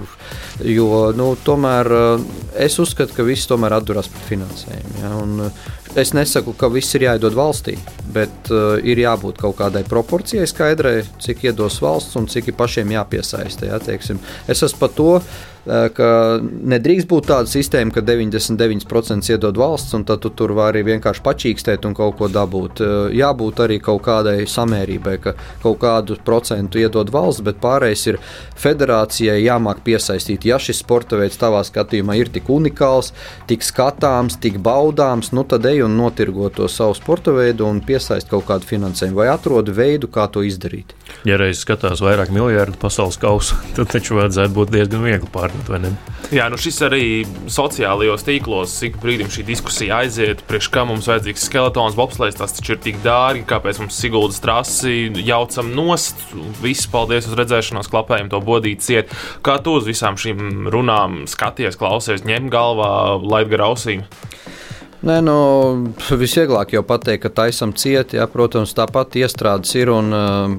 jo, 0.61 0.89
nu, 1.17 1.33
tomēr 1.45 1.93
uh, 1.97 2.27
es 2.53 2.79
uzskatu, 2.81 3.15
ka 3.17 3.27
viss 3.27 3.49
tomēr 3.49 3.79
atduras 3.79 4.11
pret 4.11 4.33
finansējumu. 4.33 4.99
Ja, 5.03 5.15
un, 5.21 5.47
Es 5.93 6.09
nesaku, 6.09 6.55
ka 6.57 6.71
viss 6.73 6.95
ir 6.97 7.03
jāiedod 7.05 7.35
valstī, 7.37 7.75
bet 8.15 8.47
uh, 8.49 8.79
ir 8.81 8.97
jābūt 8.97 9.37
kaut 9.37 9.59
kādai 9.59 9.83
proporcijai 9.85 10.47
skaidrai, 10.49 11.03
cik 11.21 11.43
iedos 11.51 11.77
valsts 11.85 12.17
un 12.17 12.25
cik 12.25 12.49
ir 12.49 12.55
pašiem 12.57 12.95
jāpiesaista. 12.95 13.67
Ja, 13.69 13.77
teiksim. 13.77 14.17
es 14.49 14.63
esmu 14.65 14.81
par 14.81 14.95
to, 14.97 15.11
uh, 15.19 15.52
ka 15.65 16.07
nedrīkst 16.43 17.07
būt 17.07 17.29
tāda 17.29 17.47
sistēma, 17.47 17.93
ka 17.95 18.03
99% 18.03 19.29
iedod 19.31 19.59
valsts, 19.59 19.93
un 19.95 20.03
tad 20.07 20.23
tu 20.23 20.31
tur 20.35 20.51
vari 20.57 20.83
vienkārši 20.83 21.23
pačīkstēt 21.23 21.87
un 21.87 21.95
kaut 21.95 22.17
ko 22.19 22.27
dabūt. 22.31 22.81
Jābūt 23.15 23.61
arī 23.63 23.79
kaut 23.83 24.03
kādai 24.03 24.43
samērībai, 24.49 25.15
ka 25.23 25.35
kaut 25.63 25.79
kādu 25.83 26.17
procentu 26.25 26.81
iedod 26.81 27.11
valsts, 27.13 27.43
bet 27.45 27.61
pārējais 27.63 28.05
ir 28.11 28.19
federācijai 28.59 29.39
jāmāk 29.45 29.83
piesaistīt. 29.87 30.49
Ja 30.49 30.59
šis 30.59 30.81
sporta 30.83 31.19
veids 31.19 31.39
tavā 31.39 31.63
skatījumā 31.63 32.17
ir 32.19 32.31
tik 32.33 32.51
unikāls, 32.51 33.13
tik 33.47 33.63
skatāms, 33.63 34.37
tik 34.43 34.59
baudāms, 34.63 35.31
nu 35.31 35.45
tad 35.47 35.65
ej 35.69 35.85
un 35.87 35.95
notirgo 35.99 36.51
to 36.53 36.67
savu 36.67 36.97
sporta 36.99 37.31
veidu 37.35 37.69
un 37.69 37.79
piesaist 37.83 38.27
kaut 38.31 38.49
kādu 38.51 38.67
finansējumu 38.67 39.21
vai 39.23 39.31
atrod 39.31 39.71
veidu, 39.71 40.11
kā 40.11 40.27
to 40.27 40.43
izdarīt. 40.43 40.91
Ja 41.27 41.39
reiz 41.39 41.63
skatās 41.63 42.03
vairāk 42.03 42.33
miljardu 42.35 42.79
pasaules 42.81 43.19
kausu, 43.21 43.55
tad 43.77 43.91
taču 43.95 44.19
vajadzētu 44.19 44.57
būt 44.59 44.75
diezgan 44.75 45.07
viegli 45.07 45.31
pār 45.31 45.52
atkārtot. 45.61 46.11
Jā, 46.33 46.47
nu 46.49 46.57
šis 46.57 46.79
arī 46.87 47.03
sociālajos 47.51 48.25
tīklos 48.25 48.73
ik 48.87 48.97
brīdim 49.01 49.29
šī 49.33 49.45
diskusija 49.47 50.01
aiziet, 50.01 50.41
priekš 50.49 50.69
kā 50.73 50.85
mums 50.89 51.09
vajadzīgs 51.09 51.45
skeletons, 51.49 51.97
bobslēgs, 51.99 52.39
tas 52.39 52.55
taču 52.57 52.75
ir 52.75 52.81
tik 52.83 53.01
dārgi, 53.03 53.45
kāpēc 53.49 53.81
mums 53.83 53.99
Siguldas 53.99 54.41
trasi 54.43 55.11
jaucam 55.23 55.69
nost. 55.75 56.19
Visi 56.63 56.89
paldies 56.91 57.29
uz 57.29 57.37
redzēšanos, 57.39 57.91
klapējam 57.93 58.31
to 58.33 58.41
bodīt 58.43 58.83
ciet. 58.85 59.13
Kā 59.45 59.59
tu 59.63 59.77
uz 59.79 59.87
visām 59.89 60.17
šīm 60.19 60.71
runām 60.73 61.23
skaties, 61.29 61.77
klausies, 61.79 62.25
ņem 62.27 62.49
galvā, 62.53 62.93
laid 63.21 63.51
gar 63.53 63.67
ausīm? 63.69 64.07
Nē, 65.03 65.17
nu, 65.19 65.35
visvieglāk 65.99 66.77
jau 66.77 66.83
pateikt, 66.87 67.25
ka 67.25 67.33
taisam 67.43 67.73
cieti. 67.75 68.15
Ja, 68.15 68.29
protams, 68.31 68.71
tāpat 68.77 69.17
iestrādes 69.19 69.73
ir 69.75 69.91
un 69.91 70.15
uh, 70.15 70.53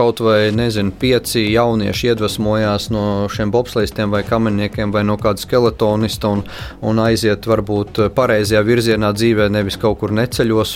kaut 0.00 0.22
vai 0.24 0.48
nezinu, 0.56 0.94
pieci 0.96 1.42
jaunieši 1.52 2.14
iedvesmojās 2.14 2.88
no 2.94 3.04
šiem 3.32 3.52
bobslēgiem 3.52 4.14
vai 4.14 4.22
kameniekiem 4.24 4.94
vai 4.94 5.02
no 5.04 5.18
kāda 5.20 5.42
skeletonista 5.42 6.30
un, 6.32 6.40
un 6.80 7.02
aiziet 7.04 7.44
varbūt 7.50 8.06
pareizajā 8.16 8.62
virzienā 8.64 9.12
dzīvē, 9.16 9.50
nevis 9.52 9.76
kaut 9.80 10.00
kur 10.00 10.14
neceļos. 10.16 10.72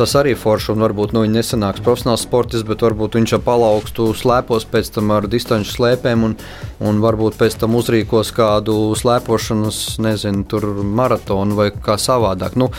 Tas 0.00 0.14
arī 0.16 0.32
forši, 0.38 0.70
un 0.72 0.86
varbūt 0.86 1.12
nu, 1.12 1.26
viņš 1.26 1.34
nesanāks 1.34 1.84
profesionāls 1.84 2.24
sportists, 2.24 2.64
bet 2.64 2.80
varbūt 2.86 3.18
viņš 3.18 3.34
jau 3.34 3.42
palaugstu 3.44 4.06
slēpos 4.16 4.64
pēc 4.70 4.94
tam 4.94 5.12
ar 5.12 5.28
distanču 5.28 5.74
slēpēm, 5.74 6.24
un, 6.24 6.36
un 6.80 7.04
varbūt 7.04 7.36
pēc 7.36 7.58
tam 7.60 7.76
uzrīkos 7.76 8.32
kādu 8.32 8.78
slēpošanas, 8.96 9.98
nezinu, 10.00 10.62
maratonu 10.96 11.58
vai 11.58 11.68
kā 11.74 12.00
savādāk. 12.00 12.56
Nu, 12.56 12.70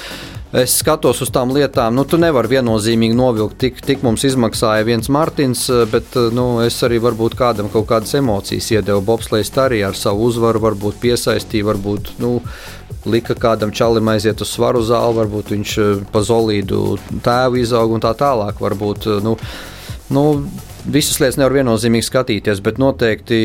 es 0.58 0.76
skatos 0.82 1.22
uz 1.24 1.32
tām 1.34 1.54
lietām, 1.56 1.96
nu, 1.96 2.04
tu 2.08 2.20
nevari 2.22 2.52
viennozīmīgi 2.58 3.16
novilkt, 3.18 3.58
tik, 3.62 3.82
tik 3.86 4.04
mums 4.06 4.26
izmaksāja 4.28 4.86
viens 4.88 5.10
Mārtiņš, 5.12 5.64
bet 5.92 6.18
nu, 6.36 6.48
es 6.66 6.80
arī 6.88 7.00
varbūt 7.04 7.38
kādam 7.40 7.72
kaut 7.72 7.88
kādas 7.92 8.14
emocijas 8.20 8.70
iedevu. 8.76 9.04
Bobslēgs 9.08 9.54
arī 9.64 9.82
ar 9.88 9.98
savu 9.98 10.28
uzvaru, 10.30 10.64
varbūt 10.68 11.00
piesaistīja, 11.04 11.70
varbūt 11.72 12.14
nu, 12.24 12.38
lika 13.08 13.36
kādam 13.40 13.72
čalim 13.72 14.12
aiziet 14.12 14.44
uz 14.44 14.52
svaru 14.52 14.84
zāli, 14.86 15.20
varbūt 15.24 15.56
viņš 15.56 15.76
pa 16.12 16.24
zolīdu 16.28 16.98
tēvu 17.24 17.64
izauga 17.64 17.98
un 17.98 18.06
tā 18.08 18.16
tālāk. 18.20 18.60
Varbūt, 18.62 19.12
nu, 19.26 19.38
Nu, 20.12 20.44
visas 20.90 21.20
lietas 21.22 21.38
nevar 21.40 21.54
viennozīmīgi 21.60 22.08
skatīties, 22.08 22.62
bet 22.64 22.80
noteikti 22.82 23.40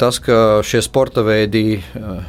tas, 0.00 0.18
ka 0.22 0.60
šie 0.66 0.82
sporta 0.84 1.24
veidi 1.24 1.80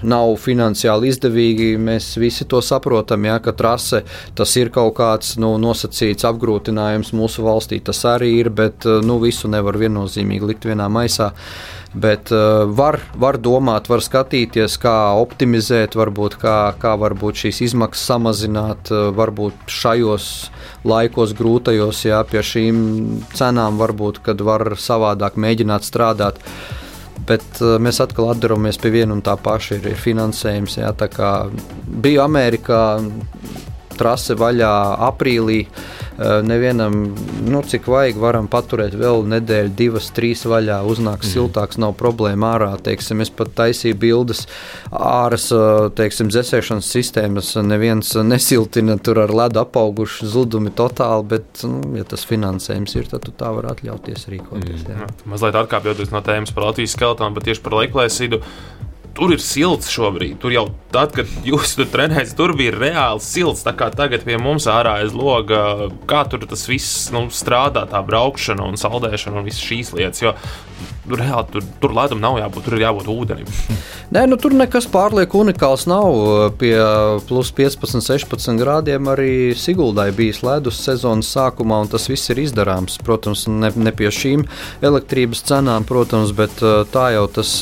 nav 0.06 0.36
finansiāli 0.41 1.12
izdevīgi, 1.12 1.69
mēs 1.82 2.13
visi 2.21 2.47
to 2.49 2.62
saprotam. 2.65 3.28
Ja, 3.28 3.39
ka 3.43 3.56
trase 3.58 4.04
tas 4.38 4.56
ir 4.60 4.71
kaut 4.75 4.95
kāds 4.99 5.36
nu, 5.41 5.56
nosacīts 5.62 6.28
apgrūtinājums 6.30 7.13
mūsu 7.17 7.45
valstī, 7.45 7.82
tas 7.84 8.04
arī 8.10 8.36
ir, 8.39 8.51
bet 8.56 8.88
nu, 9.06 9.19
visu 9.23 9.51
nevar 9.51 9.80
viennozīmīgi 9.82 10.54
likt 10.54 10.69
vienā 10.69 10.89
maisā. 10.91 11.34
Bet 11.96 12.32
uh, 12.36 12.66
var, 12.76 12.98
var 13.16 13.38
domāt, 13.40 13.88
var 13.88 14.02
skatīties, 14.04 14.74
kā 14.84 15.16
optimizēt, 15.16 15.96
varbūt 15.96 16.36
kā, 16.42 16.58
kā 16.82 16.92
varbūt 17.00 17.46
šīs 17.46 17.62
izmaksas 17.70 18.10
samazināt, 18.12 18.92
uh, 18.92 19.14
varbūt 19.16 19.72
šajos 19.72 20.26
laikos 20.84 21.32
grūtajos, 21.40 22.02
jā, 22.10 22.20
pie 22.28 22.44
šīm 22.44 22.82
cenām 23.32 23.80
varbūt, 23.80 24.20
kad 24.28 24.44
var 24.44 24.76
savādāk 24.76 25.40
mēģināt 25.40 25.88
strādāt. 25.88 26.44
Bet 27.26 27.64
uh, 27.64 27.78
mēs 27.80 28.02
atkal 28.04 28.34
atdaramies 28.34 28.82
pie 28.84 28.92
viena 28.98 29.16
un 29.16 29.24
tā 29.24 29.38
paša. 29.40 29.80
Ir, 29.80 29.94
ir 29.96 30.02
finansējums. 30.02 30.76
Jā, 30.82 30.92
biju 32.04 32.26
Amerikā, 32.26 32.82
trase 33.98 34.38
vaļā 34.40 34.74
aprīlī. 35.10 35.66
Eh, 36.16 36.42
nevienam, 36.48 37.16
nu, 37.48 37.60
cik 37.68 37.89
vajag, 37.91 38.16
varam 38.24 38.46
paturēt 38.48 38.93
vēl 38.96 39.26
nedēļu, 39.34 39.72
divas, 39.76 40.08
trīs 40.16 40.46
vaļā. 40.48 40.78
Uznāks 40.88 41.28
mm. 41.28 41.34
siltāks, 41.34 41.80
nav 41.82 41.98
problēma 42.00 42.54
ārā. 42.56 42.70
Teiksim, 42.80 43.20
es 43.26 43.32
pat 43.36 43.52
taisīju 43.58 43.98
bildes 44.00 44.46
āras, 44.96 45.50
eh, 45.52 45.89
teiksim, 45.98 46.30
dzēsēšanas 46.32 46.91
sistēmas. 46.96 47.52
Neviens 47.68 48.14
nesiltina 48.24 48.96
tur 48.96 49.20
ar 49.26 49.34
ledu 49.36 49.60
apauguši 49.66 50.30
zudumi 50.32 50.72
totāli, 50.72 51.28
bet, 51.36 51.66
nu, 51.68 51.98
ja 52.00 52.08
tas 52.08 52.24
finansējums 52.30 52.96
ir, 52.96 53.12
tad 53.12 53.28
tu 53.28 53.36
tā 53.36 53.52
var 53.58 53.74
atļauties 53.74 54.30
rīkoties. 54.32 54.86
Mm. 54.88 54.96
Jā. 54.96 55.10
Mazliet 55.36 55.60
atkāpjoties 55.66 56.16
no 56.16 56.24
tēmas 56.24 56.56
par 56.56 56.70
Latvijas 56.70 56.96
skeletonu, 56.96 57.36
bet 57.36 57.50
tieši 57.50 57.66
par 57.66 57.76
laiklēsīdu 57.82 58.39
tur 59.16 59.34
ir 59.36 59.41
silts 59.43 59.89
šobrīd. 59.93 60.38
Tur 60.43 60.53
jau 60.53 60.66
tad, 60.93 61.16
kad 61.16 61.30
jūs 61.47 61.78
tur 61.80 61.89
trenējat, 61.91 62.36
tur 62.38 62.55
bija 62.57 62.76
reāli 62.76 63.24
silts. 63.24 63.63
Tā 63.66 63.76
kā 63.78 63.89
tagad 63.95 64.28
pie 64.28 64.38
mums 64.41 64.68
ārā 64.72 64.99
aiz 65.01 65.16
loga, 65.16 65.89
kā 66.09 66.26
tur 66.30 66.45
tas 66.49 66.68
viss 66.70 67.09
nu, 67.16 67.28
strādā, 67.34 67.86
tā 67.91 68.03
braukšana 68.05 68.68
un 68.68 68.80
saldēšana 68.80 69.41
un 69.41 69.47
visas 69.47 69.63
šīs 69.66 69.95
lietas. 69.95 70.24
Jo 70.26 70.36
tur 71.05 71.22
reāli 71.22 71.51
tur, 71.53 71.66
tur 71.82 71.93
ledum 71.95 72.22
nav 72.22 72.39
jābūt, 72.41 72.66
tur 72.66 72.76
ir 72.78 72.86
jābūt 72.86 73.09
ūdenim. 73.13 73.49
Nē, 74.16 74.26
nu, 74.30 74.38
tur 74.41 74.55
nekas 74.57 74.88
pārlieku 74.91 75.43
unikāls 75.43 75.86
nav. 75.89 76.18
Pie 76.59 76.74
plus 77.30 77.51
15, 77.55 78.01
16 78.05 78.59
grādiem 78.61 79.09
arī 79.11 79.32
Siguldai 79.57 80.09
bijis 80.16 80.41
ledus 80.45 80.82
sezonas 80.86 81.32
sākumā, 81.36 81.84
un 81.86 81.91
tas 81.91 82.09
viss 82.11 82.34
ir 82.34 82.41
izdarāms. 82.45 82.99
Protams, 83.05 83.45
ne, 83.51 83.72
ne 83.76 83.95
pie 83.95 84.11
šīm 84.13 84.45
elektrības 84.86 85.45
cenām, 85.49 85.88
protams, 85.88 86.34
bet 86.36 86.61
tā 86.93 87.09
jau 87.16 87.26
tas 87.39 87.57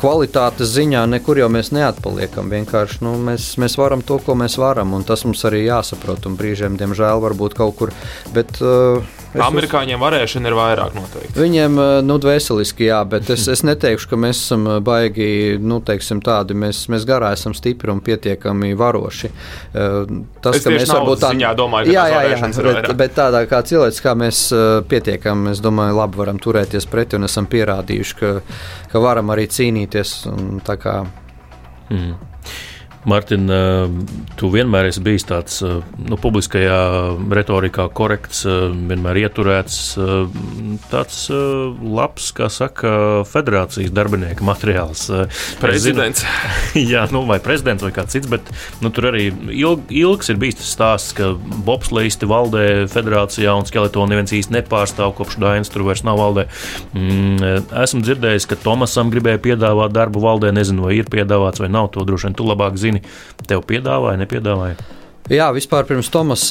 kvalitātes 0.00 0.70
ziņā 0.76 1.02
nekur 1.10 1.40
jau 1.42 1.48
mēs 1.52 1.72
neatpaliekam. 1.74 2.52
Vienkārši 2.52 3.02
nu, 3.06 3.16
mēs, 3.30 3.52
mēs 3.62 3.78
varam 3.80 4.04
to, 4.06 4.18
ko 4.22 4.36
mēs 4.38 4.58
varam, 4.60 4.94
un 4.96 5.06
tas 5.08 5.24
mums 5.26 5.42
arī 5.48 5.64
jāsaprot. 5.66 6.28
Un 6.30 6.38
brīžiem, 6.38 6.78
diemžēl, 6.80 7.22
varbūt 7.24 7.58
kaut 7.58 7.76
kur. 7.80 7.94
Bet, 8.34 8.60
uh, 8.62 9.02
Amerikāņiem 9.40 10.00
varēšana 10.02 10.50
ir 10.50 10.56
vairāk 10.56 10.96
noteikti. 10.96 11.32
Viņiem, 11.38 11.78
nu, 12.04 12.16
dvēseliski, 12.20 12.86
jā, 12.90 12.98
bet 13.08 13.30
es, 13.32 13.46
es 13.48 13.62
neteikšu, 13.64 14.10
ka 14.10 14.18
mēs 14.20 14.42
esam 14.44 14.66
baigi, 14.84 15.28
nu, 15.62 15.78
teiksim, 15.84 16.20
tādi. 16.24 16.56
Mēs, 16.58 16.84
mēs 16.92 17.06
garā 17.08 17.32
esam 17.36 17.56
stipri 17.56 17.92
un 17.94 18.02
pietiekami 18.04 18.74
varoši. 18.78 19.32
Tas, 19.72 20.58
es 20.58 20.66
ka 20.66 20.74
mēs 20.74 20.92
varbūt 20.92 21.22
tādā 21.24 21.32
ziņā 21.38 21.52
domāju, 21.58 21.94
jā, 21.94 22.04
jā, 22.12 22.24
jā, 22.34 22.50
bet, 22.68 22.90
bet 23.04 23.16
tādā 23.16 23.44
kā 23.50 23.62
cilvēks, 23.68 24.02
kā 24.04 24.16
mēs 24.18 24.42
pietiekami, 24.90 25.54
es 25.54 25.62
domāju, 25.64 25.96
labi 26.02 26.20
varam 26.20 26.42
turēties 26.42 26.88
pretī 26.92 27.16
un 27.20 27.28
esam 27.30 27.48
pierādījuši, 27.52 28.18
ka, 28.20 28.34
ka 28.92 29.04
varam 29.06 29.32
arī 29.32 29.48
cīnīties. 29.52 30.18
Un, 30.32 30.60
kā, 30.82 30.98
mm. 31.88 32.31
Mārtiņ, 33.02 33.48
eh, 33.50 33.94
tu 34.38 34.48
vienmēr 34.52 34.86
esi 34.86 35.00
bijis 35.02 35.24
tāds 35.26 35.56
eh, 35.66 35.80
nu, 35.98 36.14
publiskajā 36.22 36.78
retorikā 37.34 37.88
korekts, 37.90 38.44
eh, 38.46 38.68
vienmēr 38.70 39.18
ieturēts, 39.24 39.78
tāds 40.92 41.16
labs, 41.82 42.28
kā 42.36 42.46
saka, 42.52 42.92
federācijas 43.26 43.90
darbinieka 43.94 44.44
materiāls. 44.46 45.08
Prezidents. 45.60 46.22
Zinu, 46.22 46.84
jā, 46.94 47.02
nu, 47.14 47.24
vai 47.26 47.40
prezidents 47.42 47.82
vai 47.82 47.90
kāds 47.94 48.14
cits, 48.14 48.30
bet 48.30 48.46
nu, 48.84 48.92
tur 48.94 49.10
arī 49.10 49.30
ilg, 49.50 49.90
ilgs 49.90 50.30
ir 50.30 50.38
bijis 50.38 50.60
tas 50.60 50.70
stāsts, 50.76 51.16
ka 51.18 51.32
bobslīsti 51.66 52.28
valdē 52.30 52.64
federācijā 52.92 53.56
un 53.58 53.66
skeletonu 53.66 54.14
neviens 54.14 54.34
īsti 54.38 54.60
nepārstāv, 54.60 55.16
kopš 55.18 55.40
Dainas 55.42 55.72
tur 55.74 55.88
vairs 55.88 56.04
nav 56.06 56.20
valdē. 56.22 56.46
Mm, 56.94 57.66
esmu 57.82 58.04
dzirdējis, 58.06 58.46
ka 58.46 58.60
Tomasam 58.62 59.10
gribēja 59.10 59.42
piedāvāt 59.42 59.94
darbu 59.96 60.22
valdē, 60.22 60.54
nezinu, 60.54 60.86
vai 60.86 60.96
ir 61.00 61.10
piedāvāts 61.10 61.62
vai 61.62 61.72
nav, 61.72 61.90
to 61.96 62.06
droši 62.06 62.30
vien 62.30 62.38
tu 62.38 62.46
labāk 62.46 62.78
zini 62.80 62.91
zini, 62.92 63.04
tev 63.48 63.64
piedāvāja, 63.68 64.20
nepiedāvāja? 64.22 64.80
Jā, 65.30 65.46
vispār 65.54 65.86
pirms 65.86 66.08
Tomas 66.10 66.48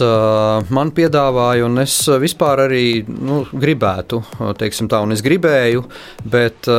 man 0.72 0.94
piedāvāja, 0.96 1.66
un 1.68 1.82
es 1.82 1.94
vispār 2.24 2.64
arī 2.70 3.04
nu, 3.04 3.42
gribētu, 3.52 4.22
teiksim 4.58 4.88
tā, 4.90 5.02
un 5.04 5.12
es 5.12 5.22
gribēju, 5.26 5.84
bet 6.32 6.70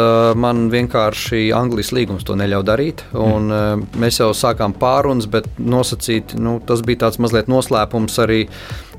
man 0.40 0.70
vienkārši 0.72 1.50
Anglijas 1.54 1.92
līgums 1.92 2.24
to 2.24 2.34
neļauj 2.40 2.64
darīt. 2.64 3.04
Un, 3.12 3.52
mēs 4.00 4.22
jau 4.22 4.30
sākām 4.32 4.72
pārunas, 4.80 5.28
bet 5.28 5.50
nosacīt, 5.60 6.32
nu, 6.40 6.56
tas 6.64 6.80
bija 6.80 7.04
tāds 7.04 7.20
mazliet 7.20 7.52
noslēpums 7.52 8.16
arī 8.24 8.46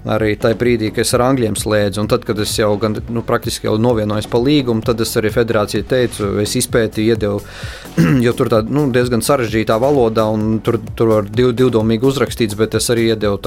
arī 0.09 0.33
tajā 0.39 0.57
brīdī, 0.59 0.89
kad 0.93 1.05
es 1.05 1.13
ar 1.15 1.23
angļiem 1.29 1.55
slēdzu. 1.59 2.01
Un 2.03 2.09
tad, 2.11 2.25
kad 2.27 2.39
es 2.43 2.53
jau 2.57 2.71
gan, 2.81 2.97
nu, 3.13 3.23
praktiski 3.25 3.69
jau 3.69 3.75
novienojos 3.81 4.27
pa 4.31 4.41
līgumu, 4.41 4.83
tad 4.85 5.01
es 5.03 5.13
arī 5.19 5.31
federācijai 5.33 5.85
teicu, 5.87 6.33
es 6.43 6.55
izpētīju, 6.59 7.15
iedevu, 7.15 7.39
jo 8.25 8.33
tur 8.37 8.51
tā 8.51 8.63
nu, 8.67 8.85
diezgan 8.93 9.23
sarežģītā 9.25 9.77
valodā, 9.81 10.27
un 10.33 10.59
tur, 10.65 10.79
tur 10.97 11.13
var 11.15 11.29
div, 11.29 11.53
divdomīgi 11.59 12.09
uzrakstīts, 12.09 12.57
bet 12.59 12.77
es 12.79 12.89
arī 12.93 13.09
iedevu 13.13 13.39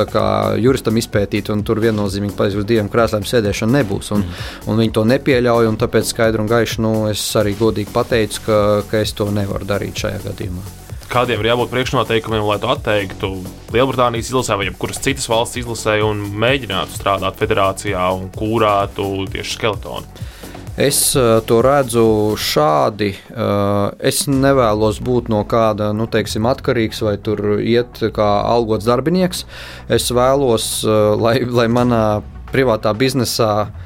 juristam 0.62 0.96
izpētīt, 1.00 1.50
un 1.52 1.64
tur 1.66 1.80
viennozīmīgi 1.84 2.36
pēc 2.38 2.56
uz 2.60 2.68
diviem 2.68 2.88
krēsliem 2.92 3.26
sēdēšana 3.28 3.80
nebūs. 3.80 4.12
Un, 4.16 4.24
un 4.66 4.82
viņi 4.82 4.96
to 4.96 5.04
nepieļauj, 5.08 5.68
un 5.70 5.78
tāpēc 5.80 6.14
skaidri 6.14 6.42
un 6.42 6.50
gaiši 6.50 6.82
nu, 6.84 6.96
es 7.10 7.28
arī 7.38 7.56
godīgi 7.58 7.92
pateicu, 7.94 8.42
ka, 8.48 8.58
ka 8.90 9.04
es 9.04 9.14
to 9.16 9.28
nevaru 9.34 9.68
darīt 9.68 10.04
šajā 10.06 10.24
gadījumā 10.30 10.85
kādiem 11.10 11.42
ir 11.42 11.50
jābūt 11.52 11.72
priekšnoteikumiem, 11.72 12.44
lai 12.46 12.58
to 12.62 12.70
atteiktu 12.72 13.30
Lielbritānijas 13.74 14.30
izlasē 14.30 14.56
vai 14.58 14.68
jebkuras 14.68 15.02
citas 15.02 15.28
valsts 15.30 15.60
izlasē 15.60 15.98
un 16.06 16.22
mēģinātu 16.42 16.96
strādāt 16.96 17.38
federācijā 17.40 18.06
un 18.16 18.28
kūrātu 18.34 19.26
tieši 19.32 19.56
skeletonu? 19.58 20.24
Es 20.76 20.98
uh, 21.16 21.38
to 21.48 21.62
redzu 21.64 22.04
šādi. 22.36 23.14
Uh, 23.32 23.94
es 23.96 24.26
nevēlos 24.28 25.00
būt 25.00 25.30
no 25.32 25.40
kāda 25.48 25.88
nu, 25.96 26.04
teiksim, 26.12 26.44
atkarīgs 26.50 27.00
vai 27.06 27.16
tur 27.16 27.56
iet 27.64 28.02
kā 28.12 28.30
algots 28.44 28.84
darbinieks. 28.88 29.46
Es 29.88 30.10
vēlos, 30.12 30.68
uh, 30.84 31.14
lai, 31.16 31.38
lai 31.48 31.70
manā 31.72 32.04
privātā 32.52 32.92
biznesā 32.92 33.52
uh, 33.64 33.85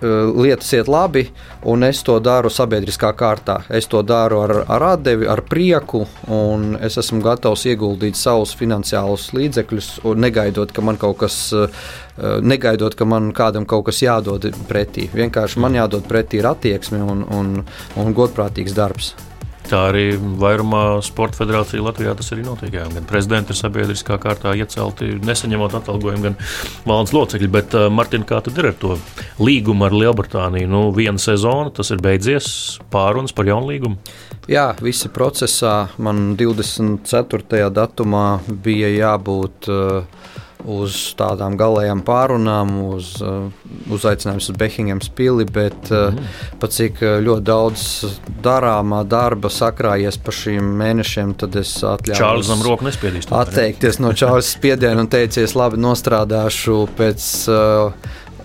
lietas 0.00 0.72
iet 0.72 0.88
labi, 0.88 1.24
un 1.66 1.82
es 1.82 2.02
to 2.06 2.18
daru 2.22 2.50
sabiedriskā 2.52 3.10
kārtā. 3.18 3.58
Es 3.68 3.88
to 3.90 4.02
daru 4.06 4.42
ar, 4.44 4.54
ar 4.70 4.86
atdevi, 4.92 5.26
ar 5.26 5.42
prieku, 5.42 6.04
un 6.30 6.76
es 6.80 6.98
esmu 7.02 7.20
gatavs 7.24 7.66
ieguldīt 7.66 8.18
savus 8.18 8.54
finansiālus 8.58 9.30
līdzekļus, 9.34 9.90
negaidot, 10.18 10.72
ka 10.72 10.84
man 10.84 11.00
kaut 11.00 11.18
kas, 11.24 11.38
eh, 11.52 11.80
negaidot, 12.42 12.94
ka 12.94 13.04
man 13.04 13.32
kādam 13.32 13.66
kaut 13.66 13.88
kas 13.90 14.02
jādod 14.02 14.50
pretī. 14.68 15.08
Vienkārši 15.14 15.58
man 15.58 15.74
jādod 15.74 16.06
pretī 16.06 16.42
ir 16.42 16.50
attieksme 16.50 17.02
un, 17.02 17.24
un, 17.34 17.56
un 17.96 18.14
godprātīgs 18.14 18.76
darbs. 18.78 19.14
Tā 19.68 19.82
arī 19.90 20.04
vairumā 20.16 21.02
sporta 21.04 21.42
federācija 21.42 21.82
Latvijā 21.84 22.14
tas 22.16 22.30
arī 22.32 22.44
notiek. 22.46 22.72
Jā. 22.72 22.86
Gan 22.94 23.04
prezidenti 23.08 23.52
ir 23.52 23.58
sabiedriskā 23.58 24.16
kārtā 24.22 24.54
iecelti, 24.56 25.10
nesaņemot 25.28 25.76
atalgojumu, 25.76 26.24
gan 26.24 26.38
valdes 26.88 27.12
locekļi. 27.12 27.50
Bet, 27.52 27.76
uh, 27.76 27.90
Martin, 27.92 28.24
kā 28.28 28.40
tad 28.44 28.56
ir 28.56 28.70
ar 28.70 28.78
to 28.80 28.96
līgumu 29.44 29.84
ar 29.84 29.96
Lielbritāniju? 29.96 30.70
Nu, 30.72 30.82
viena 30.96 31.20
sezona, 31.20 31.68
tas 31.74 31.92
ir 31.92 32.00
beidzies, 32.04 32.48
pārunas 32.92 33.36
par 33.36 33.50
jaunu 33.50 33.68
līgumu. 33.74 34.00
Jā, 34.48 34.70
visi 34.80 35.12
procesā 35.12 35.76
man 36.00 36.32
24. 36.40 37.68
datumā 37.68 38.26
bija 38.64 38.88
jābūt. 38.94 39.68
Uh, 39.68 40.36
uz 40.66 40.96
tādām 41.18 41.56
galējām 41.58 42.02
pārunām, 42.06 42.72
uz 42.90 43.12
uh, 43.22 43.46
uzaicinājumu 43.94 44.42
uz 44.42 44.50
Behingemas 44.58 45.10
pili, 45.14 45.46
bet 45.46 45.90
uh, 45.92 46.10
mm. 46.10 46.28
pat 46.62 46.74
cik 46.74 47.02
uh, 47.04 47.16
ļoti 47.24 47.46
daudz 47.46 47.84
darāmā 48.44 49.04
darba 49.08 49.50
sakrājies 49.52 50.18
pa 50.22 50.34
šīm 50.34 50.72
mēnešiem, 50.80 51.34
tad 51.38 51.58
es 51.60 51.76
atļāvos 51.82 52.22
Čārlzam 52.22 52.64
roku 52.66 52.88
nespiedīšu. 52.88 53.32
Atteikties 53.38 54.00
no 54.02 54.12
Čārlza 54.16 54.48
spiediena 54.50 55.04
un 55.04 55.12
teicies, 55.12 55.54
labi, 55.58 55.80
nostrādāšu 55.82 56.80
pēc 56.98 57.28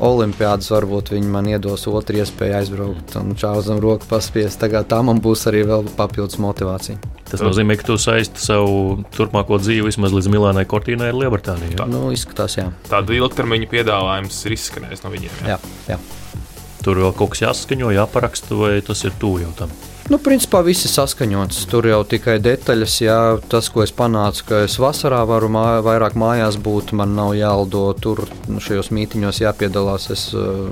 olimpiādas 0.02 0.70
varbūt 0.74 1.14
viņi 1.14 1.30
man 1.34 1.48
iedos 1.52 1.86
otru 1.92 2.22
iespēju 2.22 2.58
aizbraukt 2.60 3.16
un 3.20 3.34
čāzam 3.40 3.82
roku 3.84 4.08
paspiest. 4.10 4.60
Tagad 4.62 4.90
tā 4.92 5.02
man 5.06 5.22
būs 5.24 5.46
arī 5.52 5.64
vēl 5.70 5.88
papildus 5.98 6.40
motivācija. 6.42 6.98
Tas 7.30 7.42
nozīmē, 7.42 7.78
ka 7.80 7.88
tu 7.88 7.98
saisti 8.02 8.42
savu 8.42 9.04
turpmāko 9.16 9.58
dzīvi 9.62 9.88
vismaz 9.88 10.14
līdz 10.14 10.30
Milānai 10.34 10.66
Kortīnai 10.70 11.10
ar 11.14 11.18
Lielbritāniju. 11.18 11.78
Tā 11.80 11.88
nu, 11.90 12.06
izskatās, 12.14 12.60
jā. 12.60 12.68
Tāda 12.90 13.16
ilgtermiņa 13.18 13.72
piedāvājums 13.72 14.44
ir 14.46 14.58
izskanējis 14.58 15.06
no 15.06 15.14
viņiem. 15.16 15.40
Jā, 15.50 15.58
jā. 15.90 15.98
jā. 15.98 16.44
Tur 16.84 17.00
vēl 17.00 17.16
kaut 17.18 17.34
kas 17.34 17.46
jāsaskaņo, 17.48 17.94
jāparaksta, 17.96 18.60
vai 18.60 18.76
tas 18.86 19.06
ir 19.08 19.16
tuvu 19.22 19.46
jau 19.46 19.54
tam? 19.64 19.74
Nu, 20.12 20.18
principā 20.20 20.60
viss 20.68 20.84
ir 20.84 20.92
saskaņots. 20.92 21.62
Tur 21.72 21.86
jau 21.88 22.02
tikai 22.04 22.36
detaļas, 22.44 22.96
jā, 23.06 23.18
tas, 23.48 23.70
ko 23.72 23.86
es 23.86 23.94
panācu, 23.96 24.44
ka 24.50 24.60
es 24.66 24.76
vasarā 24.82 25.22
varu 25.30 25.48
mā, 25.54 25.64
vairāk 25.86 26.18
mājās 26.20 26.58
būt, 26.60 26.92
man 27.00 27.16
nav 27.16 27.32
jālido 27.40 27.86
tur, 28.04 28.26
nu, 28.52 28.60
šajos 28.64 28.92
mītīņos 28.92 29.40
jāpiedalās. 29.46 30.10
Es 30.12 30.26
uh, 30.36 30.68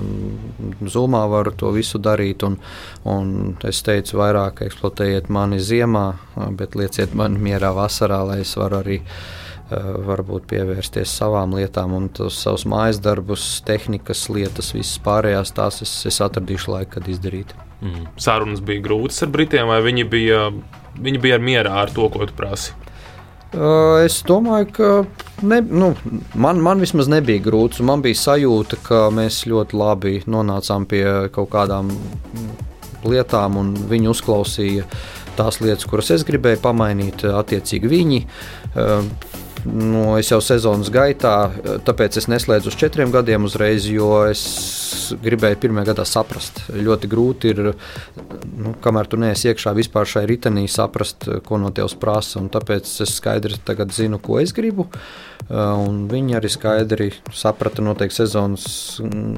zumā 0.84 1.24
varu 1.32 1.54
to 1.56 1.72
visu 1.72 2.00
darīt, 2.02 2.44
un, 2.44 2.58
un 3.08 3.54
es 3.64 3.80
teicu, 3.86 4.20
vairāk 4.20 4.66
eksploatējiet 4.66 5.32
mani 5.32 5.62
ziemā, 5.64 6.10
bet 6.58 6.76
lieciet 6.76 7.16
man 7.16 7.40
mierā 7.40 7.72
vasarā, 7.72 8.20
lai 8.28 8.42
es 8.44 8.52
varu 8.60 8.82
arī 8.82 9.00
uh, 9.00 9.41
varbūt 10.06 10.46
pievērsties 10.50 11.16
savām 11.20 11.56
lietām, 11.58 11.94
un 11.96 12.08
tos 12.14 12.40
savus 12.44 12.66
mājas 12.68 13.00
darbus, 13.02 13.46
tehnikas 13.66 14.26
lietas, 14.32 14.72
visas 14.76 14.98
pārējās 15.04 15.54
tās 15.56 15.82
es, 15.84 15.94
es 16.08 16.20
atradīšu 16.24 16.74
laiku, 16.74 16.96
kad 16.98 17.10
izdarīt. 17.12 17.54
Mm. 17.82 18.06
Sarunas 18.20 18.62
bija 18.62 18.84
grūtas 18.84 19.24
ar 19.24 19.32
Britiem, 19.34 19.66
vai 19.70 19.80
viņi 19.84 20.06
bija, 20.10 20.46
viņi 20.98 21.22
bija 21.22 21.40
mierā 21.42 21.82
ar 21.82 21.92
to, 21.94 22.06
ko 22.12 22.28
tu 22.28 22.36
prasi? 22.38 22.76
Uh, 23.52 23.98
es 24.00 24.22
domāju, 24.24 24.68
ka 24.72 24.90
ne, 25.44 25.58
nu, 25.60 25.90
man, 26.40 26.60
man 26.64 26.80
vismaz 26.80 27.10
nebija 27.12 27.42
grūts. 27.44 27.82
Man 27.84 28.00
bija 28.04 28.16
sajūta, 28.16 28.78
ka 28.86 29.00
mēs 29.12 29.42
ļoti 29.50 29.76
labi 29.76 30.14
nonācām 30.24 30.86
pie 30.88 31.04
kaut 31.34 31.50
kādām 31.52 31.90
lietām, 33.04 33.58
un 33.60 33.74
viņi 33.90 34.08
uzklausīja 34.08 34.86
tās 35.36 35.60
lietas, 35.60 35.84
kuras 35.90 36.08
es 36.16 36.24
gribēju 36.24 36.62
pamainīt. 36.64 37.26
Attiecīgi 37.28 37.92
viņi. 37.92 38.22
Nu, 39.68 40.16
es 40.18 40.30
jau 40.32 40.40
sezonas 40.42 40.90
gaitā, 40.92 41.36
tāpēc 41.86 42.18
es 42.18 42.26
neslēdzu 42.30 42.72
uz 42.72 42.78
četriem 42.80 43.12
gadiem 43.14 43.46
uzreiz, 43.46 43.86
jo 43.86 44.24
es 44.26 44.42
gribēju 45.22 45.60
pirmajā 45.62 45.92
gadā 45.92 46.06
saprast. 46.08 46.64
Ļoti 46.72 47.10
grūti 47.10 47.52
ir, 47.52 47.60
nu, 48.58 48.74
kamēr 48.82 49.10
tu 49.10 49.20
neesi 49.22 49.50
iekšā 49.50 49.74
vispār 49.76 50.08
šai 50.08 50.24
ritenī, 50.30 50.66
saprast, 50.70 51.28
ko 51.46 51.60
no 51.62 51.70
tevis 51.74 51.94
prasa. 51.98 52.42
Tāpēc 52.52 52.88
es 53.04 53.14
skaidri 53.18 53.58
zinu, 53.92 54.18
ko 54.22 54.40
es 54.42 54.54
gribu. 54.56 54.88
Viņi 55.52 56.36
arī 56.38 56.48
skaidri 56.52 57.08
saprata 57.34 57.82
noteikti 57.84 58.20
sezonas 58.20 58.64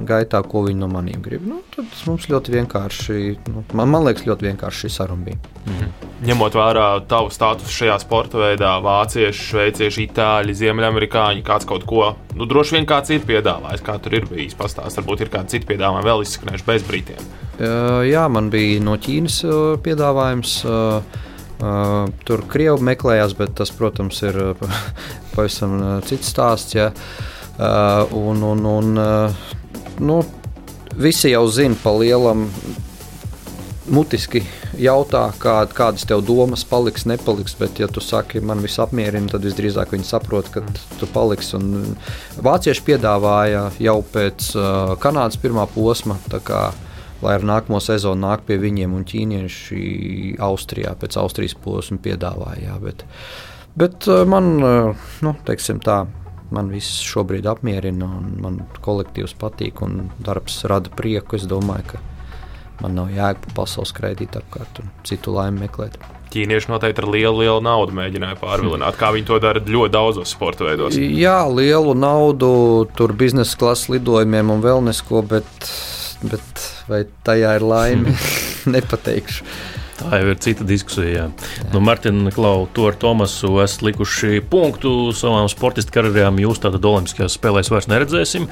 gaitā, 0.07 0.43
ko 0.47 0.67
viņi 0.67 0.83
no 0.83 0.89
maniem 0.93 1.23
grib. 1.25 1.47
Nu, 1.49 1.63
tad 1.75 1.91
mums 2.09 2.29
ļoti 2.31 2.55
vienkārši, 2.59 3.21
nu, 3.51 3.65
man, 3.73 3.91
man 3.91 4.05
liekas, 4.09 4.27
ļoti 4.29 4.51
vienkārši 4.51 4.85
šī 4.85 4.93
saruna 4.99 5.31
bija. 5.31 5.41
Mhm. 5.65 6.11
Ņemot 6.29 6.57
vērā 6.57 6.89
tavu 7.09 7.33
statusu 7.35 7.73
šajā 7.73 7.97
sporta 8.01 8.39
veidā, 8.41 8.77
vācieši, 8.85 9.49
šveicieši, 9.49 10.05
itāļi, 10.15 10.55
ziemeļamerikāņi, 10.63 11.43
kāds 11.47 11.67
kaut 11.69 11.85
ko, 11.89 12.13
nu, 12.39 12.47
droši 12.47 12.79
vien 12.79 12.87
kāds 12.89 13.11
ir 13.15 13.25
piedāvājis, 13.27 13.83
kā 13.85 13.99
tur 14.03 14.15
ir 14.21 14.29
bijis 14.31 14.55
pastāstījis. 14.59 15.01
Varbūt 15.01 15.25
ir 15.25 15.33
kādi 15.33 15.57
citi 15.57 15.69
piedāvājumi 15.73 16.07
vēl 16.07 16.23
izskanējuši 16.25 16.67
bez 16.69 16.87
brītiem. 16.87 17.29
Jā, 18.09 18.25
man 18.31 18.51
bija 18.51 18.83
no 18.83 18.97
Ķīnas 18.99 19.41
piedāvājums. 19.85 20.57
Tur 22.29 22.43
krievi 22.51 22.87
meklējās, 22.91 23.37
bet 23.39 23.55
tas, 23.59 23.71
protams, 23.75 24.19
ir 24.27 24.41
pavisam 25.35 25.77
cits 26.07 26.33
stāsts. 26.35 26.75
Ja. 26.77 26.91
Un, 28.15 28.43
un, 28.43 28.65
un, 28.67 29.05
nu, 30.03 30.17
visi 30.99 31.31
jau 31.31 31.47
zina 31.51 31.79
pa 31.83 31.95
lielam 31.95 32.49
mutiski 33.91 34.43
jautā, 34.81 35.27
kā, 35.41 35.57
kādas 35.75 36.07
tev 36.09 36.23
domas 36.27 36.65
paliks, 36.69 37.05
nepaliks. 37.09 37.57
Bet, 37.59 37.81
ja 37.83 37.89
tu 37.91 38.03
saki, 38.05 38.41
man 38.45 38.63
viss 38.65 38.81
apmierina, 38.83 39.29
tad 39.33 39.45
visdrīzāk 39.47 39.95
viņi 39.95 40.09
saprot, 40.09 40.51
ka 40.55 40.65
tu 41.01 41.09
paliksi. 41.11 41.57
Un 41.59 41.95
vācieši 42.45 42.85
piedāvāja 42.87 43.69
jau 43.83 43.99
pēc 44.15 44.51
uh, 44.57 44.97
Kanādas 45.01 45.41
pirmā 45.41 45.67
posma. 45.75 46.19
Kā, 46.45 46.67
lai 47.25 47.39
ar 47.39 47.47
nākamo 47.47 47.81
sezonu 47.83 48.27
nāk 48.27 48.45
pie 48.49 48.59
viņiem, 48.61 48.95
un 48.97 49.07
ķīnieši 49.09 50.37
Austrijā 50.45 50.95
pēc 51.01 51.19
Austrijas 51.21 51.57
posma 51.61 52.01
piedāvāja. 52.05 52.69
Jā, 52.69 52.79
bet, 52.83 53.07
bet 53.81 54.09
man, 54.29 54.57
nu, 54.61 55.37
teiksim 55.47 55.81
tā, 55.85 56.05
man 56.55 56.73
viss 56.73 57.03
šobrīd 57.05 57.47
apmierina, 57.51 58.09
un 58.19 58.35
man 58.45 58.59
kolektīvs 58.85 59.37
patīk, 59.41 59.81
un 59.85 60.11
darbs 60.25 60.63
rada 60.71 60.93
prieku. 60.95 61.39
Es 61.39 61.49
domāju, 61.51 61.95
ka 61.95 62.03
Man 62.83 62.97
nav 62.99 63.13
jēga 63.15 63.39
pa 63.45 63.55
pasaules 63.63 63.93
skraidīt 63.95 64.35
apkārt 64.39 64.81
un 64.83 64.91
citu 65.07 65.35
laimi 65.35 65.65
meklēt. 65.65 65.99
Ķīnieši 66.35 66.71
noteikti 66.73 67.05
ar 67.05 67.09
lielu, 67.13 67.45
lielu 67.45 67.61
naudu 67.63 67.95
mēģināja 67.95 68.39
pārvilināt, 68.41 68.97
kā 68.99 69.13
viņi 69.15 69.29
to 69.29 69.39
dara 69.43 69.63
ļoti 69.63 69.95
daudzos 69.95 70.33
sporta 70.35 70.67
veidos. 70.67 70.99
Jā, 70.99 71.45
lielu 71.47 71.95
naudu, 71.95 72.51
tur 72.99 73.15
biznesa 73.15 73.55
klases 73.61 73.93
lidojumiem 73.95 74.51
un 74.51 74.65
vēl 74.65 74.83
nesko, 74.89 75.23
bet, 75.31 75.71
bet 76.27 76.65
vai 76.91 77.05
tajā 77.27 77.55
ir 77.61 77.69
laime, 77.71 78.17
nepateikšu. 78.75 79.47
Tā 79.95 80.19
jau 80.19 80.33
ir 80.33 80.39
cita 80.43 80.65
diskusija. 80.67 81.13
Jā. 81.15 81.27
Nu, 81.73 81.81
Martina 81.85 82.33
Klau, 82.35 82.67
to 82.75 82.89
ar 82.91 82.97
Tomasu 82.99 83.61
esat 83.63 83.85
likuši 83.87 84.41
punktu 84.51 85.13
savām 85.15 85.47
sportistu 85.51 85.95
karjerām. 85.95 86.41
Jūs 86.43 86.61
tātad 86.63 86.85
Olimpiskajās 86.89 87.37
spēlēs 87.39 87.71
vairs 87.71 87.87
neredzēsim. 87.93 88.49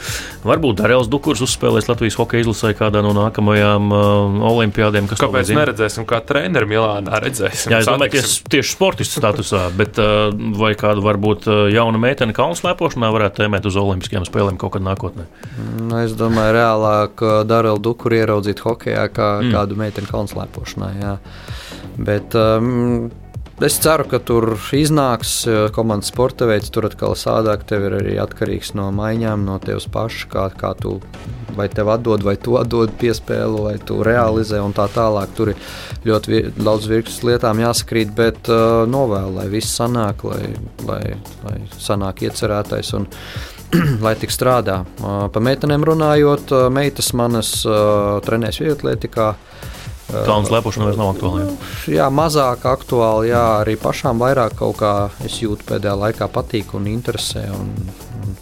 Varbūt 0.47 0.79
Darēls 0.79 1.11
Dukurs 1.11 1.43
uzspēlēs 1.45 1.89
Latvijas 1.91 2.19
hokeja 2.21 2.47
izlasē 2.47 2.73
kādā 2.79 3.03
no 3.05 3.11
nākamajām 3.17 3.91
uh, 3.91 4.39
olimpiādēm. 4.53 5.11
Kāpēc 5.11 5.51
neredzēsim, 5.57 6.07
kā 6.09 6.23
treneru 6.27 6.71
Milānā 6.71 7.21
redzēsim? 7.25 7.75
Jā, 7.75 7.83
es 7.83 7.91
domāju, 7.91 8.15
tieši, 8.17 8.39
tieši 8.55 8.77
sportistu 8.77 9.19
statusā, 9.19 9.65
bet 9.77 9.99
uh, 10.03 10.31
vai 10.59 10.73
kādu 10.79 11.05
varbūt 11.05 11.51
uh, 11.51 11.65
jaunu 11.75 12.01
meiteni 12.03 12.37
kalnu 12.37 12.59
slēpošanā 12.59 13.11
varētu 13.15 13.43
tēmēt 13.43 13.67
uz 13.67 13.79
Olimpiskajām 13.83 14.29
spēlēm 14.29 14.61
kaut 14.63 14.77
kad 14.77 14.87
nākotnē? 14.87 15.27
Nu, 15.59 15.99
es 16.05 16.15
domāju, 16.19 16.55
reālāk 16.59 17.27
Darēlu 17.51 17.83
Dukuru 17.83 18.21
ieraudzīt 18.23 18.63
hokejā 18.63 19.09
kā 19.13 19.31
mm. 19.43 19.55
kādu 19.57 19.79
meiteni 19.81 20.11
kalnu 20.11 20.31
slēpošanā. 20.31 20.93
Jā. 21.03 21.17
Bet, 21.99 22.37
um, 22.39 23.11
Es 23.63 23.77
ceru, 23.79 24.03
ka 24.11 24.19
tur 24.19 24.57
iznāks 24.75 25.45
komandas 25.77 26.09
sporta 26.11 26.49
veids. 26.49 26.73
Tur 26.75 26.89
atkal 26.89 27.13
sādāk, 27.15 27.63
tev 27.69 27.85
ir 27.87 27.95
arī 28.01 28.17
atkarīgs 28.19 28.73
no 28.75 28.89
maiņām, 28.97 29.45
no 29.47 29.61
tevis 29.63 29.87
paša, 29.93 30.27
kā, 30.33 30.47
kā 30.59 30.73
tu 30.81 30.97
vai 31.57 31.69
tev 31.69 31.93
atdod, 31.93 32.25
vai 32.25 32.35
tu 32.41 32.57
atdod 32.59 32.93
piespēli, 33.01 33.61
vai 33.67 33.75
tu 33.79 34.01
realizē 34.05 34.61
un 34.65 34.75
tā 34.77 34.89
tālāk. 34.93 35.33
Tur 35.37 35.53
ir 35.53 35.61
ļoti 36.09 36.43
daudz 36.59 36.89
virknes 36.91 37.21
lietām 37.27 37.63
jāsakrīt, 37.63 38.13
bet 38.17 38.51
uh, 38.51 38.83
novēlu, 38.89 39.37
lai 39.39 39.49
viss 39.53 39.77
sanāk, 39.79 40.25
lai, 40.27 40.53
lai, 40.89 41.03
lai 41.47 41.57
sanāk 41.79 42.25
iecerētais. 42.27 42.95
Un, 42.99 43.09
lai 44.05 44.17
tik 44.21 44.35
strādā. 44.35 44.83
Uh, 45.01 45.27
pa 45.33 45.45
meitenēm 45.45 45.87
runājot, 45.89 46.57
uh, 46.57 46.69
meitas 46.73 47.13
manas 47.17 47.61
uh, 47.69 48.19
trenēs 48.25 48.61
vietlietikā. 48.65 49.35
Kalnu 50.13 50.49
slēpošana 50.49 50.89
vairs 50.89 50.99
nav 51.01 51.13
aktuāla. 51.15 51.45
Jā. 51.45 51.53
jā, 51.97 52.09
mazāk 52.13 52.67
aktuāli. 52.69 53.31
Jā, 53.33 53.45
arī 53.63 53.77
pašām 53.81 54.21
vairāk 54.23 54.57
kaut 54.61 54.79
kā 54.83 54.95
es 55.27 55.39
jūtu 55.43 55.67
pēdējā 55.69 55.95
laikā 56.05 56.29
patīk 56.33 56.75
un 56.79 56.89
interesē. 56.91 57.47
Un, 57.57 57.73
un 58.21 58.35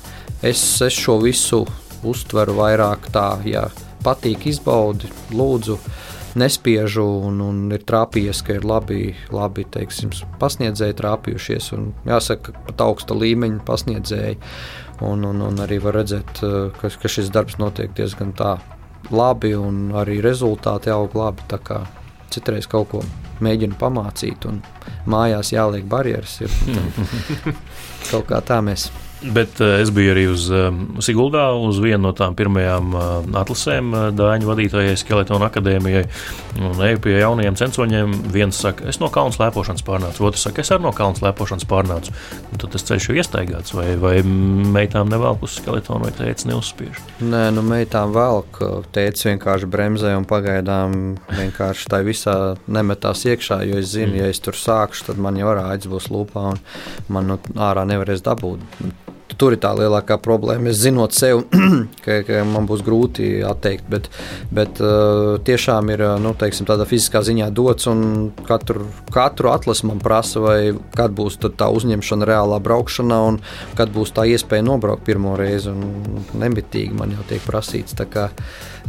es, 0.43 0.63
es 0.83 0.97
šo 0.97 1.21
visu 1.23 1.63
uztveru 2.07 2.57
vairāk 2.59 3.11
tā, 3.15 3.29
ja 3.49 3.69
patīk, 4.05 4.49
izbaudi, 4.51 5.11
lūdzu. 5.35 5.79
Nespiežu, 6.41 7.03
un, 7.27 7.41
un 7.43 7.63
ir 7.75 7.83
trāpījies, 7.83 8.45
ka 8.47 8.55
ir 8.55 8.67
labi, 8.67 9.17
labi 9.35 9.65
teiksim, 9.67 10.13
pasniedzēji 10.39 10.95
trāpījušies. 11.01 11.73
Un, 11.75 11.89
jāsaka, 12.07 12.55
pat 12.69 12.85
augsta 12.87 13.17
līmeņa 13.19 13.65
pasniedzēji. 13.67 14.39
Un, 15.07 15.25
un, 15.27 15.43
un 15.43 15.65
arī 15.65 15.81
var 15.83 15.99
redzēt, 15.99 16.45
ka, 16.79 16.93
ka 17.03 17.11
šis 17.11 17.33
darbs 17.35 17.59
notiek 17.59 17.91
diezgan 17.99 18.31
tā 18.39 18.59
labi 19.11 19.55
un 19.59 19.91
arī 19.97 20.21
rezultāti 20.25 20.93
aug 20.95 21.15
labi. 21.19 21.43
Citreiz 22.31 22.69
kaut 22.71 22.93
ko 22.93 23.01
mēģinu 23.43 23.75
pamācīt, 23.81 24.45
un 24.47 24.61
mājās 25.11 25.51
jāliek 25.51 25.87
barjeras. 25.91 26.37
Ir, 26.45 26.53
kaut 28.13 28.29
kā 28.31 28.39
tā 28.47 28.61
mēs 28.63 28.87
Bet 29.21 29.61
uh, 29.61 29.75
es 29.83 29.91
biju 29.93 30.15
arī 30.15 30.23
uz 30.33 30.47
uh, 30.49 30.71
Siguldā, 31.05 31.51
uz 31.53 31.77
vienu 31.83 32.07
no 32.07 32.13
tām 32.17 32.33
pirmajām 32.39 32.95
uh, 32.97 33.09
atlasēm 33.43 33.93
Dāņu 34.17 34.49
vadītājai 34.49 34.97
Skeletona 34.97 35.51
akadēmijai. 35.51 36.07
Un 36.65 36.81
eju 36.87 37.03
pie 37.05 37.19
jaunajiem 37.19 37.59
censoņiem. 37.61 38.15
Viens 38.33 38.57
saka, 38.57 38.87
es 38.89 39.01
no 39.03 39.11
kalnu 39.13 39.35
slēpošanas 39.37 39.85
pārnācu, 39.85 40.25
otrs 40.25 40.47
saka, 40.47 40.65
es 40.65 40.73
arī 40.73 40.87
no 40.87 40.95
kalnu 40.97 41.21
slēpošanas 41.21 41.69
pārnācu. 41.69 42.15
Un 42.49 42.63
tad 42.63 42.73
tas 42.73 42.87
ceļš 42.89 43.11
ir 43.11 43.21
iestaigāts, 43.21 43.75
vai, 43.77 43.91
vai 44.01 44.15
meitām 44.25 45.13
nevelk 45.13 45.45
uz 45.45 45.59
skeletonu, 45.61 46.09
vai 46.09 46.15
teicis 46.17 46.49
neuzspiež. 46.49 47.03
Nē, 47.21 47.45
nu 47.57 47.65
meitām 47.67 48.17
velk, 48.17 48.63
teicis 48.97 49.29
vienkārši 49.29 49.69
bremzē 49.71 50.15
un 50.17 50.25
pagaidām 50.29 50.97
vienkārši 51.29 51.93
tā 51.93 52.01
visā 52.07 52.39
nemetās 52.73 53.27
iekšā, 53.29 53.61
jo 53.69 53.85
es 53.85 53.93
zinu, 53.93 54.15
mm. 54.15 54.23
ja 54.23 54.33
es 54.33 54.41
tur 54.41 54.57
sākšu, 54.57 55.11
tad 55.11 55.21
man 55.21 55.37
jau 55.41 55.53
ārā 55.53 55.69
aiz 55.75 55.89
būs 55.91 56.09
lūpā 56.13 56.51
un 56.55 56.65
man 57.13 57.35
nu, 57.35 57.41
ārā 57.61 57.85
nevarēs 57.89 58.25
dabūt 58.25 58.65
tur 59.41 59.57
ir 59.57 59.61
tā 59.63 59.73
lielākā 59.77 60.19
problēma. 60.23 60.71
Es 60.71 60.83
zinot 60.83 61.17
sev, 61.17 61.43
ka, 62.05 62.21
ka 62.27 62.43
man 62.49 62.69
būs 62.69 62.85
grūti 62.87 63.31
atteikt, 63.47 63.89
bet, 63.93 64.11
bet 64.55 64.81
uh, 64.85 65.39
tiešām 65.47 65.93
ir 65.95 66.05
nu, 66.23 66.35
teiksim, 66.39 66.69
tādā 66.69 66.87
fiziskā 66.89 67.25
ziņā 67.27 67.51
dots, 67.57 67.89
un 67.91 68.31
katru, 68.49 68.87
katru 69.15 69.53
atlasu 69.55 69.91
man 69.91 70.03
prasa, 70.05 70.43
vai 70.45 70.59
kad 70.97 71.15
būs 71.17 71.41
tā 71.41 71.71
uzņemšana 71.73 72.29
reālā 72.29 72.61
braukšanā, 72.63 73.21
un 73.31 73.41
kad 73.79 73.93
būs 73.95 74.15
tā 74.17 74.27
iespēja 74.31 74.67
nobraukt 74.67 75.07
pirmo 75.09 75.37
reizi. 75.41 75.73
Nemitīgi 76.41 76.97
man 76.97 77.17
jau 77.17 77.27
tiek 77.31 77.45
prasīts. 77.47 77.97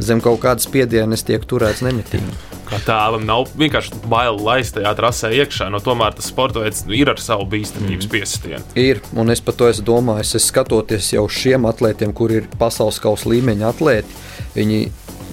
Zem 0.02 0.22
kaut 0.24 0.40
kādas 0.42 0.66
spiedienas 0.66 1.22
tiek 1.26 1.44
turēts 1.48 1.84
nemitīgi. 1.84 2.34
Kā 2.66 2.78
tēvam 2.86 3.26
nav 3.28 3.50
vienkārši 3.58 4.00
bail 4.08 4.38
laist 4.40 4.74
tajā 4.78 4.94
trasē 4.96 5.30
iekšā, 5.36 5.68
no 5.70 5.78
tomēr 5.84 6.16
tas 6.16 6.30
sporta 6.32 6.62
veids 6.62 6.86
ir 6.88 7.10
ar 7.12 7.20
savu 7.20 7.44
bīstamības 7.52 8.08
mm. 8.08 8.12
piesitienu. 8.14 8.64
Ir, 8.80 9.02
un 9.18 9.34
es 9.34 9.44
par 9.44 9.58
to 9.58 9.68
esmu 9.68 9.84
domājis. 9.90 10.34
Es 10.40 10.48
skatoties 10.48 11.12
jau 11.12 11.26
šiem 11.28 11.68
atlētiem, 11.68 12.14
kur 12.16 12.32
ir 12.32 12.48
pasaules 12.58 13.00
kausa 13.02 13.28
līmeņa 13.34 13.70
atlēti, 13.74 14.20
viņi 14.56 14.82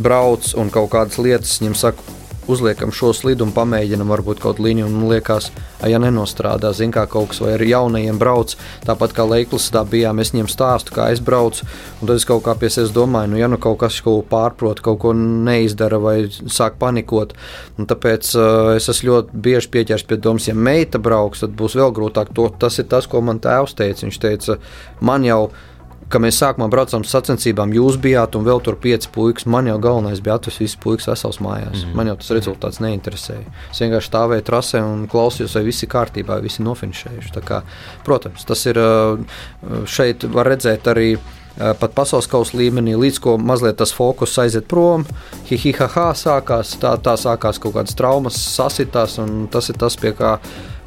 brauc 0.04 0.52
un 0.60 0.72
kaut 0.74 0.92
kādas 0.94 1.20
lietas 1.22 1.58
viņiem 1.62 1.78
saka, 1.80 2.19
uzliekam 2.50 2.92
šo 2.96 3.12
slidumu, 3.16 3.54
pamēģinam 3.56 4.10
varbūt 4.10 4.42
kaut 4.44 4.60
līniju 4.64 4.88
un 4.90 5.06
liekas, 5.12 5.50
ja 5.88 6.00
nenostrādā, 6.02 6.72
zin 6.76 6.94
kā 6.96 7.06
kaut 7.10 7.32
kas 7.32 7.42
vai 7.44 7.54
ar 7.56 7.64
jaunajiem 7.66 8.20
brauc, 8.22 8.56
tāpat 8.88 9.14
kā 9.18 9.26
Leiklis 9.30 9.70
tā 9.74 9.84
bijām, 9.88 10.22
es 10.24 10.34
viņiem 10.34 10.50
stāstu, 10.52 10.96
kā 10.96 11.10
es 11.14 11.22
braucu, 11.24 11.68
un 12.00 12.10
tad 12.10 12.16
es 12.18 12.28
kaut 12.30 12.44
kā 12.48 12.56
pie 12.60 12.72
sevis 12.74 12.94
domāju, 12.96 13.34
nu 13.34 13.42
ja 13.42 13.50
nu 13.52 13.60
kaut 13.62 13.80
kas 13.84 14.02
kaut 14.02 14.24
ko 14.24 14.28
pārprot, 14.34 14.84
kaut 14.86 15.02
ko 15.04 15.14
neizdara 15.18 16.02
vai 16.02 16.18
sāk 16.30 16.80
panikot, 16.82 17.36
un 17.78 17.90
tāpēc 17.90 18.34
uh, 18.36 18.74
es 18.76 18.90
esmu 18.92 19.12
ļoti 19.12 19.42
bieži 19.48 19.74
pieķers 19.74 20.06
pie 20.10 20.20
domas, 20.22 20.50
ja 20.50 20.58
meita 20.58 21.02
brauks, 21.02 21.46
tad 21.46 21.56
būs 21.60 21.78
vēl 21.80 21.94
grūtāk, 21.96 22.34
to, 22.36 22.50
tas 22.60 22.82
ir 22.82 22.90
tas, 22.92 23.08
ko 23.10 23.22
man 23.26 23.42
tēvs 23.44 23.78
teica, 23.78 24.08
viņš 24.08 24.22
teica, 24.26 24.60
man 25.06 25.28
jau 25.28 25.44
ka 26.10 26.22
mēs 26.22 26.40
sākumā 26.42 26.68
braucām 26.74 27.04
uz 27.06 27.12
sacensībām, 27.14 27.74
jūs 27.76 28.00
bijāt 28.02 28.38
un 28.38 28.46
vēl 28.48 28.62
tur 28.66 28.78
pieci 28.82 29.10
puikas. 29.14 29.48
Man 29.50 29.70
jau 29.70 29.78
galvenais 29.82 30.22
bija 30.26 30.40
atvest 30.40 30.62
visus 30.62 30.80
puikas 30.82 31.10
vesels 31.12 31.40
mājās. 31.44 31.84
Mm. 31.86 31.96
Man 31.98 32.12
jau 32.12 32.16
tas 32.22 32.32
rezultāts 32.38 32.82
neinteresēja. 32.84 33.46
Es 33.70 33.82
vienkārši 33.84 34.12
stāvēju 34.12 34.48
trasē 34.50 34.84
un 34.86 35.06
klausījos, 35.12 35.58
vai 35.58 35.66
viss 35.70 35.86
ir 35.86 35.92
kārtībā, 35.94 36.40
vai 36.40 36.48
visi 36.48 36.66
nofinišējuši. 36.66 37.36
Kā, 37.46 37.62
protams, 38.06 38.46
tas 38.50 38.66
ir 38.70 38.80
šeit 39.90 40.26
var 40.34 40.50
redzēt 40.50 40.90
arī 40.92 41.12
pat 41.60 41.94
pasaules 41.96 42.28
kausa 42.32 42.58
līmenī, 42.58 42.96
līdz 43.00 43.20
ko 43.24 43.36
mazliet 43.42 43.78
tas 43.80 43.92
fokus 43.96 44.38
aiziet 44.42 44.68
prom. 44.70 45.06
Hihihaha 45.50 46.10
sākās, 46.18 46.76
tā, 46.82 46.96
tā 47.04 47.16
sākās 47.20 47.60
kaut 47.62 47.76
kādas 47.76 47.98
traumas, 48.00 48.40
sasitās, 48.40 49.18
un 49.22 49.48
tas 49.52 49.70
ir 49.72 49.80
tas, 49.82 49.98
pie 50.00 50.14
kā 50.18 50.38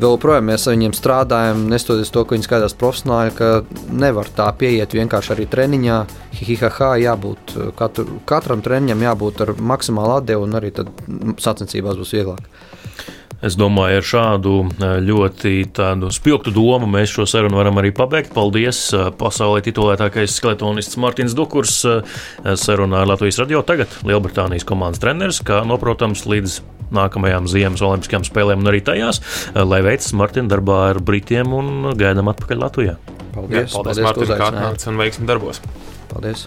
vēl 0.00 0.16
joprojām 0.16 0.48
mēs 0.48 0.66
ar 0.66 0.76
viņiem 0.76 0.96
strādājam. 0.96 1.66
Nestoties 1.70 2.12
to, 2.14 2.24
ka 2.24 2.36
viņi 2.36 2.48
skaidrs 2.48 2.76
profesionāli, 2.80 3.34
ka 3.36 3.52
nevar 3.92 4.30
tā 4.36 4.48
pieiet 4.58 4.96
vienkārši 4.96 5.36
arī 5.36 5.48
treniņā. 5.52 6.02
Hihihaha 6.40 6.94
jābūt 7.04 7.56
katru, 7.78 8.20
katram 8.28 8.64
treniņam 8.64 9.06
jābūt 9.08 9.44
ar 9.46 9.56
maksimālu 9.60 10.18
atdevu, 10.20 10.48
un 10.48 10.60
arī 10.60 10.72
tad 10.74 10.92
sacensībās 11.42 12.00
būs 12.00 12.16
vieglāk. 12.16 12.48
Es 13.42 13.56
domāju, 13.58 13.98
ar 13.98 14.06
šādu 14.06 14.52
e, 14.62 14.88
ļoti 15.02 15.52
spilgtu 16.14 16.52
domu 16.54 16.86
mēs 16.90 17.10
šo 17.10 17.26
sarunu 17.26 17.58
varam 17.58 17.80
arī 17.80 17.90
pabeigt. 17.94 18.30
Paldies! 18.36 18.84
E, 18.94 19.08
pasaulē 19.18 19.64
titulētākais 19.66 20.36
skeletonists 20.38 20.98
Mārtiņš 21.02 21.34
Dukurs 21.34 21.80
e, 21.82 21.96
sarunā 22.54 23.02
ar 23.02 23.10
Latvijas 23.10 23.40
radio. 23.42 23.64
Tagad 23.66 23.90
Lielbritānijas 24.06 24.66
komandas 24.68 25.02
treneris, 25.02 25.42
kā 25.42 25.64
noprotams, 25.66 26.22
līdz 26.30 26.60
nākamajām 26.94 27.48
ziemas 27.50 27.82
olimpiskajām 27.82 28.28
spēlēm 28.28 28.62
un 28.62 28.70
arī 28.70 28.82
tajās, 28.84 29.22
lai 29.56 29.80
veicas 29.82 30.12
Martina 30.14 30.52
darbā 30.52 30.78
ar 30.90 31.00
Britiem 31.02 31.56
un 31.56 31.96
gaidām 31.98 32.30
atpakaļ 32.34 32.62
Latvijā. 32.66 32.98
Paldies, 33.32 33.72
Jā, 33.72 33.74
paldies, 33.74 33.74
paldies 33.80 34.04
Mārtiņ, 34.06 34.36
kā 34.36 34.52
atnācis 34.52 34.92
un 34.92 35.02
veiksim 35.02 35.32
darbos. 35.32 35.64
Paldies! 36.12 36.46